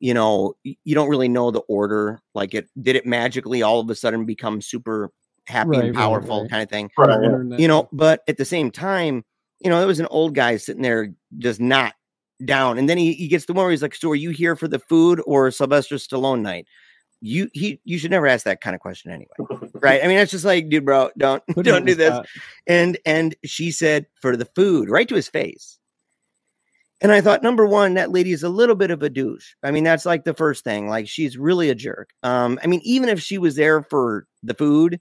You 0.00 0.14
know, 0.14 0.54
you 0.62 0.94
don't 0.94 1.08
really 1.08 1.28
know 1.28 1.50
the 1.50 1.60
order. 1.60 2.20
Like 2.34 2.54
it 2.54 2.68
did 2.80 2.96
it 2.96 3.06
magically 3.06 3.62
all 3.62 3.80
of 3.80 3.90
a 3.90 3.94
sudden 3.94 4.24
become 4.24 4.60
super 4.60 5.10
happy 5.48 5.70
Right, 5.70 5.84
and 5.86 5.94
powerful 5.94 6.42
right. 6.42 6.50
kind 6.50 6.62
of 6.62 6.68
thing. 6.68 6.90
Right, 6.96 7.08
yeah. 7.10 7.18
Wondering 7.18 7.48
that- 7.50 7.60
You 7.60 7.68
know, 7.68 7.88
but 7.92 8.22
at 8.28 8.36
the 8.36 8.44
same 8.44 8.70
time, 8.70 9.24
you 9.60 9.70
know, 9.70 9.78
there 9.78 9.86
was 9.88 10.00
an 10.00 10.06
old 10.10 10.34
guy 10.34 10.56
sitting 10.56 10.82
there 10.82 11.12
just 11.38 11.60
not 11.60 11.94
down. 12.44 12.78
And 12.78 12.88
then 12.88 12.98
he, 12.98 13.14
he 13.14 13.26
gets 13.28 13.46
the 13.46 13.52
one 13.52 13.64
where 13.64 13.70
he's 13.72 13.82
like, 13.82 13.94
So 13.94 14.10
are 14.10 14.14
you 14.14 14.30
here 14.30 14.54
for 14.54 14.68
the 14.68 14.78
food 14.78 15.20
or 15.26 15.50
Sylvester 15.50 15.96
Stallone 15.96 16.42
night? 16.42 16.66
You 17.20 17.48
he 17.52 17.80
you 17.84 17.98
should 17.98 18.12
never 18.12 18.28
ask 18.28 18.44
that 18.44 18.60
kind 18.60 18.76
of 18.76 18.80
question 18.80 19.10
anyway. 19.10 19.68
Right. 19.74 20.04
I 20.04 20.06
mean, 20.06 20.18
it's 20.18 20.30
just 20.30 20.44
like, 20.44 20.68
dude, 20.68 20.84
bro, 20.84 21.10
don't 21.18 21.42
Put 21.48 21.64
don't 21.66 21.84
do 21.84 21.96
this. 21.96 22.14
spot. 22.14 22.26
And 22.68 22.96
and 23.04 23.34
she 23.44 23.72
said 23.72 24.06
for 24.22 24.36
the 24.36 24.44
food, 24.54 24.88
right 24.88 25.08
to 25.08 25.16
his 25.16 25.28
face. 25.28 25.78
And 27.00 27.10
I 27.12 27.20
thought, 27.20 27.42
number 27.42 27.64
one, 27.66 27.94
that 27.94 28.10
lady 28.12 28.32
is 28.32 28.42
a 28.44 28.48
little 28.48 28.74
bit 28.76 28.90
of 28.92 29.02
a 29.02 29.10
douche. 29.10 29.54
I 29.64 29.70
mean, 29.72 29.82
that's 29.84 30.04
like 30.06 30.24
the 30.24 30.34
first 30.34 30.62
thing. 30.64 30.88
Like 30.88 31.08
she's 31.08 31.36
really 31.38 31.70
a 31.70 31.74
jerk. 31.74 32.10
Um, 32.22 32.58
I 32.62 32.66
mean, 32.68 32.80
even 32.84 33.08
if 33.08 33.20
she 33.20 33.38
was 33.38 33.56
there 33.56 33.82
for 33.82 34.26
the 34.44 34.54
food, 34.54 35.00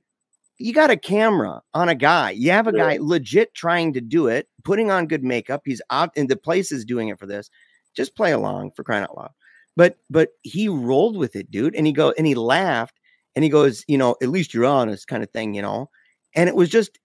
you 0.60 0.74
got 0.74 0.90
a 0.90 0.98
camera 0.98 1.62
on 1.74 1.90
a 1.90 1.96
guy. 1.96 2.32
You 2.32 2.52
have 2.52 2.68
a 2.68 2.74
guy 2.74 2.98
legit 3.00 3.54
trying 3.54 3.94
to 3.94 4.02
do 4.02 4.28
it, 4.28 4.48
putting 4.64 4.90
on 4.90 5.08
good 5.08 5.24
makeup. 5.24 5.62
He's 5.66 5.82
out 5.92 6.16
in 6.16 6.28
the 6.28 6.36
place 6.36 6.72
is 6.72 6.86
doing 6.86 7.10
it 7.10 7.20
for 7.20 7.28
this. 7.28 7.50
Just 7.96 8.16
play 8.16 8.32
along 8.32 8.72
for 8.76 8.84
crying 8.84 9.04
out 9.04 9.16
loud. 9.16 9.32
But 9.76 9.98
but 10.10 10.30
he 10.42 10.68
rolled 10.68 11.18
with 11.18 11.36
it, 11.36 11.52
dude. 11.52 11.76
And 11.76 11.86
he 11.86 11.94
go 11.94 12.14
and 12.18 12.26
he 12.26 12.34
laughed 12.34 13.00
and 13.36 13.44
he 13.44 13.50
goes, 13.50 13.84
you 13.88 13.98
know, 13.98 14.16
at 14.22 14.30
least 14.30 14.54
you're 14.54 14.66
honest, 14.66 15.08
kind 15.08 15.24
of 15.24 15.30
thing, 15.30 15.54
you 15.54 15.62
know. 15.62 15.90
And 16.36 16.50
it 16.50 16.56
was 16.56 16.70
just 16.70 16.98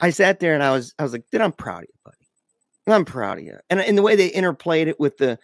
I 0.00 0.10
sat 0.10 0.40
there 0.40 0.54
and 0.54 0.62
I 0.62 0.72
was 0.72 0.92
I 0.98 1.04
was 1.04 1.12
like, 1.12 1.24
dude, 1.30 1.40
I'm 1.40 1.52
proud 1.52 1.84
of 1.84 1.88
you, 1.88 2.00
buddy. 2.04 2.16
I'm 2.88 3.04
proud 3.04 3.38
of 3.38 3.44
you. 3.44 3.56
And 3.70 3.80
in 3.80 3.94
the 3.94 4.02
way 4.02 4.16
they 4.16 4.30
interplayed 4.30 4.88
it 4.88 4.98
with 4.98 5.18
the 5.18 5.38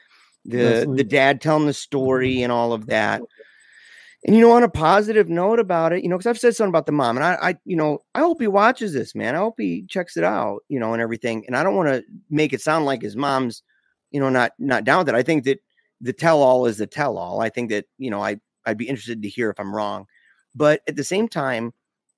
the 0.45 0.93
the 0.93 1.05
dad 1.05 1.41
telling 1.41 1.67
the 1.67 1.73
story 1.73 2.43
and 2.43 2.51
all 2.51 2.73
of 2.73 2.87
that. 2.87 3.23
And 4.25 4.37
you 4.37 4.43
know, 4.43 4.53
on 4.53 4.62
a 4.62 4.68
positive 4.68 5.29
note 5.29 5.59
about 5.59 5.93
it, 5.93 6.05
you 6.05 6.09
know, 6.09 6.16
because 6.16 6.29
I've 6.29 6.39
said 6.39 6.55
something 6.55 6.70
about 6.70 6.87
the 6.87 6.93
mom, 6.93 7.16
and 7.16 7.25
I, 7.25 7.39
I, 7.43 7.55
you 7.64 7.77
know, 7.77 7.99
I 8.14 8.20
hope 8.20 8.41
he 8.41 8.47
watches 8.47 8.93
this, 8.93 9.14
man. 9.16 9.35
I 9.35 9.39
hope 9.39 9.55
he 9.59 9.85
checks 9.89 10.16
it 10.16 10.23
out, 10.23 10.61
you 10.68 10.79
know, 10.79 10.93
and 10.93 11.03
everything. 11.03 11.45
And 11.47 11.57
I 11.57 11.64
don't 11.64 11.75
want 11.75 11.89
to 11.89 12.05
make 12.31 12.53
it 12.53 12.61
sound 12.61 12.85
like 12.85 13.03
his 13.03 13.16
mom's, 13.16 13.62
you 14.12 14.20
know, 14.20 14.29
not 14.29 14.53
not 14.59 14.85
down 14.85 15.01
with 15.01 15.09
it. 15.09 15.14
I 15.16 15.25
think 15.25 15.45
that 15.45 15.59
the 16.01 16.12
tell 16.12 16.41
all 16.41 16.66
is 16.66 16.79
the 16.79 16.87
tell 16.87 17.18
all. 17.18 17.41
I 17.41 17.49
think 17.49 17.70
that 17.70 17.87
you 17.99 18.11
know, 18.11 18.23
I 18.23 18.37
I'd 18.64 18.79
be 18.79 18.89
interested 18.89 19.23
to 19.23 19.29
hear 19.29 19.51
if 19.51 19.59
I'm 19.59 19.75
wrong, 19.75 20.07
but 20.55 20.83
at 20.87 20.95
the 20.95 21.05
same 21.05 21.27
time, 21.29 21.73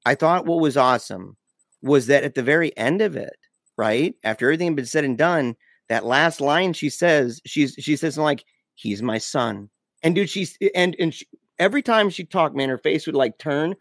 I 0.05 0.15
thought 0.15 0.47
what 0.47 0.61
was 0.61 0.77
awesome 0.77 1.37
was 1.83 2.07
that 2.09 2.25
at 2.25 2.35
the 2.35 2.43
very 2.43 2.77
end 2.77 3.01
of 3.01 3.17
it, 3.17 3.37
right 3.79 4.15
after 4.25 4.47
everything 4.47 4.69
had 4.69 4.77
been 4.77 4.87
said 4.87 5.05
and 5.05 5.17
done, 5.17 5.57
that 5.89 6.05
last 6.05 6.41
line 6.41 6.75
she 6.75 6.91
says, 6.91 7.41
she's 7.47 7.75
she 7.79 7.97
says 7.97 8.19
like, 8.19 8.45
"He's 8.75 9.03
my 9.03 9.19
son," 9.19 9.71
and 10.03 10.15
dude, 10.15 10.29
she's 10.31 10.59
and 10.75 10.97
and 10.99 11.15
she, 11.15 11.27
every 11.59 11.83
time 11.83 12.11
she 12.11 12.25
talked, 12.25 12.57
man, 12.57 12.69
her 12.69 12.79
face 12.79 13.07
would 13.07 13.15
like 13.15 13.39
turn, 13.39 13.75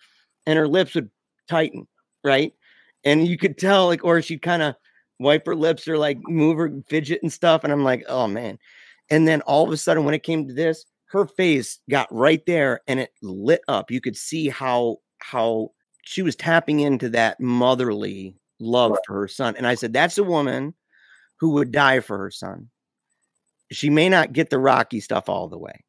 and 0.45 0.57
her 0.57 0.67
lips 0.67 0.95
would 0.95 1.09
tighten, 1.47 1.87
right, 2.23 2.53
and 3.03 3.27
you 3.27 3.37
could 3.37 3.57
tell 3.57 3.87
like, 3.87 4.03
or 4.03 4.21
she'd 4.21 4.41
kind 4.41 4.61
of 4.61 4.75
wipe 5.19 5.45
her 5.45 5.55
lips 5.55 5.87
or 5.87 5.97
like 5.97 6.17
move 6.23 6.57
her 6.57 6.71
fidget 6.87 7.21
and 7.23 7.31
stuff, 7.31 7.63
and 7.63 7.71
I'm 7.71 7.83
like, 7.83 8.03
oh 8.07 8.27
man, 8.27 8.57
and 9.09 9.27
then 9.27 9.41
all 9.41 9.65
of 9.65 9.71
a 9.71 9.77
sudden 9.77 10.05
when 10.05 10.13
it 10.13 10.23
came 10.23 10.47
to 10.47 10.53
this, 10.53 10.85
her 11.05 11.27
face 11.27 11.79
got 11.89 12.07
right 12.11 12.43
there 12.47 12.81
and 12.87 12.99
it 12.99 13.11
lit 13.21 13.61
up. 13.67 13.91
You 13.91 14.01
could 14.01 14.17
see 14.17 14.49
how 14.49 14.97
how 15.19 15.71
she 16.03 16.21
was 16.21 16.35
tapping 16.35 16.79
into 16.79 17.09
that 17.09 17.39
motherly 17.39 18.35
love 18.59 18.97
for 19.05 19.19
her 19.19 19.27
son. 19.27 19.55
And 19.55 19.67
I 19.67 19.75
said, 19.75 19.93
that's 19.93 20.17
a 20.17 20.23
woman 20.23 20.73
who 21.39 21.51
would 21.51 21.71
die 21.71 21.99
for 21.99 22.17
her 22.17 22.31
son. 22.31 22.69
She 23.71 23.89
may 23.89 24.09
not 24.09 24.33
get 24.33 24.49
the 24.49 24.59
Rocky 24.59 24.99
stuff 24.99 25.29
all 25.29 25.47
the 25.47 25.57
way. 25.57 25.83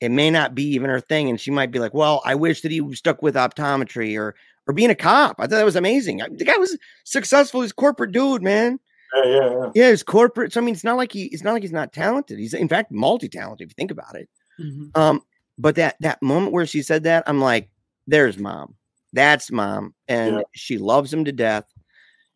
It 0.00 0.10
may 0.10 0.30
not 0.30 0.54
be 0.54 0.64
even 0.74 0.90
her 0.90 1.00
thing. 1.00 1.28
And 1.30 1.40
she 1.40 1.50
might 1.50 1.70
be 1.70 1.78
like, 1.78 1.94
well, 1.94 2.20
I 2.24 2.34
wish 2.34 2.60
that 2.62 2.70
he 2.72 2.94
stuck 2.94 3.22
with 3.22 3.34
optometry 3.34 4.18
or 4.18 4.34
or 4.68 4.74
being 4.74 4.90
a 4.90 4.94
cop. 4.96 5.36
I 5.38 5.42
thought 5.44 5.50
that 5.56 5.64
was 5.64 5.76
amazing. 5.76 6.20
I- 6.22 6.28
The 6.28 6.44
guy 6.44 6.56
was 6.56 6.76
successful. 7.04 7.62
He's 7.62 7.70
a 7.70 7.74
corporate 7.74 8.12
dude, 8.12 8.42
man. 8.42 8.80
Yeah, 9.14 9.24
yeah, 9.24 9.50
yeah. 9.50 9.70
Yeah, 9.74 9.90
he's 9.90 10.02
corporate. 10.02 10.52
So 10.52 10.60
I 10.60 10.64
mean, 10.64 10.74
it's 10.74 10.84
not 10.84 10.96
like 10.96 11.12
he 11.12 11.26
it's 11.26 11.44
not 11.44 11.52
like 11.52 11.62
he's 11.62 11.72
not 11.72 11.92
talented. 11.92 12.38
He's 12.38 12.52
in 12.54 12.68
fact 12.68 12.90
multi-talented 12.92 13.64
if 13.64 13.70
you 13.70 13.74
think 13.76 13.90
about 13.92 14.16
it. 14.16 14.28
Mhm. 14.60 14.96
Um, 14.96 15.22
but 15.58 15.76
that 15.76 15.96
that 16.00 16.20
moment 16.22 16.52
where 16.52 16.66
she 16.66 16.82
said 16.82 17.04
that, 17.04 17.24
I'm 17.26 17.40
like, 17.40 17.70
there's 18.06 18.36
mom. 18.38 18.74
That's 19.12 19.50
mom. 19.52 19.94
And 20.08 20.36
Yeah. 20.36 20.42
she 20.52 20.76
loves 20.78 21.12
him 21.12 21.24
to 21.24 21.32
death. 21.32 21.64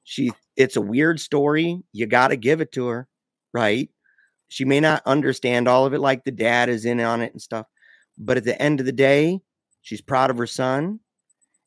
She 0.04 0.30
it's 0.56 0.76
a 0.76 0.80
weird 0.80 1.20
story. 1.20 1.82
You 1.92 2.06
gotta 2.06 2.36
give 2.36 2.60
it 2.60 2.72
to 2.72 2.86
her, 2.86 3.08
right? 3.52 3.90
She 4.50 4.66
may 4.66 4.80
not 4.80 5.02
understand 5.06 5.66
all 5.66 5.86
of 5.86 5.94
it 5.94 6.00
like 6.00 6.24
the 6.24 6.30
dad 6.30 6.68
is 6.68 6.84
in 6.84 7.00
on 7.00 7.22
it 7.22 7.32
and 7.32 7.40
stuff. 7.40 7.66
But 8.18 8.36
at 8.36 8.44
the 8.44 8.60
end 8.60 8.80
of 8.80 8.86
the 8.86 8.92
day, 8.92 9.40
she's 9.80 10.02
proud 10.02 10.30
of 10.30 10.36
her 10.36 10.46
son. 10.46 11.00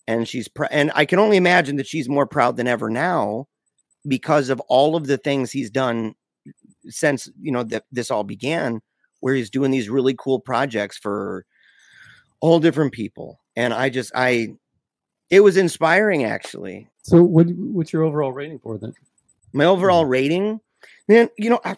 And 0.06 0.28
she's 0.28 0.48
pr- 0.48 0.66
and 0.70 0.92
I 0.94 1.06
can 1.06 1.18
only 1.18 1.38
imagine 1.38 1.78
that 1.78 1.88
she's 1.88 2.08
more 2.08 2.28
proud 2.28 2.58
than 2.58 2.68
ever 2.68 2.90
now 2.90 3.48
because 4.08 4.50
of 4.50 4.60
all 4.68 4.96
of 4.96 5.08
the 5.08 5.18
things 5.18 5.52
he's 5.52 5.72
done 5.72 6.14
since 6.90 7.30
you 7.42 7.52
know 7.52 7.64
that 7.64 7.86
this 7.92 8.12
all 8.12 8.24
began 8.24 8.82
where 9.22 9.34
he's 9.34 9.50
doing 9.50 9.72
these 9.72 9.90
really 9.90 10.16
cool 10.18 10.40
projects 10.40 10.98
for 10.98 11.46
all 12.42 12.60
different 12.60 12.92
people 12.92 13.40
and 13.56 13.74
i 13.74 13.90
just 13.90 14.12
i 14.16 14.48
it 15.30 15.40
was 15.40 15.56
inspiring 15.56 16.26
actually 16.26 16.90
So, 17.04 17.24
what 17.24 17.48
what's 17.48 17.94
your 17.94 18.04
overall 18.04 18.34
rating 18.34 18.60
for 18.60 18.78
then? 18.78 18.94
my 19.54 19.64
overall 19.66 20.04
mm. 20.06 20.10
rating 20.10 20.60
man 21.08 21.30
you 21.38 21.50
know 21.50 21.62
I, 21.64 21.78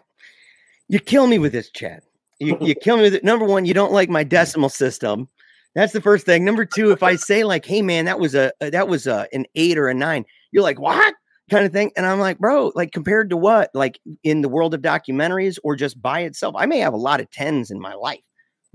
you 0.88 1.00
kill 1.00 1.28
me 1.28 1.40
with 1.40 1.52
this 1.52 1.70
chad. 1.72 2.02
You, 2.40 2.58
you 2.62 2.76
kill 2.82 2.98
me 2.98 3.04
with 3.04 3.16
it. 3.16 3.24
Number 3.24 3.46
one 3.46 3.66
you 3.66 3.74
don't 3.74 3.92
like 3.92 4.10
my 4.10 4.24
decimal 4.24 4.70
system. 4.70 5.28
That's 5.74 5.94
the 5.94 6.02
first 6.02 6.26
thing. 6.26 6.46
Number 6.46 6.66
two 6.66 6.92
if 6.92 7.04
i 7.04 7.16
say 7.16 7.44
like 7.44 7.66
hey 7.66 7.82
man 7.82 8.06
that 8.06 8.20
was 8.20 8.36
a 8.36 8.52
a- 8.62 8.72
that 8.72 8.88
was 8.88 9.08
a 9.08 9.28
an 9.34 9.46
eight 9.56 9.78
or 9.78 9.88
a 9.88 9.94
nine 9.94 10.26
you're 10.52 10.64
like 10.64 10.80
what? 10.80 11.14
Kind 11.52 11.66
of 11.66 11.72
thing. 11.74 11.92
And 11.96 12.06
i'm 12.06 12.20
like 12.20 12.40
bro 12.40 12.72
like 12.76 12.92
compared 12.92 13.30
to 13.32 13.38
what? 13.38 13.70
Like 13.74 14.00
in 14.24 14.42
the 14.42 14.50
world 14.50 14.74
of 14.74 14.82
documentaries 14.82 15.58
or 15.64 15.76
just 15.76 16.02
by 16.02 16.22
itself? 16.22 16.56
I 16.58 16.66
may 16.66 16.80
have 16.80 16.94
a 16.94 16.98
lot 16.98 17.20
of 17.20 17.30
tens 17.32 17.72
in 17.72 17.80
my 17.80 17.94
life 17.94 18.22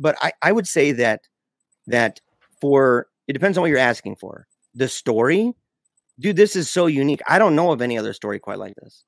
but 0.01 0.17
i 0.23 0.33
i 0.43 0.51
would 0.51 0.67
say 0.67 0.93
that 0.93 1.21
that 1.87 2.21
for 2.61 3.07
it 3.29 3.33
depends 3.35 3.57
on 3.57 3.63
what 3.63 3.69
you're 3.69 3.79
asking 3.79 4.17
for. 4.17 4.47
The 4.75 4.89
story? 4.89 5.53
Dude 6.19 6.37
this 6.37 6.57
is 6.57 6.69
so 6.69 6.87
unique. 6.87 7.21
I 7.29 7.39
don't 7.39 7.57
know 7.57 7.71
of 7.73 7.81
any 7.81 7.97
other 7.97 8.13
story 8.13 8.39
quite 8.39 8.59
like 8.59 8.75
this. 8.77 9.05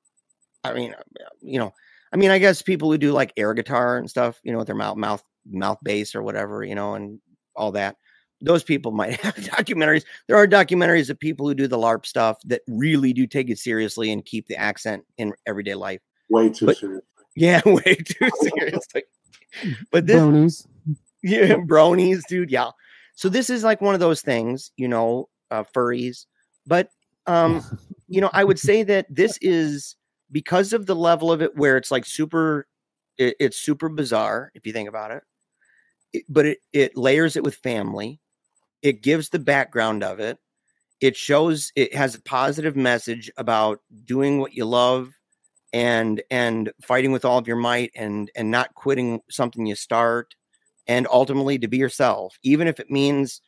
I 0.63 0.73
mean 0.73 0.93
uh, 0.93 1.23
you 1.41 1.59
know 1.59 1.73
i 2.13 2.15
mean 2.15 2.31
i 2.31 2.37
guess 2.39 2.61
people 2.61 2.89
who 2.91 2.97
do 2.97 3.11
like 3.11 3.33
air 3.37 3.53
guitar 3.53 3.97
and 3.97 4.09
stuff 4.09 4.39
you 4.43 4.51
know 4.51 4.59
with 4.59 4.67
their 4.67 4.75
mouth 4.75 4.95
mouth 4.97 5.23
mouth 5.45 5.77
bass 5.83 6.15
or 6.15 6.23
whatever 6.23 6.63
you 6.63 6.75
know 6.75 6.93
and 6.95 7.19
all 7.55 7.71
that 7.71 7.97
those 8.41 8.63
people 8.63 8.91
might 9.01 9.19
have 9.19 9.35
documentaries 9.35 10.03
there 10.27 10.37
are 10.37 10.47
documentaries 10.47 11.09
of 11.09 11.19
people 11.19 11.47
who 11.47 11.53
do 11.55 11.67
the 11.67 11.77
larp 11.77 12.05
stuff 12.05 12.37
that 12.45 12.61
really 12.67 13.11
do 13.13 13.27
take 13.27 13.49
it 13.49 13.57
seriously 13.59 14.11
and 14.11 14.23
keep 14.25 14.47
the 14.47 14.55
accent 14.55 15.03
in 15.17 15.33
everyday 15.47 15.75
life 15.75 15.99
Way 16.29 16.49
too 16.49 16.67
But- 16.67 16.77
serious. 16.77 17.01
yeah 17.35 17.61
way 17.65 17.95
too 17.95 18.29
seriously 18.41 19.03
but 19.91 20.07
this 20.07 20.21
Bronies. 20.21 20.65
yeah, 21.21 21.55
bronies, 21.55 22.21
dude. 22.27 22.49
Yeah. 22.49 22.71
So 23.15 23.29
this 23.29 23.49
is 23.51 23.63
like 23.63 23.81
one 23.81 23.93
of 23.93 23.99
those 23.99 24.21
things, 24.21 24.71
you 24.77 24.87
know, 24.87 25.29
uh, 25.51 25.63
furries. 25.75 26.25
But 26.65 26.89
um, 27.27 27.61
you 28.07 28.19
know, 28.19 28.31
I 28.33 28.43
would 28.43 28.57
say 28.57 28.81
that 28.83 29.05
this 29.09 29.37
is 29.41 29.95
because 30.33 30.73
of 30.73 30.85
the 30.85 30.95
level 30.95 31.31
of 31.31 31.41
it, 31.41 31.55
where 31.55 31.77
it's 31.77 31.91
like 31.91 32.05
super, 32.05 32.67
it, 33.17 33.37
it's 33.39 33.57
super 33.57 33.87
bizarre 33.87 34.51
if 34.55 34.67
you 34.67 34.73
think 34.73 34.89
about 34.89 35.11
it. 35.11 35.23
it. 36.11 36.23
But 36.27 36.45
it 36.47 36.57
it 36.73 36.97
layers 36.97 37.37
it 37.37 37.43
with 37.43 37.55
family. 37.55 38.19
It 38.81 39.01
gives 39.01 39.29
the 39.29 39.39
background 39.39 40.03
of 40.03 40.19
it. 40.19 40.37
It 40.99 41.15
shows 41.15 41.71
it 41.75 41.95
has 41.95 42.15
a 42.15 42.21
positive 42.23 42.75
message 42.75 43.31
about 43.37 43.79
doing 44.03 44.39
what 44.39 44.53
you 44.53 44.65
love 44.65 45.13
and 45.71 46.21
and 46.29 46.71
fighting 46.81 47.11
with 47.11 47.25
all 47.25 47.37
of 47.37 47.47
your 47.47 47.57
might 47.57 47.91
and 47.95 48.29
and 48.35 48.51
not 48.51 48.75
quitting 48.75 49.21
something 49.29 49.65
you 49.65 49.75
start 49.75 50.35
and 50.87 51.07
ultimately 51.11 51.57
to 51.59 51.67
be 51.67 51.77
yourself, 51.77 52.37
even 52.43 52.67
if 52.67 52.79
it 52.79 52.91
means 52.91 53.41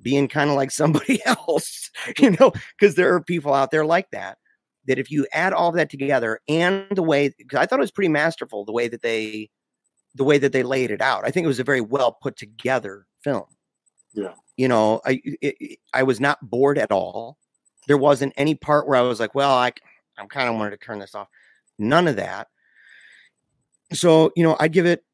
being 0.00 0.28
kind 0.28 0.50
of 0.50 0.56
like 0.56 0.70
somebody 0.70 1.20
else, 1.26 1.90
you 2.18 2.30
know, 2.32 2.52
because 2.78 2.94
there 2.94 3.12
are 3.14 3.22
people 3.22 3.52
out 3.52 3.70
there 3.70 3.84
like 3.84 4.10
that. 4.10 4.38
That 4.88 4.98
if 4.98 5.10
you 5.10 5.26
add 5.32 5.52
all 5.52 5.68
of 5.68 5.76
that 5.76 5.90
together 5.90 6.40
and 6.48 6.84
the 6.90 7.02
way, 7.02 7.32
because 7.38 7.58
I 7.60 7.66
thought 7.66 7.78
it 7.78 7.82
was 7.82 7.90
pretty 7.92 8.08
masterful 8.08 8.64
the 8.64 8.72
way 8.72 8.88
that 8.88 9.02
they, 9.02 9.48
the 10.16 10.24
way 10.24 10.38
that 10.38 10.52
they 10.52 10.62
laid 10.64 10.90
it 10.90 11.00
out. 11.00 11.24
I 11.24 11.30
think 11.30 11.44
it 11.44 11.48
was 11.48 11.60
a 11.60 11.64
very 11.64 11.80
well 11.80 12.12
put 12.20 12.36
together 12.36 13.06
film. 13.22 13.44
Yeah. 14.14 14.34
You 14.56 14.66
know, 14.68 15.00
I 15.06 15.20
it, 15.24 15.56
it- 15.60 15.78
I 15.94 16.02
was 16.02 16.18
not 16.20 16.38
bored 16.42 16.78
at 16.78 16.90
all. 16.90 17.38
There 17.86 17.96
wasn't 17.98 18.32
any 18.36 18.54
part 18.56 18.88
where 18.88 18.98
I 18.98 19.02
was 19.02 19.20
like, 19.20 19.34
well, 19.34 19.52
I 19.52 19.72
I'm 20.18 20.26
kind 20.28 20.48
of 20.48 20.56
wanted 20.56 20.70
to 20.72 20.76
turn 20.84 20.98
this 20.98 21.14
off. 21.14 21.28
None 21.78 22.08
of 22.08 22.16
that. 22.16 22.48
So 23.92 24.32
you 24.36 24.42
know, 24.42 24.56
I 24.58 24.68
give 24.68 24.86
it 24.86 25.04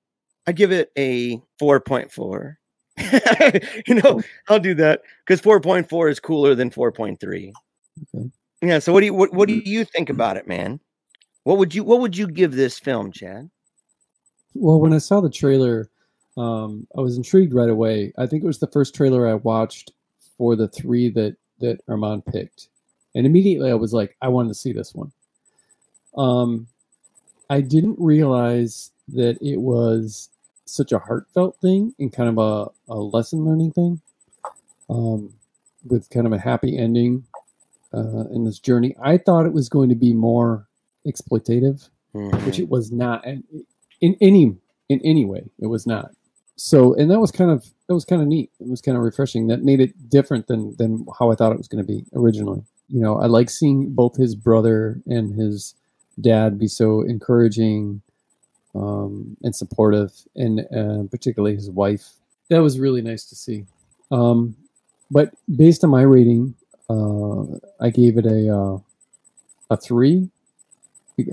I 0.46 0.52
give 0.52 0.72
it 0.72 0.90
a 0.96 1.36
4.4. 1.60 2.56
you 3.88 3.94
know, 3.96 4.22
I'll 4.48 4.60
do 4.60 4.74
that 4.74 5.02
because 5.26 5.40
4.4 5.40 6.10
is 6.10 6.20
cooler 6.20 6.54
than 6.54 6.70
4.3. 6.70 7.52
Okay. 8.14 8.30
Yeah. 8.64 8.78
So 8.78 8.92
what 8.92 9.00
do 9.00 9.06
you 9.06 9.14
what, 9.14 9.32
what 9.32 9.48
do 9.48 9.54
you 9.54 9.84
think 9.84 10.08
about 10.08 10.36
it, 10.36 10.48
man? 10.48 10.80
What 11.42 11.58
would 11.58 11.74
you 11.74 11.84
what 11.84 12.00
would 12.00 12.16
you 12.16 12.26
give 12.26 12.52
this 12.52 12.78
film, 12.78 13.12
Chad? 13.12 13.50
Well, 14.54 14.80
when 14.80 14.94
I 14.94 14.98
saw 14.98 15.20
the 15.20 15.30
trailer, 15.30 15.90
um, 16.36 16.86
I 16.96 17.00
was 17.00 17.16
intrigued 17.16 17.52
right 17.52 17.68
away. 17.68 18.12
I 18.16 18.26
think 18.26 18.42
it 18.42 18.46
was 18.46 18.60
the 18.60 18.68
first 18.68 18.94
trailer 18.94 19.28
I 19.28 19.34
watched 19.34 19.92
for 20.38 20.56
the 20.56 20.68
three 20.68 21.10
that 21.10 21.36
that 21.60 21.80
Armand 21.88 22.24
picked, 22.26 22.68
and 23.14 23.26
immediately 23.26 23.70
I 23.70 23.74
was 23.74 23.92
like, 23.92 24.16
I 24.22 24.28
wanted 24.28 24.48
to 24.48 24.54
see 24.54 24.72
this 24.72 24.94
one. 24.94 25.12
Um, 26.16 26.66
I 27.50 27.60
didn't 27.60 27.96
realize 27.98 28.92
that 29.08 29.36
it 29.42 29.58
was 29.58 30.30
such 30.64 30.92
a 30.92 30.98
heartfelt 30.98 31.58
thing 31.60 31.94
and 31.98 32.10
kind 32.10 32.30
of 32.30 32.38
a, 32.38 32.92
a 32.92 32.96
lesson 32.96 33.44
learning 33.44 33.72
thing, 33.72 34.00
um, 34.88 35.34
with 35.84 36.08
kind 36.08 36.26
of 36.26 36.32
a 36.32 36.38
happy 36.38 36.78
ending 36.78 37.26
uh, 37.94 38.24
in 38.30 38.44
this 38.44 38.58
journey. 38.58 38.94
I 39.02 39.18
thought 39.18 39.46
it 39.46 39.52
was 39.52 39.68
going 39.68 39.88
to 39.88 39.94
be 39.94 40.12
more 40.12 40.66
exploitative, 41.06 41.88
which 42.44 42.58
it 42.58 42.68
was 42.68 42.90
not 42.90 43.24
and 43.26 43.44
in 44.00 44.16
any 44.20 44.56
in 44.88 45.00
any 45.04 45.24
way. 45.24 45.44
It 45.60 45.66
was 45.66 45.86
not. 45.86 46.10
So, 46.56 46.94
and 46.94 47.10
that 47.10 47.20
was 47.20 47.30
kind 47.30 47.50
of 47.50 47.64
that 47.88 47.94
was 47.94 48.04
kind 48.04 48.22
of 48.22 48.28
neat. 48.28 48.50
It 48.60 48.68
was 48.68 48.80
kind 48.80 48.96
of 48.96 49.02
refreshing. 49.02 49.48
That 49.48 49.62
made 49.62 49.80
it 49.80 50.08
different 50.08 50.46
than 50.46 50.76
than 50.76 51.06
how 51.18 51.30
I 51.30 51.34
thought 51.34 51.52
it 51.52 51.58
was 51.58 51.68
going 51.68 51.84
to 51.84 51.92
be 51.92 52.04
originally. 52.14 52.62
You 52.88 53.00
know, 53.00 53.18
I 53.18 53.26
like 53.26 53.50
seeing 53.50 53.90
both 53.90 54.16
his 54.16 54.34
brother 54.34 55.00
and 55.06 55.34
his 55.34 55.74
dad 56.20 56.58
be 56.58 56.68
so 56.68 57.00
encouraging 57.00 58.02
um, 58.74 59.36
and 59.42 59.54
supportive, 59.54 60.12
and 60.36 60.60
uh, 60.60 61.08
particularly 61.10 61.56
his 61.56 61.70
wife. 61.70 62.10
That 62.50 62.62
was 62.62 62.78
really 62.78 63.02
nice 63.02 63.24
to 63.26 63.34
see. 63.34 63.66
Um, 64.10 64.54
but 65.10 65.34
based 65.56 65.82
on 65.82 65.90
my 65.90 66.02
rating, 66.02 66.54
uh, 66.88 67.42
I 67.80 67.90
gave 67.90 68.18
it 68.18 68.26
a 68.26 68.54
uh, 68.54 68.78
a 69.70 69.76
three. 69.76 70.28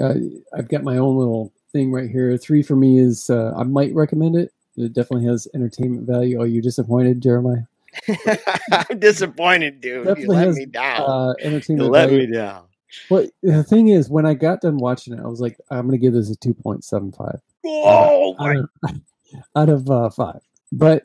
I, 0.01 0.15
I've 0.53 0.69
got 0.69 0.83
my 0.83 0.97
own 0.97 1.17
little 1.17 1.51
thing 1.71 1.91
right 1.91 2.09
here. 2.09 2.37
Three 2.37 2.61
for 2.61 2.75
me 2.75 2.99
is 2.99 3.29
uh, 3.29 3.53
I 3.57 3.63
might 3.63 3.93
recommend 3.93 4.35
it. 4.35 4.53
It 4.77 4.93
definitely 4.93 5.27
has 5.27 5.47
entertainment 5.53 6.07
value. 6.07 6.39
Are 6.41 6.47
you 6.47 6.61
disappointed, 6.61 7.21
Jeremiah? 7.21 7.63
I'm 8.71 8.99
disappointed, 8.99 9.81
dude. 9.81 10.05
Definitely 10.05 10.23
you 10.23 10.29
let 10.29 10.47
has, 10.47 10.55
me 10.55 10.65
down. 10.65 11.09
Uh, 11.09 11.33
you 11.39 11.45
entertainment 11.45 11.91
let 11.91 12.09
value. 12.09 12.27
me 12.27 12.33
down. 12.33 12.63
Well, 13.09 13.27
the 13.41 13.63
thing 13.63 13.89
is, 13.89 14.09
when 14.09 14.25
I 14.25 14.33
got 14.33 14.61
done 14.61 14.77
watching 14.77 15.13
it, 15.13 15.19
I 15.21 15.27
was 15.27 15.39
like, 15.39 15.57
I'm 15.69 15.87
going 15.87 15.91
to 15.91 15.97
give 15.97 16.13
this 16.13 16.29
a 16.29 16.35
2.75 16.35 17.39
Oh 17.63 18.35
my 18.37 18.49
out 18.49 18.57
of, 18.57 19.01
out 19.55 19.69
of 19.69 19.89
uh, 19.89 20.09
five. 20.09 20.41
But 20.71 21.03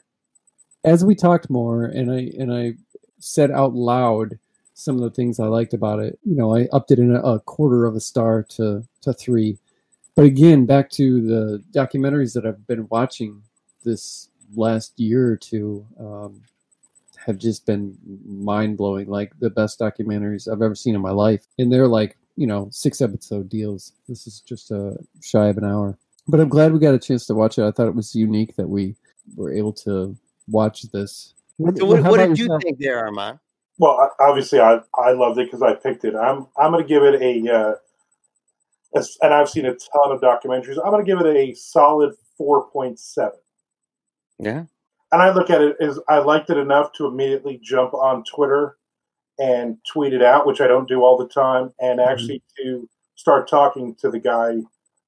as 0.85 1.05
we 1.05 1.15
talked 1.15 1.51
more, 1.51 1.85
and 1.85 2.11
I 2.11 2.31
and 2.39 2.53
I 2.53 2.75
said 3.19 3.51
out 3.51 3.75
loud 3.75 4.39
some 4.75 4.97
of 4.97 5.03
the 5.03 5.11
things 5.11 5.41
I 5.41 5.47
liked 5.47 5.73
about 5.73 6.01
it, 6.01 6.19
you 6.25 6.37
know, 6.37 6.55
I 6.55 6.69
upped 6.73 6.91
it 6.91 6.99
in 6.99 7.15
a, 7.15 7.21
a 7.21 7.41
quarter 7.41 7.87
of 7.87 7.95
a 7.95 8.01
star 8.01 8.43
to 8.51 8.85
to 9.03 9.13
three. 9.13 9.59
But 10.15 10.25
again, 10.25 10.67
back 10.67 10.91
to 10.91 11.21
the 11.21 11.63
documentaries 11.73 12.35
that 12.35 12.47
I've 12.47 12.67
been 12.67 12.87
watching 12.91 13.43
this 13.85 14.29
last 14.55 14.99
year 14.99 15.31
or 15.31 15.37
two 15.37 15.87
um, 15.99 16.43
have 17.25 17.39
just 17.39 17.67
been 17.67 17.97
mind 18.25 18.77
blowing, 18.77 19.09
like 19.09 19.33
the 19.41 19.51
best 19.51 19.79
documentaries 19.81 20.51
I've 20.51 20.63
ever 20.63 20.75
seen 20.75 20.95
in 20.95 21.01
my 21.01 21.11
life. 21.11 21.47
And 21.59 21.73
they're 21.73 21.89
like, 21.89 22.17
you 22.37 22.47
know, 22.47 22.69
six 22.71 23.01
episode 23.01 23.49
deals. 23.49 23.93
This 24.09 24.27
is 24.27 24.41
just 24.41 24.71
a 24.71 24.97
shy 25.23 25.47
of 25.47 25.59
an 25.59 25.65
hour. 25.65 25.99
But 26.29 26.41
I'm 26.41 26.49
glad 26.49 26.73
we 26.73 26.79
got 26.79 26.95
a 26.95 26.99
chance 26.99 27.27
to 27.27 27.35
watch 27.35 27.59
it. 27.59 27.65
I 27.65 27.71
thought 27.71 27.89
it 27.89 27.95
was 27.95 28.15
unique 28.15 28.57
that 28.57 28.69
we 28.69 28.95
were 29.37 29.53
able 29.53 29.73
to 29.75 30.17
watch 30.49 30.83
this. 30.83 31.35
So 31.59 31.85
what, 31.87 32.03
what 32.03 32.19
about 32.19 32.29
did 32.29 32.39
you 32.39 32.59
think 32.63 32.79
there, 32.79 32.99
Armand? 33.05 33.39
Well, 33.79 34.11
obviously, 34.21 34.61
I 34.61 34.81
I 34.95 35.13
loved 35.13 35.39
it 35.39 35.47
because 35.47 35.63
I 35.63 35.75
picked 35.75 36.05
it. 36.05 36.15
I'm 36.15 36.47
I'm 36.59 36.73
going 36.73 36.83
to 36.83 36.89
give 36.89 37.03
it 37.03 37.21
a, 37.21 37.55
uh, 37.55 37.75
as- 38.95 39.17
and 39.23 39.35
I've 39.35 39.49
seen 39.51 39.67
a 39.67 39.73
ton 39.73 40.13
of 40.13 40.21
documentaries. 40.21 40.79
I'm 40.83 40.91
going 40.91 41.05
to 41.05 41.11
give 41.11 41.21
it 41.21 41.37
a 41.37 41.55
solid 41.55 42.15
four 42.37 42.71
point 42.71 42.99
seven. 42.99 43.39
Yeah. 44.39 44.65
And 45.13 45.23
I 45.23 45.33
look 45.33 45.51
at 45.51 45.63
it 45.63 45.77
as 45.81 45.99
I 46.09 46.19
liked 46.19 46.51
it 46.51 46.57
enough 46.59 46.93
to 46.95 47.07
immediately 47.07 47.61
jump 47.63 47.95
on 47.95 48.25
Twitter 48.25 48.77
and 49.39 49.79
tweet 49.91 50.13
it 50.13 50.23
out, 50.23 50.47
which 50.47 50.61
I 50.61 50.67
don't 50.67 50.89
do 50.89 51.03
all 51.03 51.17
the 51.17 51.29
time, 51.29 51.73
and 51.79 52.01
actually 52.01 52.43
to 52.59 52.89
start 53.17 53.49
talking 53.49 53.95
to 53.97 54.11
the 54.11 54.19
guy, 54.19 54.57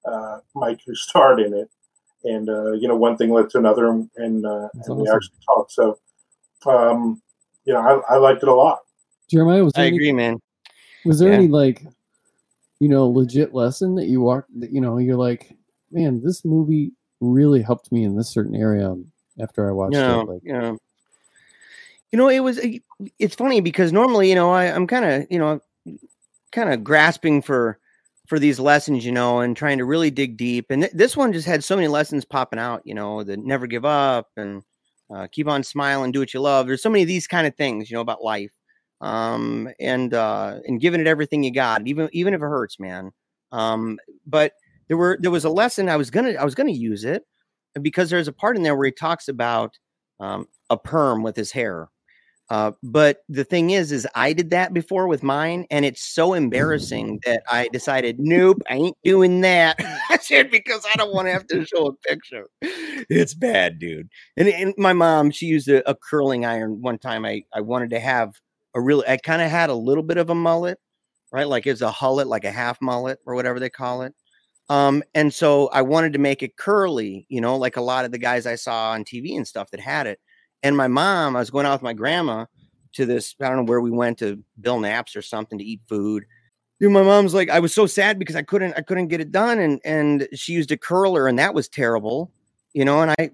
uh, 0.04 0.38
Mike, 0.54 0.80
who 0.86 0.94
starred 0.94 1.40
in 1.40 1.54
it. 1.54 1.70
And 2.24 2.48
uh, 2.48 2.72
you 2.72 2.88
know, 2.88 2.96
one 2.96 3.16
thing 3.16 3.30
led 3.30 3.48
to 3.50 3.58
another, 3.58 3.88
and, 3.88 4.10
and, 4.16 4.44
uh, 4.44 4.68
That's 4.74 4.88
and 4.88 4.98
we 4.98 5.08
actually 5.08 5.38
talked. 5.46 5.72
So, 5.72 5.98
um, 6.66 7.20
you 7.64 7.72
know, 7.72 7.80
I, 7.80 8.14
I 8.14 8.16
liked 8.18 8.42
it 8.42 8.48
a 8.48 8.54
lot. 8.54 8.80
Jeremiah, 9.30 9.64
was 9.64 9.72
there, 9.74 9.84
I 9.84 9.88
any, 9.88 9.96
agree, 9.96 10.12
man. 10.12 10.40
was 11.04 11.18
there 11.18 11.28
Yeah. 11.28 11.38
any 11.38 11.48
like, 11.48 11.84
you 12.80 12.88
know, 12.88 13.08
legit 13.08 13.54
lesson 13.54 13.94
that 13.96 14.06
you 14.06 14.20
walked, 14.20 14.48
that, 14.60 14.72
you 14.72 14.80
know, 14.80 14.98
you're 14.98 15.16
like, 15.16 15.56
man, 15.90 16.22
this 16.22 16.44
movie 16.44 16.92
really 17.20 17.62
helped 17.62 17.90
me 17.92 18.04
in 18.04 18.16
this 18.16 18.30
certain 18.30 18.54
area 18.54 18.94
after 19.40 19.68
I 19.68 19.72
watched 19.72 19.94
you 19.94 20.00
know, 20.00 20.20
it. 20.20 20.28
Like, 20.28 20.40
you 20.44 20.52
know, 20.52 20.78
you 22.12 22.16
know, 22.16 22.28
it 22.28 22.40
was. 22.40 22.58
It's 23.18 23.34
funny 23.34 23.60
because 23.60 23.92
normally, 23.92 24.28
you 24.28 24.34
know, 24.34 24.50
I, 24.50 24.64
I'm 24.66 24.86
kind 24.86 25.04
of, 25.04 25.26
you 25.30 25.38
know, 25.38 25.60
kind 26.52 26.72
of 26.72 26.82
grasping 26.82 27.42
for 27.42 27.78
for 28.26 28.38
these 28.38 28.60
lessons, 28.60 29.04
you 29.04 29.12
know, 29.12 29.40
and 29.40 29.56
trying 29.56 29.78
to 29.78 29.84
really 29.84 30.10
dig 30.10 30.36
deep. 30.36 30.66
And 30.70 30.82
th- 30.82 30.92
this 30.92 31.16
one 31.16 31.32
just 31.32 31.46
had 31.46 31.64
so 31.64 31.76
many 31.76 31.88
lessons 31.88 32.24
popping 32.24 32.58
out, 32.58 32.82
you 32.84 32.94
know, 32.94 33.24
the 33.24 33.36
never 33.36 33.66
give 33.66 33.84
up 33.84 34.28
and 34.36 34.62
uh, 35.14 35.26
keep 35.30 35.48
on 35.48 35.62
smiling, 35.62 36.12
do 36.12 36.20
what 36.20 36.34
you 36.34 36.40
love. 36.40 36.66
There's 36.66 36.82
so 36.82 36.90
many 36.90 37.02
of 37.02 37.08
these 37.08 37.26
kind 37.26 37.46
of 37.46 37.56
things, 37.56 37.90
you 37.90 37.94
know, 37.94 38.00
about 38.00 38.22
life, 38.22 38.52
um, 39.00 39.68
and 39.80 40.12
uh, 40.14 40.60
and 40.66 40.80
giving 40.80 41.00
it 41.00 41.06
everything 41.06 41.42
you 41.42 41.52
got, 41.52 41.86
even 41.86 42.08
even 42.12 42.34
if 42.34 42.38
it 42.38 42.44
hurts, 42.44 42.78
man. 42.78 43.12
Um, 43.52 43.98
but 44.26 44.52
there 44.88 44.96
were 44.96 45.18
there 45.20 45.30
was 45.30 45.44
a 45.44 45.50
lesson 45.50 45.88
I 45.88 45.96
was 45.96 46.10
gonna 46.10 46.32
I 46.32 46.44
was 46.44 46.54
gonna 46.54 46.72
use 46.72 47.04
it 47.04 47.24
because 47.80 48.10
there's 48.10 48.28
a 48.28 48.32
part 48.32 48.56
in 48.56 48.62
there 48.62 48.76
where 48.76 48.86
he 48.86 48.92
talks 48.92 49.28
about 49.28 49.78
um, 50.20 50.46
a 50.70 50.76
perm 50.76 51.22
with 51.22 51.36
his 51.36 51.52
hair. 51.52 51.88
Uh, 52.50 52.72
but 52.82 53.18
the 53.28 53.44
thing 53.44 53.70
is, 53.70 53.92
is 53.92 54.06
I 54.14 54.32
did 54.32 54.50
that 54.50 54.72
before 54.72 55.06
with 55.06 55.22
mine, 55.22 55.66
and 55.70 55.84
it's 55.84 56.02
so 56.02 56.32
embarrassing 56.32 57.20
that 57.26 57.42
I 57.50 57.68
decided, 57.68 58.16
nope, 58.18 58.62
I 58.70 58.74
ain't 58.74 58.96
doing 59.04 59.42
that. 59.42 59.76
I 60.10 60.16
said 60.18 60.50
because 60.50 60.86
I 60.90 60.96
don't 60.96 61.12
want 61.12 61.28
to 61.28 61.32
have 61.32 61.46
to 61.48 61.66
show 61.66 61.86
a 61.88 61.92
picture. 62.08 62.46
It's 62.62 63.34
bad, 63.34 63.78
dude. 63.78 64.08
And, 64.36 64.48
and 64.48 64.74
my 64.78 64.94
mom, 64.94 65.30
she 65.30 65.46
used 65.46 65.68
a, 65.68 65.88
a 65.88 65.94
curling 65.94 66.46
iron 66.46 66.80
one 66.80 66.98
time. 66.98 67.24
I 67.26 67.42
I 67.54 67.60
wanted 67.60 67.90
to 67.90 68.00
have 68.00 68.34
a 68.74 68.80
real. 68.80 69.04
I 69.06 69.18
kind 69.18 69.42
of 69.42 69.50
had 69.50 69.68
a 69.68 69.74
little 69.74 70.02
bit 70.02 70.16
of 70.16 70.30
a 70.30 70.34
mullet, 70.34 70.78
right? 71.30 71.48
Like 71.48 71.66
it's 71.66 71.82
a 71.82 71.90
hullet, 71.90 72.26
like 72.26 72.44
a 72.44 72.50
half 72.50 72.80
mullet 72.80 73.18
or 73.26 73.34
whatever 73.34 73.60
they 73.60 73.70
call 73.70 74.02
it. 74.02 74.14
Um, 74.70 75.02
and 75.14 75.32
so 75.32 75.68
I 75.68 75.82
wanted 75.82 76.12
to 76.14 76.18
make 76.18 76.42
it 76.42 76.56
curly, 76.56 77.26
you 77.28 77.40
know, 77.40 77.56
like 77.56 77.76
a 77.76 77.82
lot 77.82 78.04
of 78.04 78.12
the 78.12 78.18
guys 78.18 78.46
I 78.46 78.54
saw 78.56 78.90
on 78.90 79.04
TV 79.04 79.36
and 79.36 79.46
stuff 79.46 79.70
that 79.70 79.80
had 79.80 80.06
it. 80.06 80.20
And 80.62 80.76
my 80.76 80.88
mom, 80.88 81.36
I 81.36 81.40
was 81.40 81.50
going 81.50 81.66
out 81.66 81.72
with 81.72 81.82
my 81.82 81.92
grandma 81.92 82.46
to 82.94 83.06
this, 83.06 83.34
I 83.40 83.48
don't 83.48 83.58
know 83.58 83.64
where 83.64 83.80
we 83.80 83.90
went 83.90 84.18
to 84.18 84.42
Bill 84.60 84.80
Knapp's 84.80 85.14
or 85.14 85.22
something 85.22 85.58
to 85.58 85.64
eat 85.64 85.80
food. 85.88 86.24
Dude, 86.80 86.92
my 86.92 87.02
mom's 87.02 87.34
like, 87.34 87.50
I 87.50 87.60
was 87.60 87.74
so 87.74 87.86
sad 87.86 88.18
because 88.18 88.36
I 88.36 88.42
couldn't, 88.42 88.74
I 88.76 88.82
couldn't 88.82 89.08
get 89.08 89.20
it 89.20 89.32
done. 89.32 89.58
And 89.58 89.80
and 89.84 90.28
she 90.34 90.52
used 90.52 90.70
a 90.70 90.76
curler 90.76 91.26
and 91.26 91.38
that 91.38 91.54
was 91.54 91.68
terrible, 91.68 92.30
you 92.72 92.84
know. 92.84 93.00
And 93.00 93.10
I 93.18 93.30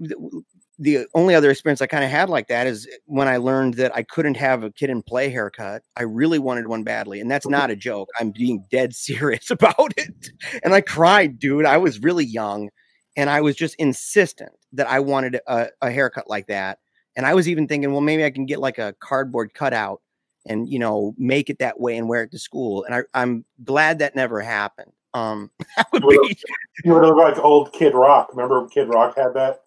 the 0.78 1.06
only 1.14 1.34
other 1.34 1.50
experience 1.50 1.80
I 1.80 1.86
kind 1.86 2.04
of 2.04 2.10
had 2.10 2.28
like 2.28 2.48
that 2.48 2.66
is 2.66 2.88
when 3.06 3.28
I 3.28 3.36
learned 3.36 3.74
that 3.74 3.94
I 3.94 4.02
couldn't 4.02 4.36
have 4.36 4.64
a 4.64 4.70
Kid 4.70 4.90
'n 4.90 5.02
Play 5.02 5.28
haircut. 5.30 5.82
I 5.96 6.02
really 6.02 6.38
wanted 6.38 6.66
one 6.66 6.82
badly, 6.82 7.20
and 7.20 7.30
that's 7.30 7.46
not 7.46 7.70
a 7.70 7.76
joke. 7.76 8.08
I'm 8.18 8.30
being 8.30 8.64
dead 8.70 8.94
serious 8.94 9.50
about 9.50 9.94
it. 9.96 10.30
And 10.62 10.74
I 10.74 10.80
cried, 10.80 11.38
dude. 11.38 11.64
I 11.64 11.78
was 11.78 12.00
really 12.00 12.24
young, 12.24 12.70
and 13.16 13.30
I 13.30 13.40
was 13.40 13.56
just 13.56 13.76
insistent 13.76 14.52
that 14.72 14.88
I 14.88 15.00
wanted 15.00 15.40
a, 15.46 15.68
a 15.80 15.90
haircut 15.90 16.28
like 16.28 16.48
that. 16.48 16.78
And 17.16 17.26
I 17.26 17.34
was 17.34 17.48
even 17.48 17.68
thinking, 17.68 17.92
well, 17.92 18.00
maybe 18.00 18.24
I 18.24 18.30
can 18.30 18.46
get 18.46 18.58
like 18.58 18.78
a 18.78 18.94
cardboard 19.00 19.54
cutout 19.54 20.00
and 20.46 20.68
you 20.68 20.78
know 20.78 21.14
make 21.16 21.48
it 21.48 21.58
that 21.58 21.80
way 21.80 21.96
and 21.96 22.08
wear 22.08 22.22
it 22.22 22.30
to 22.32 22.38
school. 22.38 22.84
And 22.84 22.94
I, 22.94 23.02
I'm 23.14 23.44
glad 23.64 23.98
that 24.00 24.16
never 24.16 24.40
happened. 24.40 24.92
Um, 25.14 25.50
that 25.76 25.86
would 25.92 26.04
Well, 26.04 26.18
be 26.28 26.36
You 26.84 26.94
would 26.94 27.02
look 27.02 27.16
like 27.16 27.38
old 27.38 27.72
Kid 27.72 27.94
Rock. 27.94 28.30
Remember 28.30 28.60
when 28.60 28.68
Kid 28.68 28.88
Rock 28.88 29.16
had 29.16 29.34
that 29.34 29.62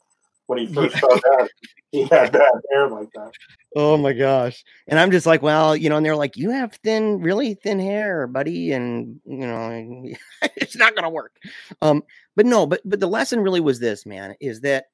when 0.48 0.60
he 0.60 0.68
first 0.74 0.98
started 0.98 1.24
out? 1.40 1.50
He 1.92 2.02
had 2.04 2.34
that 2.34 2.62
hair 2.72 2.90
like 2.90 3.12
that. 3.14 3.32
Oh 3.76 3.96
my 3.96 4.12
gosh. 4.12 4.64
And 4.88 5.00
I'm 5.00 5.12
just 5.12 5.26
like, 5.26 5.42
well, 5.42 5.76
you 5.76 5.90
know, 5.90 5.98
and 5.98 6.06
they're 6.06 6.16
like, 6.18 6.36
you 6.36 6.50
have 6.52 6.74
thin, 6.84 7.22
really 7.22 7.54
thin 7.54 7.80
hair, 7.80 8.28
buddy. 8.28 8.74
And, 8.74 9.20
you 9.26 9.48
know, 9.48 10.04
it's 10.58 10.76
not 10.76 10.96
going 10.96 11.04
to 11.04 11.10
work. 11.10 11.38
Um, 11.82 12.04
but 12.36 12.46
no, 12.46 12.66
but, 12.66 12.82
but 12.84 13.00
the 13.00 13.08
lesson 13.08 13.40
really 13.40 13.62
was 13.62 13.80
this, 13.80 14.06
man, 14.06 14.36
is 14.42 14.62
that 14.62 14.88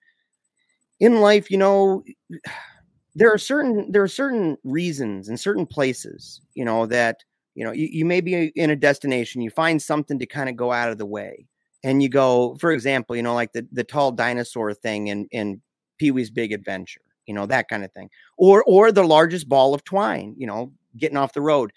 in 1.04 1.22
life, 1.22 1.52
you 1.52 1.58
know, 1.58 2.04
there 3.16 3.32
are 3.32 3.38
certain, 3.38 3.92
there 3.92 4.02
are 4.02 4.08
certain 4.08 4.58
reasons 4.64 5.30
and 5.30 5.40
certain 5.40 5.68
places, 5.68 6.42
you 6.56 6.66
know, 6.66 6.88
that, 6.88 7.24
you 7.54 7.64
know, 7.64 7.72
you, 7.72 7.88
you 7.92 8.06
may 8.06 8.22
be 8.22 8.52
in 8.56 8.72
a 8.72 8.76
destination, 8.76 9.42
you 9.42 9.52
find 9.52 9.80
something 9.80 10.18
to 10.18 10.26
kind 10.26 10.50
of 10.50 10.56
go 10.56 10.72
out 10.72 10.90
of 10.90 10.98
the 10.98 11.06
way. 11.06 11.46
And 11.84 12.02
you 12.02 12.10
go, 12.10 12.56
for 12.60 12.72
example, 12.72 13.16
you 13.16 13.22
know, 13.22 13.36
like 13.36 13.52
the, 13.52 13.68
the 13.72 13.84
tall 13.84 14.12
dinosaur 14.12 14.74
thing 14.74 15.08
in, 15.08 15.28
in 15.32 15.62
Pee 16.00 16.12
Wee's 16.12 16.32
Big 16.32 16.54
Adventure 16.54 17.02
you 17.26 17.34
know, 17.34 17.46
that 17.46 17.70
kind 17.70 17.84
of 17.84 17.92
thing. 17.92 18.10
Or 18.38 18.64
or 18.64 18.92
the 18.92 19.04
largest 19.04 19.48
ball 19.48 19.74
of 19.74 19.84
twine, 19.84 20.36
you 20.38 20.48
know, 20.48 20.72
getting 20.98 21.18
off 21.18 21.34
the 21.34 21.42
road. 21.42 21.72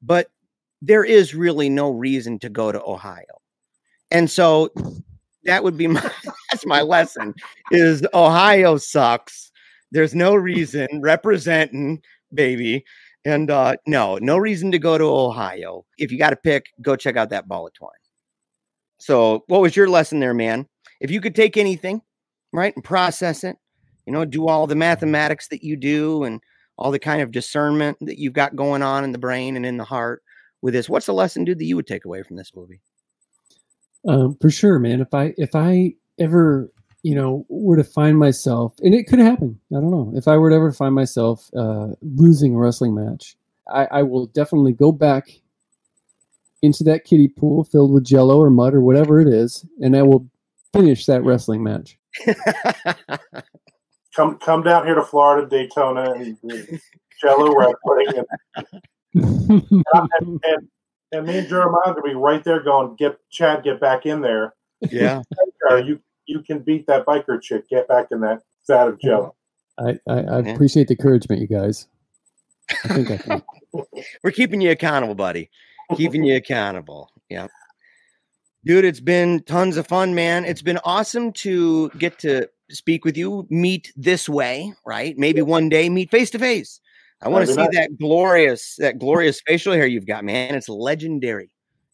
But 0.00 0.28
there 0.80 1.04
is 1.04 1.34
really 1.34 1.68
no 1.68 1.90
reason 1.90 2.38
to 2.40 2.48
go 2.48 2.72
to 2.72 2.82
Ohio. 2.82 3.40
And 4.10 4.30
so 4.30 4.70
that 5.44 5.64
would 5.64 5.76
be 5.76 5.86
my 5.88 6.10
that's 6.50 6.66
my 6.66 6.82
lesson 6.82 7.34
is 7.70 8.06
Ohio 8.14 8.76
sucks. 8.76 9.50
There's 9.90 10.14
no 10.14 10.34
reason 10.34 10.88
representing 11.00 12.02
baby. 12.32 12.84
And 13.24 13.50
uh 13.50 13.76
no, 13.86 14.18
no 14.20 14.36
reason 14.36 14.72
to 14.72 14.78
go 14.78 14.98
to 14.98 15.04
Ohio. 15.04 15.84
If 15.98 16.10
you 16.10 16.18
got 16.18 16.30
to 16.30 16.36
pick, 16.36 16.66
go 16.80 16.96
check 16.96 17.16
out 17.16 17.30
that 17.30 17.46
ball 17.48 17.66
of 17.66 17.74
twine. 17.74 17.90
So, 18.98 19.42
what 19.48 19.60
was 19.60 19.74
your 19.74 19.88
lesson 19.88 20.20
there, 20.20 20.34
man? 20.34 20.66
If 21.00 21.10
you 21.10 21.20
could 21.20 21.34
take 21.34 21.56
anything, 21.56 22.02
right, 22.52 22.72
and 22.74 22.84
process 22.84 23.42
it, 23.42 23.56
you 24.06 24.12
know, 24.12 24.24
do 24.24 24.46
all 24.46 24.66
the 24.66 24.76
mathematics 24.76 25.48
that 25.48 25.64
you 25.64 25.76
do 25.76 26.22
and 26.24 26.40
all 26.78 26.90
the 26.90 26.98
kind 26.98 27.20
of 27.22 27.32
discernment 27.32 27.98
that 28.00 28.18
you've 28.18 28.32
got 28.32 28.56
going 28.56 28.82
on 28.82 29.04
in 29.04 29.12
the 29.12 29.18
brain 29.18 29.56
and 29.56 29.66
in 29.66 29.76
the 29.76 29.84
heart 29.84 30.22
with 30.62 30.74
this, 30.74 30.88
what's 30.88 31.06
the 31.06 31.14
lesson, 31.14 31.44
dude, 31.44 31.58
that 31.58 31.64
you 31.64 31.76
would 31.76 31.86
take 31.86 32.04
away 32.04 32.22
from 32.22 32.36
this 32.36 32.52
movie? 32.54 32.80
Um, 34.06 34.36
for 34.40 34.50
sure, 34.50 34.78
man. 34.78 35.00
If 35.00 35.14
I 35.14 35.34
if 35.38 35.54
I 35.54 35.94
ever 36.18 36.70
you 37.02 37.14
know 37.14 37.46
were 37.48 37.76
to 37.76 37.84
find 37.84 38.18
myself, 38.18 38.74
and 38.80 38.94
it 38.94 39.06
could 39.06 39.18
happen, 39.18 39.60
I 39.70 39.76
don't 39.76 39.90
know. 39.90 40.12
If 40.16 40.28
I 40.28 40.36
were 40.36 40.50
to 40.50 40.56
ever 40.56 40.72
find 40.72 40.94
myself 40.94 41.48
uh, 41.56 41.88
losing 42.00 42.54
a 42.54 42.58
wrestling 42.58 42.94
match, 42.94 43.36
I, 43.72 43.86
I 43.86 44.02
will 44.02 44.26
definitely 44.26 44.72
go 44.72 44.92
back 44.92 45.28
into 46.62 46.84
that 46.84 47.04
kiddie 47.04 47.28
pool 47.28 47.64
filled 47.64 47.92
with 47.92 48.04
jello 48.04 48.40
or 48.40 48.50
mud 48.50 48.74
or 48.74 48.80
whatever 48.80 49.20
it 49.20 49.28
is, 49.28 49.66
and 49.80 49.96
I 49.96 50.02
will 50.02 50.28
finish 50.72 51.06
that 51.06 51.22
wrestling 51.22 51.62
match. 51.62 51.98
come 54.14 54.38
come 54.38 54.62
down 54.62 54.86
here 54.86 54.94
to 54.94 55.02
Florida, 55.02 55.48
Daytona, 55.48 56.12
and 56.12 56.38
Jello 57.20 57.54
wrestling, 57.54 58.06
and, 58.16 58.26
and, 59.94 60.40
and, 60.42 60.68
and 61.12 61.26
me 61.26 61.38
and 61.38 61.48
Jeremiah 61.48 61.80
are 61.86 61.94
gonna 61.94 62.02
be 62.02 62.14
right 62.14 62.42
there, 62.42 62.60
going, 62.60 62.96
"Get 62.96 63.18
Chad, 63.30 63.62
get 63.62 63.80
back 63.80 64.06
in 64.06 64.22
there." 64.22 64.54
Yeah, 64.90 65.22
you 65.70 66.00
you 66.26 66.40
can 66.40 66.60
beat 66.60 66.86
that 66.86 67.06
biker 67.06 67.40
chick. 67.40 67.68
Get 67.68 67.88
back 67.88 68.08
in 68.10 68.20
that 68.20 68.42
vat 68.66 68.88
of 68.88 69.00
Jello. 69.00 69.34
I 69.78 69.98
I, 70.08 70.20
I 70.20 70.38
appreciate 70.40 70.88
the 70.88 70.94
encouragement, 70.94 71.40
you 71.40 71.48
guys. 71.48 71.86
I 72.84 72.88
think 72.88 73.10
I 73.10 73.16
can. 73.18 73.42
We're 74.22 74.30
keeping 74.30 74.60
you 74.60 74.70
accountable, 74.70 75.14
buddy. 75.14 75.50
Keeping 75.96 76.24
you 76.24 76.36
accountable. 76.36 77.10
Yeah. 77.28 77.48
Dude, 78.64 78.84
it's 78.84 79.00
been 79.00 79.42
tons 79.42 79.76
of 79.76 79.88
fun, 79.88 80.14
man. 80.14 80.44
It's 80.44 80.62
been 80.62 80.78
awesome 80.84 81.32
to 81.32 81.90
get 81.90 82.18
to 82.20 82.48
speak 82.70 83.04
with 83.04 83.16
you, 83.16 83.46
meet 83.50 83.92
this 83.96 84.28
way, 84.28 84.72
right? 84.86 85.18
Maybe 85.18 85.42
one 85.42 85.68
day 85.68 85.88
meet 85.88 86.10
face 86.10 86.30
to 86.30 86.38
face. 86.38 86.80
I 87.22 87.28
want 87.28 87.46
to 87.46 87.52
see 87.52 87.60
nice. 87.60 87.74
that 87.74 87.98
glorious, 87.98 88.76
that 88.78 88.98
glorious 88.98 89.40
facial 89.46 89.72
hair 89.72 89.86
you've 89.86 90.06
got, 90.06 90.24
man. 90.24 90.54
It's 90.54 90.68
legendary. 90.68 91.50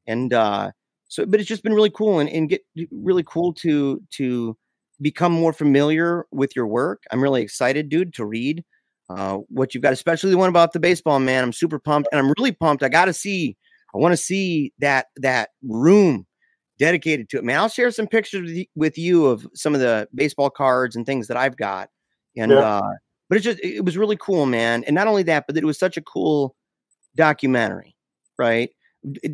And 0.06 0.32
uh 0.32 0.70
so 1.08 1.26
but 1.26 1.40
it's 1.40 1.48
just 1.48 1.62
been 1.62 1.74
really 1.74 1.90
cool 1.90 2.18
and, 2.18 2.28
and 2.30 2.48
get 2.48 2.62
really 2.90 3.24
cool 3.26 3.52
to 3.54 4.00
to 4.12 4.56
become 5.00 5.32
more 5.32 5.52
familiar 5.52 6.26
with 6.32 6.56
your 6.56 6.66
work. 6.66 7.02
I'm 7.10 7.22
really 7.22 7.42
excited, 7.42 7.88
dude, 7.88 8.14
to 8.14 8.24
read 8.24 8.64
uh 9.10 9.38
what 9.48 9.74
you've 9.74 9.82
got, 9.82 9.92
especially 9.92 10.30
the 10.30 10.38
one 10.38 10.48
about 10.48 10.72
the 10.72 10.80
baseball 10.80 11.18
man. 11.20 11.44
I'm 11.44 11.52
super 11.52 11.78
pumped 11.78 12.08
and 12.10 12.18
I'm 12.18 12.32
really 12.38 12.52
pumped. 12.52 12.82
I 12.82 12.88
gotta 12.88 13.12
see, 13.12 13.56
I 13.94 13.98
want 13.98 14.12
to 14.12 14.16
see 14.16 14.72
that 14.78 15.06
that 15.16 15.50
room 15.62 16.26
dedicated 16.78 17.28
to 17.30 17.38
it. 17.38 17.44
Man, 17.44 17.58
I'll 17.58 17.68
share 17.68 17.90
some 17.90 18.06
pictures 18.06 18.64
with 18.74 18.96
you 18.96 19.26
of 19.26 19.46
some 19.54 19.74
of 19.74 19.80
the 19.80 20.08
baseball 20.14 20.48
cards 20.48 20.96
and 20.96 21.04
things 21.04 21.26
that 21.26 21.36
I've 21.36 21.56
got. 21.56 21.90
And 22.36 22.52
yeah. 22.52 22.58
uh, 22.58 22.92
but 23.28 23.36
it's 23.36 23.44
just 23.44 23.60
it 23.60 23.84
was 23.84 23.96
really 23.96 24.16
cool, 24.16 24.46
man. 24.46 24.84
And 24.84 24.94
not 24.94 25.06
only 25.06 25.22
that, 25.24 25.44
but 25.46 25.56
it 25.56 25.64
was 25.64 25.78
such 25.78 25.96
a 25.96 26.02
cool 26.02 26.54
documentary, 27.16 27.94
right? 28.38 28.70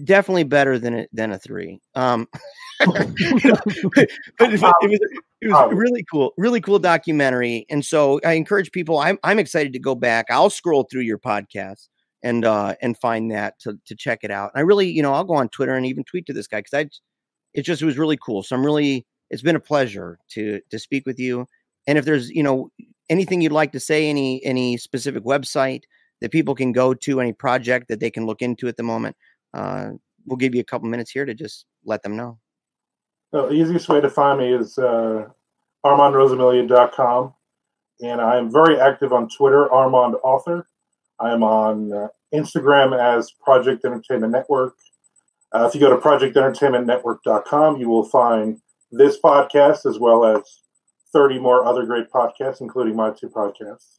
Definitely 0.04 0.44
better 0.44 0.78
than 0.78 0.94
a, 1.00 1.06
than 1.12 1.32
a 1.32 1.38
three. 1.38 1.80
Um, 1.94 2.28
but, 2.86 2.96
but 2.96 4.52
it, 4.52 4.60
was, 4.60 5.00
it 5.40 5.48
was 5.48 5.72
really 5.72 6.04
cool, 6.10 6.32
really 6.36 6.60
cool 6.60 6.78
documentary. 6.78 7.66
And 7.70 7.84
so 7.84 8.20
I 8.24 8.32
encourage 8.32 8.72
people. 8.72 8.98
I'm 8.98 9.18
I'm 9.22 9.38
excited 9.38 9.72
to 9.74 9.78
go 9.78 9.94
back. 9.94 10.26
I'll 10.30 10.50
scroll 10.50 10.86
through 10.90 11.02
your 11.02 11.18
podcast 11.18 11.88
and 12.22 12.44
uh 12.44 12.74
and 12.82 12.98
find 12.98 13.30
that 13.30 13.58
to 13.60 13.78
to 13.86 13.94
check 13.94 14.20
it 14.22 14.30
out. 14.30 14.50
And 14.54 14.60
I 14.60 14.62
really, 14.62 14.88
you 14.88 15.02
know, 15.02 15.14
I'll 15.14 15.24
go 15.24 15.34
on 15.34 15.48
Twitter 15.48 15.74
and 15.74 15.86
even 15.86 16.04
tweet 16.04 16.26
to 16.26 16.32
this 16.32 16.48
guy 16.48 16.60
because 16.60 16.74
I 16.74 16.88
it 17.52 17.62
just 17.62 17.80
it 17.80 17.86
was 17.86 17.98
really 17.98 18.18
cool. 18.18 18.42
So 18.42 18.56
I'm 18.56 18.64
really 18.64 19.06
it's 19.30 19.42
been 19.42 19.56
a 19.56 19.60
pleasure 19.60 20.18
to 20.30 20.60
to 20.70 20.78
speak 20.78 21.06
with 21.06 21.18
you. 21.18 21.46
And 21.86 21.96
if 21.98 22.04
there's 22.04 22.30
you 22.30 22.42
know 22.42 22.70
anything 23.10 23.40
you'd 23.40 23.52
like 23.52 23.72
to 23.72 23.80
say, 23.80 24.08
any 24.08 24.44
any 24.44 24.76
specific 24.76 25.24
website 25.24 25.82
that 26.20 26.30
people 26.30 26.54
can 26.54 26.72
go 26.72 26.94
to, 26.94 27.20
any 27.20 27.32
project 27.32 27.88
that 27.88 28.00
they 28.00 28.10
can 28.10 28.26
look 28.26 28.42
into 28.42 28.68
at 28.68 28.76
the 28.76 28.82
moment, 28.82 29.16
uh, 29.52 29.90
we'll 30.26 30.36
give 30.36 30.54
you 30.54 30.60
a 30.60 30.64
couple 30.64 30.88
minutes 30.88 31.10
here 31.10 31.24
to 31.24 31.34
just 31.34 31.66
let 31.84 32.02
them 32.02 32.16
know. 32.16 32.38
The 33.32 33.50
easiest 33.50 33.88
way 33.88 34.00
to 34.00 34.08
find 34.08 34.38
me 34.38 34.52
is 34.52 34.78
uh, 34.78 35.26
ArmandRosamilia.com. 35.84 37.34
And 38.00 38.20
I'm 38.20 38.50
very 38.50 38.80
active 38.80 39.12
on 39.12 39.28
Twitter, 39.28 39.70
Armand 39.72 40.16
Author. 40.22 40.68
I'm 41.20 41.42
on 41.42 41.92
uh, 41.92 42.08
Instagram 42.34 42.98
as 42.98 43.30
Project 43.42 43.84
Entertainment 43.84 44.32
Network. 44.32 44.74
Uh, 45.52 45.66
if 45.66 45.74
you 45.74 45.80
go 45.80 45.90
to 45.90 45.96
projectentertainmentnetwork.com, 45.96 47.76
you 47.76 47.88
will 47.88 48.04
find 48.04 48.60
this 48.90 49.18
podcast 49.20 49.86
as 49.86 49.98
well 49.98 50.24
as 50.24 50.42
30 51.14 51.38
more 51.38 51.64
other 51.64 51.86
great 51.86 52.10
podcasts, 52.10 52.60
including 52.60 52.94
my 52.94 53.10
two 53.10 53.30
podcasts. 53.30 53.98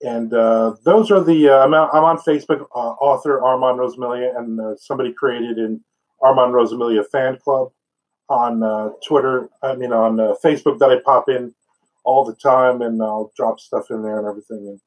And 0.00 0.32
uh, 0.32 0.76
those 0.84 1.10
are 1.10 1.22
the, 1.22 1.50
uh, 1.50 1.64
I'm, 1.64 1.74
I'm, 1.74 2.04
on 2.04 2.18
Facebook, 2.18 2.62
uh, 2.74 2.94
author 3.00 3.42
Armand 3.42 3.78
Rosamilia, 3.78 4.38
and 4.38 4.60
uh, 4.60 4.76
somebody 4.76 5.12
created 5.12 5.58
an 5.58 5.84
Armand 6.22 6.54
Rosamilia 6.54 7.04
fan 7.06 7.36
club 7.36 7.72
on 8.28 8.62
uh, 8.62 8.90
Twitter, 9.06 9.50
I 9.62 9.74
mean, 9.74 9.92
on 9.92 10.16
Facebook 10.44 10.78
that 10.78 10.90
I 10.90 11.00
pop 11.04 11.28
in 11.28 11.54
all 12.04 12.24
the 12.24 12.34
time 12.34 12.80
and 12.80 13.02
I'll 13.02 13.32
drop 13.36 13.60
stuff 13.60 13.90
in 13.90 14.02
there 14.02 14.18
and 14.18 14.26
everything. 14.26 14.68
And 14.68 14.80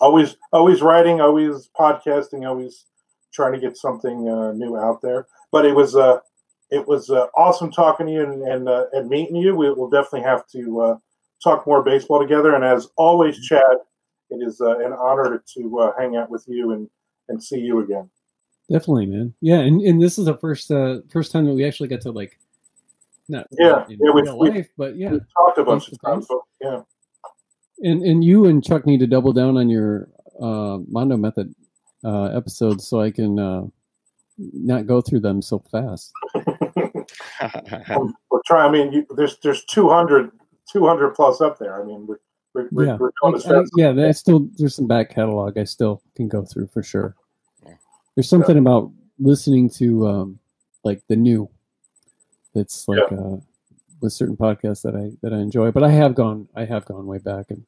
always, 0.00 0.36
always 0.52 0.82
writing, 0.82 1.20
always 1.20 1.70
podcasting, 1.78 2.46
always 2.46 2.84
trying 3.32 3.52
to 3.52 3.60
get 3.60 3.76
something 3.76 4.28
uh, 4.28 4.52
new 4.52 4.76
out 4.76 5.00
there. 5.00 5.26
But 5.52 5.64
it 5.64 5.74
was 5.74 5.96
uh, 5.96 6.18
it 6.74 6.88
was 6.88 7.10
uh, 7.10 7.26
awesome 7.36 7.70
talking 7.70 8.06
to 8.06 8.12
you 8.12 8.22
and 8.22 8.42
and, 8.42 8.68
uh, 8.68 8.86
and 8.92 9.08
meeting 9.08 9.36
you. 9.36 9.54
We 9.54 9.70
will 9.72 9.88
definitely 9.88 10.22
have 10.22 10.46
to 10.48 10.80
uh, 10.80 10.96
talk 11.42 11.66
more 11.66 11.82
baseball 11.82 12.20
together. 12.20 12.54
And 12.54 12.64
as 12.64 12.88
always, 12.96 13.36
mm-hmm. 13.36 13.54
Chad, 13.54 13.76
it 14.30 14.46
is 14.46 14.60
uh, 14.60 14.78
an 14.78 14.92
honor 14.92 15.42
to 15.54 15.92
hang 15.98 16.16
out 16.16 16.30
with 16.30 16.44
you 16.48 16.72
and 16.72 16.88
and 17.28 17.42
see 17.42 17.58
you 17.58 17.80
again. 17.80 18.10
Definitely, 18.70 19.06
man. 19.06 19.34
Yeah, 19.40 19.58
and, 19.58 19.80
and 19.82 20.02
this 20.02 20.18
is 20.18 20.26
the 20.26 20.36
first 20.36 20.68
first 21.10 21.32
time 21.32 21.46
that 21.46 21.54
we 21.54 21.64
actually 21.64 21.88
got 21.88 22.00
to 22.02 22.10
like 22.10 22.38
not 23.28 23.46
yeah 23.58 23.84
yeah 23.88 24.10
we, 24.12 24.22
life, 24.22 24.68
but 24.76 24.96
yeah, 24.96 25.10
we 25.10 25.20
talked 25.38 25.58
a 25.58 25.64
bunch 25.64 25.90
of 25.90 26.00
times. 26.02 26.26
But, 26.28 26.40
yeah. 26.60 26.80
And 27.82 28.02
and 28.02 28.24
you 28.24 28.46
and 28.46 28.64
Chuck 28.64 28.86
need 28.86 29.00
to 29.00 29.06
double 29.06 29.32
down 29.32 29.56
on 29.56 29.68
your 29.68 30.08
uh, 30.40 30.78
Mando 30.88 31.16
Method 31.16 31.54
uh, 32.04 32.26
episodes 32.26 32.86
so 32.86 33.00
I 33.00 33.10
can 33.10 33.38
uh, 33.38 33.62
not 34.38 34.86
go 34.86 35.00
through 35.00 35.20
them 35.20 35.42
so 35.42 35.58
fast. 35.70 36.12
we're 38.30 38.40
trying. 38.46 38.68
I 38.68 38.70
mean, 38.70 38.92
you, 38.92 39.06
there's 39.16 39.38
there's 39.38 39.64
200, 39.66 40.30
200 40.72 41.10
plus 41.14 41.40
up 41.40 41.58
there. 41.58 41.80
I 41.80 41.84
mean, 41.84 42.06
we're, 42.06 42.68
we're, 42.70 42.86
yeah, 42.86 42.96
we're 42.96 43.10
I, 43.22 43.28
I, 43.28 43.64
yeah. 43.76 43.92
There's 43.92 44.18
still 44.18 44.48
there's 44.56 44.74
some 44.74 44.86
back 44.86 45.10
catalog 45.10 45.58
I 45.58 45.64
still 45.64 46.02
can 46.16 46.28
go 46.28 46.44
through 46.44 46.68
for 46.68 46.82
sure. 46.82 47.16
There's 48.14 48.28
something 48.28 48.54
yeah. 48.54 48.62
about 48.62 48.92
listening 49.18 49.68
to 49.70 50.06
um, 50.06 50.38
like 50.84 51.02
the 51.08 51.16
new. 51.16 51.50
It's 52.54 52.86
like 52.86 53.00
yeah. 53.10 53.18
uh, 53.18 53.36
with 54.00 54.12
certain 54.12 54.36
podcasts 54.36 54.82
that 54.82 54.94
I 54.94 55.10
that 55.22 55.32
I 55.32 55.38
enjoy, 55.38 55.72
but 55.72 55.82
I 55.82 55.90
have 55.90 56.14
gone 56.14 56.48
I 56.54 56.64
have 56.64 56.84
gone 56.84 57.06
way 57.06 57.18
back 57.18 57.46
and. 57.50 57.64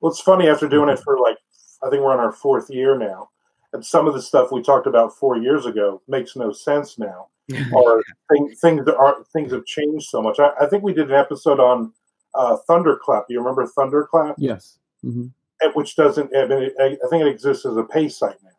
Well, 0.00 0.10
it's 0.10 0.20
funny 0.20 0.48
after 0.48 0.66
doing 0.66 0.88
it 0.88 0.98
for 0.98 1.18
like 1.18 1.36
I 1.82 1.90
think 1.90 2.02
we're 2.02 2.12
on 2.12 2.20
our 2.20 2.32
fourth 2.32 2.70
year 2.70 2.96
now 2.96 3.28
and 3.72 3.84
some 3.84 4.06
of 4.06 4.14
the 4.14 4.22
stuff 4.22 4.50
we 4.50 4.62
talked 4.62 4.86
about 4.86 5.16
four 5.16 5.36
years 5.38 5.66
ago 5.66 6.02
makes 6.08 6.36
no 6.36 6.52
sense 6.52 6.98
now, 6.98 7.28
or 7.72 8.02
thing, 8.30 8.54
things 8.60 8.84
that 8.84 8.96
are 8.96 9.24
things 9.32 9.52
have 9.52 9.64
changed 9.64 10.08
so 10.08 10.20
much. 10.22 10.38
I, 10.38 10.50
I 10.60 10.66
think 10.66 10.82
we 10.82 10.94
did 10.94 11.10
an 11.10 11.16
episode 11.16 11.60
on 11.60 11.92
uh, 12.34 12.56
Thunderclap. 12.66 13.26
Do 13.28 13.34
you 13.34 13.40
remember 13.40 13.66
Thunderclap? 13.66 14.36
Yes. 14.38 14.78
Mm-hmm. 15.04 15.26
which 15.74 15.96
doesn't. 15.96 16.34
I, 16.36 16.46
mean, 16.46 16.70
I 16.78 17.08
think 17.08 17.22
it 17.22 17.28
exists 17.28 17.64
as 17.64 17.76
a 17.76 17.84
pay 17.84 18.08
site 18.08 18.36
now. 18.42 18.50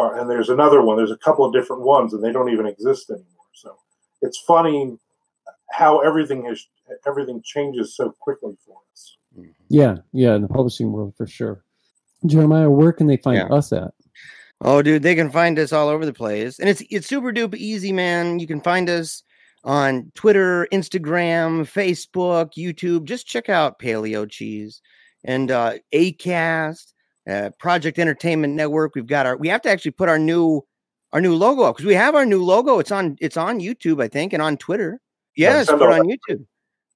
Uh, 0.00 0.20
and 0.20 0.28
there's 0.28 0.50
another 0.50 0.82
one. 0.82 0.96
There's 0.96 1.10
a 1.10 1.16
couple 1.16 1.44
of 1.44 1.52
different 1.52 1.82
ones, 1.82 2.12
and 2.12 2.22
they 2.22 2.32
don't 2.32 2.50
even 2.50 2.66
exist 2.66 3.10
anymore. 3.10 3.46
So 3.52 3.76
it's 4.22 4.38
funny 4.38 4.98
how 5.70 6.00
everything 6.00 6.44
has 6.46 6.66
everything 7.06 7.42
changes 7.42 7.94
so 7.94 8.10
quickly 8.18 8.56
for 8.64 8.78
us. 8.92 9.16
Mm-hmm. 9.38 9.50
Yeah, 9.68 9.96
yeah, 10.12 10.34
in 10.34 10.42
the 10.42 10.48
publishing 10.48 10.92
world 10.92 11.14
for 11.16 11.26
sure. 11.26 11.62
Jeremiah, 12.26 12.70
where 12.70 12.92
can 12.92 13.06
they 13.06 13.16
find 13.16 13.36
yeah. 13.36 13.54
us 13.54 13.72
at? 13.72 13.94
Oh, 14.60 14.82
dude, 14.82 15.02
they 15.02 15.14
can 15.14 15.30
find 15.30 15.58
us 15.58 15.72
all 15.72 15.88
over 15.88 16.04
the 16.04 16.12
place, 16.12 16.58
and 16.58 16.68
it's 16.68 16.82
it's 16.90 17.06
super 17.06 17.32
duper 17.32 17.54
easy, 17.56 17.92
man. 17.92 18.38
You 18.40 18.46
can 18.46 18.60
find 18.60 18.90
us 18.90 19.22
on 19.64 20.10
Twitter, 20.14 20.66
Instagram, 20.72 21.62
Facebook, 21.64 22.54
YouTube. 22.56 23.04
Just 23.04 23.26
check 23.26 23.48
out 23.48 23.78
Paleo 23.78 24.28
Cheese, 24.28 24.80
and 25.24 25.50
uh, 25.52 25.74
Acast, 25.94 26.92
uh, 27.30 27.50
Project 27.60 27.98
Entertainment 28.00 28.54
Network. 28.54 28.94
We've 28.96 29.06
got 29.06 29.26
our. 29.26 29.36
We 29.36 29.48
have 29.48 29.62
to 29.62 29.70
actually 29.70 29.92
put 29.92 30.08
our 30.08 30.18
new 30.18 30.62
our 31.12 31.20
new 31.20 31.34
logo 31.36 31.62
up 31.62 31.76
because 31.76 31.86
we 31.86 31.94
have 31.94 32.14
our 32.16 32.26
new 32.26 32.42
logo. 32.42 32.80
It's 32.80 32.90
on 32.90 33.16
it's 33.20 33.36
on 33.36 33.60
YouTube, 33.60 34.02
I 34.02 34.08
think, 34.08 34.32
and 34.32 34.42
on 34.42 34.56
Twitter. 34.56 35.00
Yes, 35.36 35.68
it 35.68 35.80
on. 35.80 36.08
YouTube. 36.08 36.44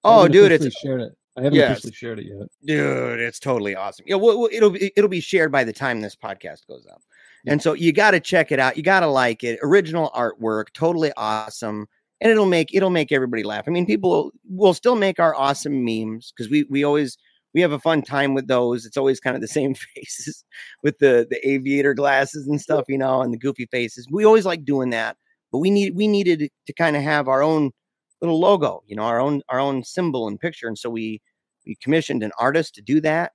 Oh, 0.03 0.27
dude, 0.27 0.51
it's 0.51 0.77
shared 0.81 1.01
it. 1.01 1.13
I 1.37 1.43
haven't 1.43 1.55
Yes. 1.59 1.71
officially 1.79 1.93
shared 1.93 2.19
it 2.19 2.27
yet. 2.27 2.49
dude, 2.65 3.21
it's 3.21 3.39
totally 3.39 3.75
awesome. 3.75 4.05
Yeah, 4.09 4.17
well, 4.17 4.49
it'll 4.53 4.71
be 4.71 4.93
it'll 4.97 5.09
be 5.09 5.21
shared 5.21 5.51
by 5.53 5.65
the 5.65 5.73
time 5.73 6.01
this 6.01 6.17
podcast 6.17 6.67
goes 6.69 6.87
up, 6.93 7.01
and 7.47 7.63
so 7.63 7.73
you 7.73 7.93
got 7.93 8.13
to 8.13 8.21
check 8.21 8.53
it 8.53 8.59
out. 8.59 8.77
You 8.77 8.83
got 8.83 9.01
to 9.01 9.07
like 9.07 9.43
it. 9.43 9.59
Original 9.63 10.11
artwork, 10.15 10.73
totally 10.73 11.13
awesome, 11.17 11.87
and 12.21 12.31
it'll 12.31 12.47
make 12.47 12.75
it'll 12.75 12.91
make 12.91 13.13
everybody 13.13 13.43
laugh. 13.43 13.65
I 13.67 13.71
mean, 13.71 13.87
people 13.87 14.31
will 14.49 14.75
still 14.75 14.97
make 14.97 15.19
our 15.19 15.35
awesome 15.35 15.85
memes 15.85 16.33
because 16.37 16.51
we 16.51 16.65
we 16.65 16.85
always 16.85 17.17
we 17.55 17.61
have 17.61 17.73
a 17.73 17.79
fun 17.79 18.03
time 18.03 18.35
with 18.35 18.47
those. 18.47 18.87
It's 18.87 18.97
always 18.97 19.21
kind 19.21 19.35
of 19.37 19.43
the 19.43 19.49
same 19.61 19.75
faces 19.75 20.45
with 20.83 20.99
the 20.99 21.27
the 21.29 21.47
aviator 21.49 21.95
glasses 21.95 22.47
and 22.47 22.61
stuff, 22.61 22.85
you 22.89 22.99
know, 22.99 23.23
and 23.23 23.33
the 23.33 23.39
goofy 23.39 23.67
faces. 23.67 24.07
We 24.11 24.25
always 24.25 24.47
like 24.47 24.65
doing 24.65 24.91
that, 24.91 25.17
but 25.51 25.59
we 25.59 25.71
need 25.71 25.97
we 25.97 26.07
needed 26.07 26.49
to 26.67 26.73
kind 26.73 26.97
of 26.97 27.03
have 27.03 27.29
our 27.29 27.43
own 27.43 27.73
little 28.21 28.39
logo, 28.39 28.83
you 28.87 28.95
know, 28.95 29.03
our 29.03 29.21
own 29.21 29.43
our 29.49 29.59
own 29.59 29.83
symbol 29.83 30.29
and 30.29 30.39
picture, 30.39 30.69
and 30.69 30.79
so 30.79 30.91
we 30.91 31.21
we 31.67 31.77
commissioned 31.83 32.23
an 32.23 32.33
artist 32.39 32.75
to 32.77 32.83
do 32.83 33.01
that 33.01 33.33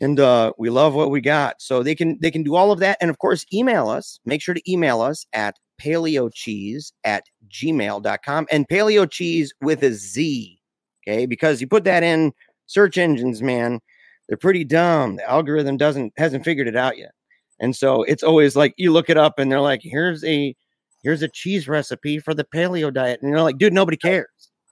and 0.00 0.20
uh, 0.20 0.52
we 0.58 0.70
love 0.70 0.94
what 0.94 1.10
we 1.10 1.20
got. 1.20 1.60
So 1.60 1.82
they 1.82 1.94
can 1.94 2.18
they 2.20 2.30
can 2.30 2.42
do 2.42 2.54
all 2.54 2.72
of 2.72 2.80
that 2.80 2.98
and 3.00 3.10
of 3.10 3.18
course 3.18 3.44
email 3.52 3.88
us. 3.88 4.20
Make 4.24 4.42
sure 4.42 4.54
to 4.54 4.70
email 4.70 5.00
us 5.00 5.26
at 5.32 5.56
paleocheese 5.80 6.92
at 7.04 7.24
gmail.com 7.48 8.46
and 8.50 8.68
paleo 8.68 9.10
cheese 9.10 9.52
with 9.60 9.82
a 9.82 9.92
z 9.92 10.58
okay? 11.06 11.26
Because 11.26 11.60
you 11.60 11.66
put 11.66 11.84
that 11.84 12.02
in 12.02 12.32
search 12.66 12.96
engines 12.98 13.42
man 13.42 13.80
they're 14.28 14.36
pretty 14.36 14.64
dumb. 14.64 15.16
The 15.16 15.30
algorithm 15.30 15.76
doesn't 15.76 16.12
hasn't 16.16 16.44
figured 16.44 16.68
it 16.68 16.76
out 16.76 16.98
yet. 16.98 17.12
And 17.60 17.74
so 17.74 18.02
it's 18.02 18.22
always 18.22 18.56
like 18.56 18.74
you 18.76 18.92
look 18.92 19.08
it 19.08 19.16
up 19.16 19.38
and 19.38 19.50
they're 19.50 19.60
like 19.60 19.80
here's 19.82 20.24
a 20.24 20.54
here's 21.02 21.22
a 21.22 21.28
cheese 21.28 21.68
recipe 21.68 22.18
for 22.18 22.34
the 22.34 22.44
paleo 22.44 22.92
diet 22.92 23.20
and 23.22 23.30
you're 23.30 23.42
like 23.42 23.58
dude 23.58 23.72
nobody 23.72 23.96
cares 23.96 24.26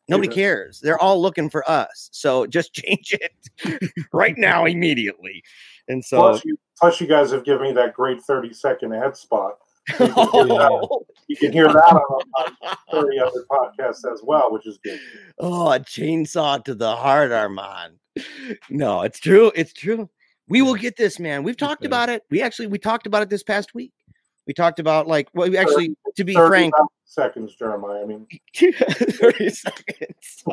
Nobody 0.09 0.29
Yeah. 0.29 0.35
cares. 0.35 0.81
They're 0.81 0.99
all 0.99 1.21
looking 1.21 1.49
for 1.51 1.69
us. 1.69 2.09
So 2.13 2.47
just 2.47 2.73
change 2.75 3.15
it 3.15 3.91
right 4.13 4.37
now, 4.37 4.65
immediately. 4.67 5.43
And 5.89 6.05
so, 6.05 6.19
Plus, 6.19 6.45
you, 6.45 6.57
plus, 6.79 7.01
you 7.01 7.07
guys 7.07 7.31
have 7.31 7.45
given 7.45 7.69
me 7.69 7.73
that 7.73 7.95
great 7.95 8.23
30 8.23 8.53
second 8.53 8.93
ad 8.95 9.17
spot. 9.17 9.55
oh, 10.01 11.05
You 11.29 11.37
can 11.37 11.53
hear 11.53 11.67
that 11.69 11.77
on, 11.77 12.21
on 12.63 12.77
30 12.91 13.19
other 13.19 13.45
podcasts 13.51 14.11
as 14.11 14.21
well, 14.23 14.51
which 14.51 14.67
is 14.67 14.79
good. 14.83 14.99
oh, 15.39 15.71
a 15.73 15.79
chainsaw 15.81 16.63
to 16.65 16.75
the 16.75 16.97
heart, 16.97 17.33
Armand. 17.33 17.99
No, 18.71 19.03
it's 19.03 19.21
true. 19.21 19.53
It's 19.55 19.73
true. 19.75 20.09
We 20.49 20.63
will 20.63 20.75
get 20.75 20.97
this, 20.97 21.19
man. 21.19 21.43
We've 21.43 21.57
talked 21.57 21.85
about 21.85 22.09
it. 22.09 22.23
We 22.31 22.41
actually 22.43 22.67
we 22.69 22.79
talked 22.79 23.07
about 23.07 23.23
it 23.23 23.31
this 23.31 23.43
past 23.43 23.75
week. 23.75 23.93
We 24.47 24.55
talked 24.55 24.79
about 24.79 25.07
like 25.07 25.29
well, 25.35 25.49
we 25.49 25.57
actually 25.57 25.97
to 26.17 26.25
be 26.25 26.35
30 26.35 26.49
frank, 26.49 26.75
seconds, 27.05 27.55
Jeremiah. 27.55 28.03
I 28.03 28.05
mean, 28.05 28.27
30 28.57 29.51
seconds. 29.51 30.45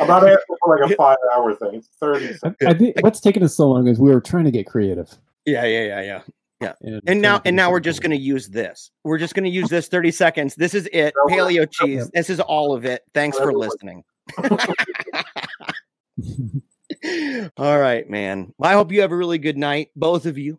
I'm 0.00 0.06
not 0.06 0.28
asking 0.28 0.56
for 0.62 0.78
like 0.78 0.90
a 0.90 0.94
five 0.96 1.16
hour 1.34 1.54
thing. 1.54 1.76
It's 1.76 1.88
30 2.00 2.34
seconds. 2.34 2.56
I, 2.62 2.70
I 2.70 2.74
think 2.74 2.96
what's 3.00 3.20
taken 3.20 3.42
us 3.42 3.56
so 3.56 3.68
long 3.68 3.86
is 3.86 3.98
we 3.98 4.12
were 4.12 4.20
trying 4.20 4.44
to 4.44 4.50
get 4.50 4.66
creative. 4.66 5.10
Yeah, 5.46 5.64
yeah, 5.64 5.84
yeah, 5.84 6.00
yeah. 6.00 6.22
Yeah. 6.60 6.72
And, 6.82 7.00
And 7.06 7.22
now 7.22 7.40
and 7.44 7.54
now 7.54 7.70
we're 7.70 7.80
just 7.80 8.02
going 8.02 8.10
to 8.10 8.16
use 8.16 8.48
this. 8.48 8.90
We're 9.04 9.18
just 9.18 9.34
going 9.34 9.44
to 9.44 9.50
use 9.50 9.68
this 9.68 9.88
30 9.88 10.10
seconds. 10.10 10.54
This 10.56 10.74
is 10.74 10.88
it. 10.92 11.14
No, 11.16 11.22
we're- 11.26 11.38
Paleo 11.38 11.70
cheese. 11.70 12.10
This 12.12 12.30
is 12.30 12.40
all 12.40 12.74
of 12.74 12.84
it. 12.84 13.02
Thanks 13.14 13.38
for 13.38 13.52
Whatever 13.52 13.70
listening. 13.70 14.04
all 17.56 17.78
right, 17.78 18.10
man. 18.10 18.52
Well, 18.58 18.70
I 18.70 18.74
hope 18.74 18.90
you 18.90 19.02
have 19.02 19.12
a 19.12 19.16
really 19.16 19.38
good 19.38 19.56
night, 19.56 19.90
both 19.94 20.26
of 20.26 20.36
you. 20.36 20.58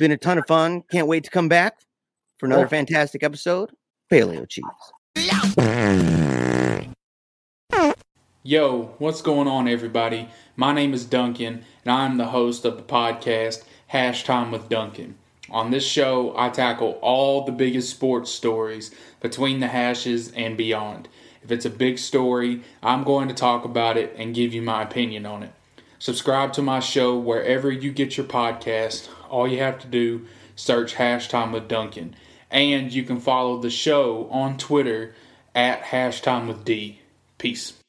It's 0.00 0.04
been 0.06 0.12
a 0.12 0.16
ton 0.16 0.38
of 0.38 0.46
fun. 0.46 0.82
Can't 0.90 1.06
wait 1.06 1.24
to 1.24 1.30
come 1.30 1.50
back 1.50 1.74
for 2.38 2.46
another 2.46 2.62
Yeah. 2.62 2.68
fantastic 2.68 3.22
episode. 3.22 3.72
Paleo 4.10 4.48
cheese. 4.48 4.64
Yo, 8.42 8.94
what's 8.96 9.20
going 9.20 9.46
on, 9.46 9.68
everybody? 9.68 10.30
My 10.56 10.72
name 10.72 10.94
is 10.94 11.04
Duncan, 11.04 11.66
and 11.84 11.92
I'm 11.92 12.16
the 12.16 12.28
host 12.28 12.64
of 12.64 12.78
the 12.78 12.82
podcast 12.82 13.62
Hash 13.88 14.24
Time 14.24 14.50
with 14.50 14.70
Duncan. 14.70 15.16
On 15.50 15.70
this 15.70 15.84
show, 15.84 16.32
I 16.34 16.48
tackle 16.48 16.98
all 17.02 17.44
the 17.44 17.52
biggest 17.52 17.90
sports 17.90 18.30
stories 18.30 18.90
between 19.20 19.60
the 19.60 19.68
hashes 19.68 20.32
and 20.34 20.56
beyond. 20.56 21.08
If 21.42 21.52
it's 21.52 21.66
a 21.66 21.70
big 21.70 21.98
story, 21.98 22.62
I'm 22.82 23.04
going 23.04 23.28
to 23.28 23.34
talk 23.34 23.66
about 23.66 23.98
it 23.98 24.14
and 24.16 24.34
give 24.34 24.54
you 24.54 24.62
my 24.62 24.80
opinion 24.82 25.26
on 25.26 25.42
it. 25.42 25.52
Subscribe 25.98 26.54
to 26.54 26.62
my 26.62 26.80
show 26.80 27.18
wherever 27.18 27.70
you 27.70 27.92
get 27.92 28.16
your 28.16 28.24
podcast. 28.24 29.10
All 29.30 29.48
you 29.48 29.58
have 29.60 29.78
to 29.80 29.86
do, 29.86 30.26
search 30.56 30.94
Hash 30.94 31.28
with 31.52 31.68
Duncan. 31.68 32.14
And 32.50 32.92
you 32.92 33.04
can 33.04 33.20
follow 33.20 33.58
the 33.58 33.70
show 33.70 34.28
on 34.30 34.58
Twitter 34.58 35.14
at 35.54 35.82
Hash 35.82 36.20
with 36.48 36.64
D. 36.64 37.00
Peace. 37.38 37.79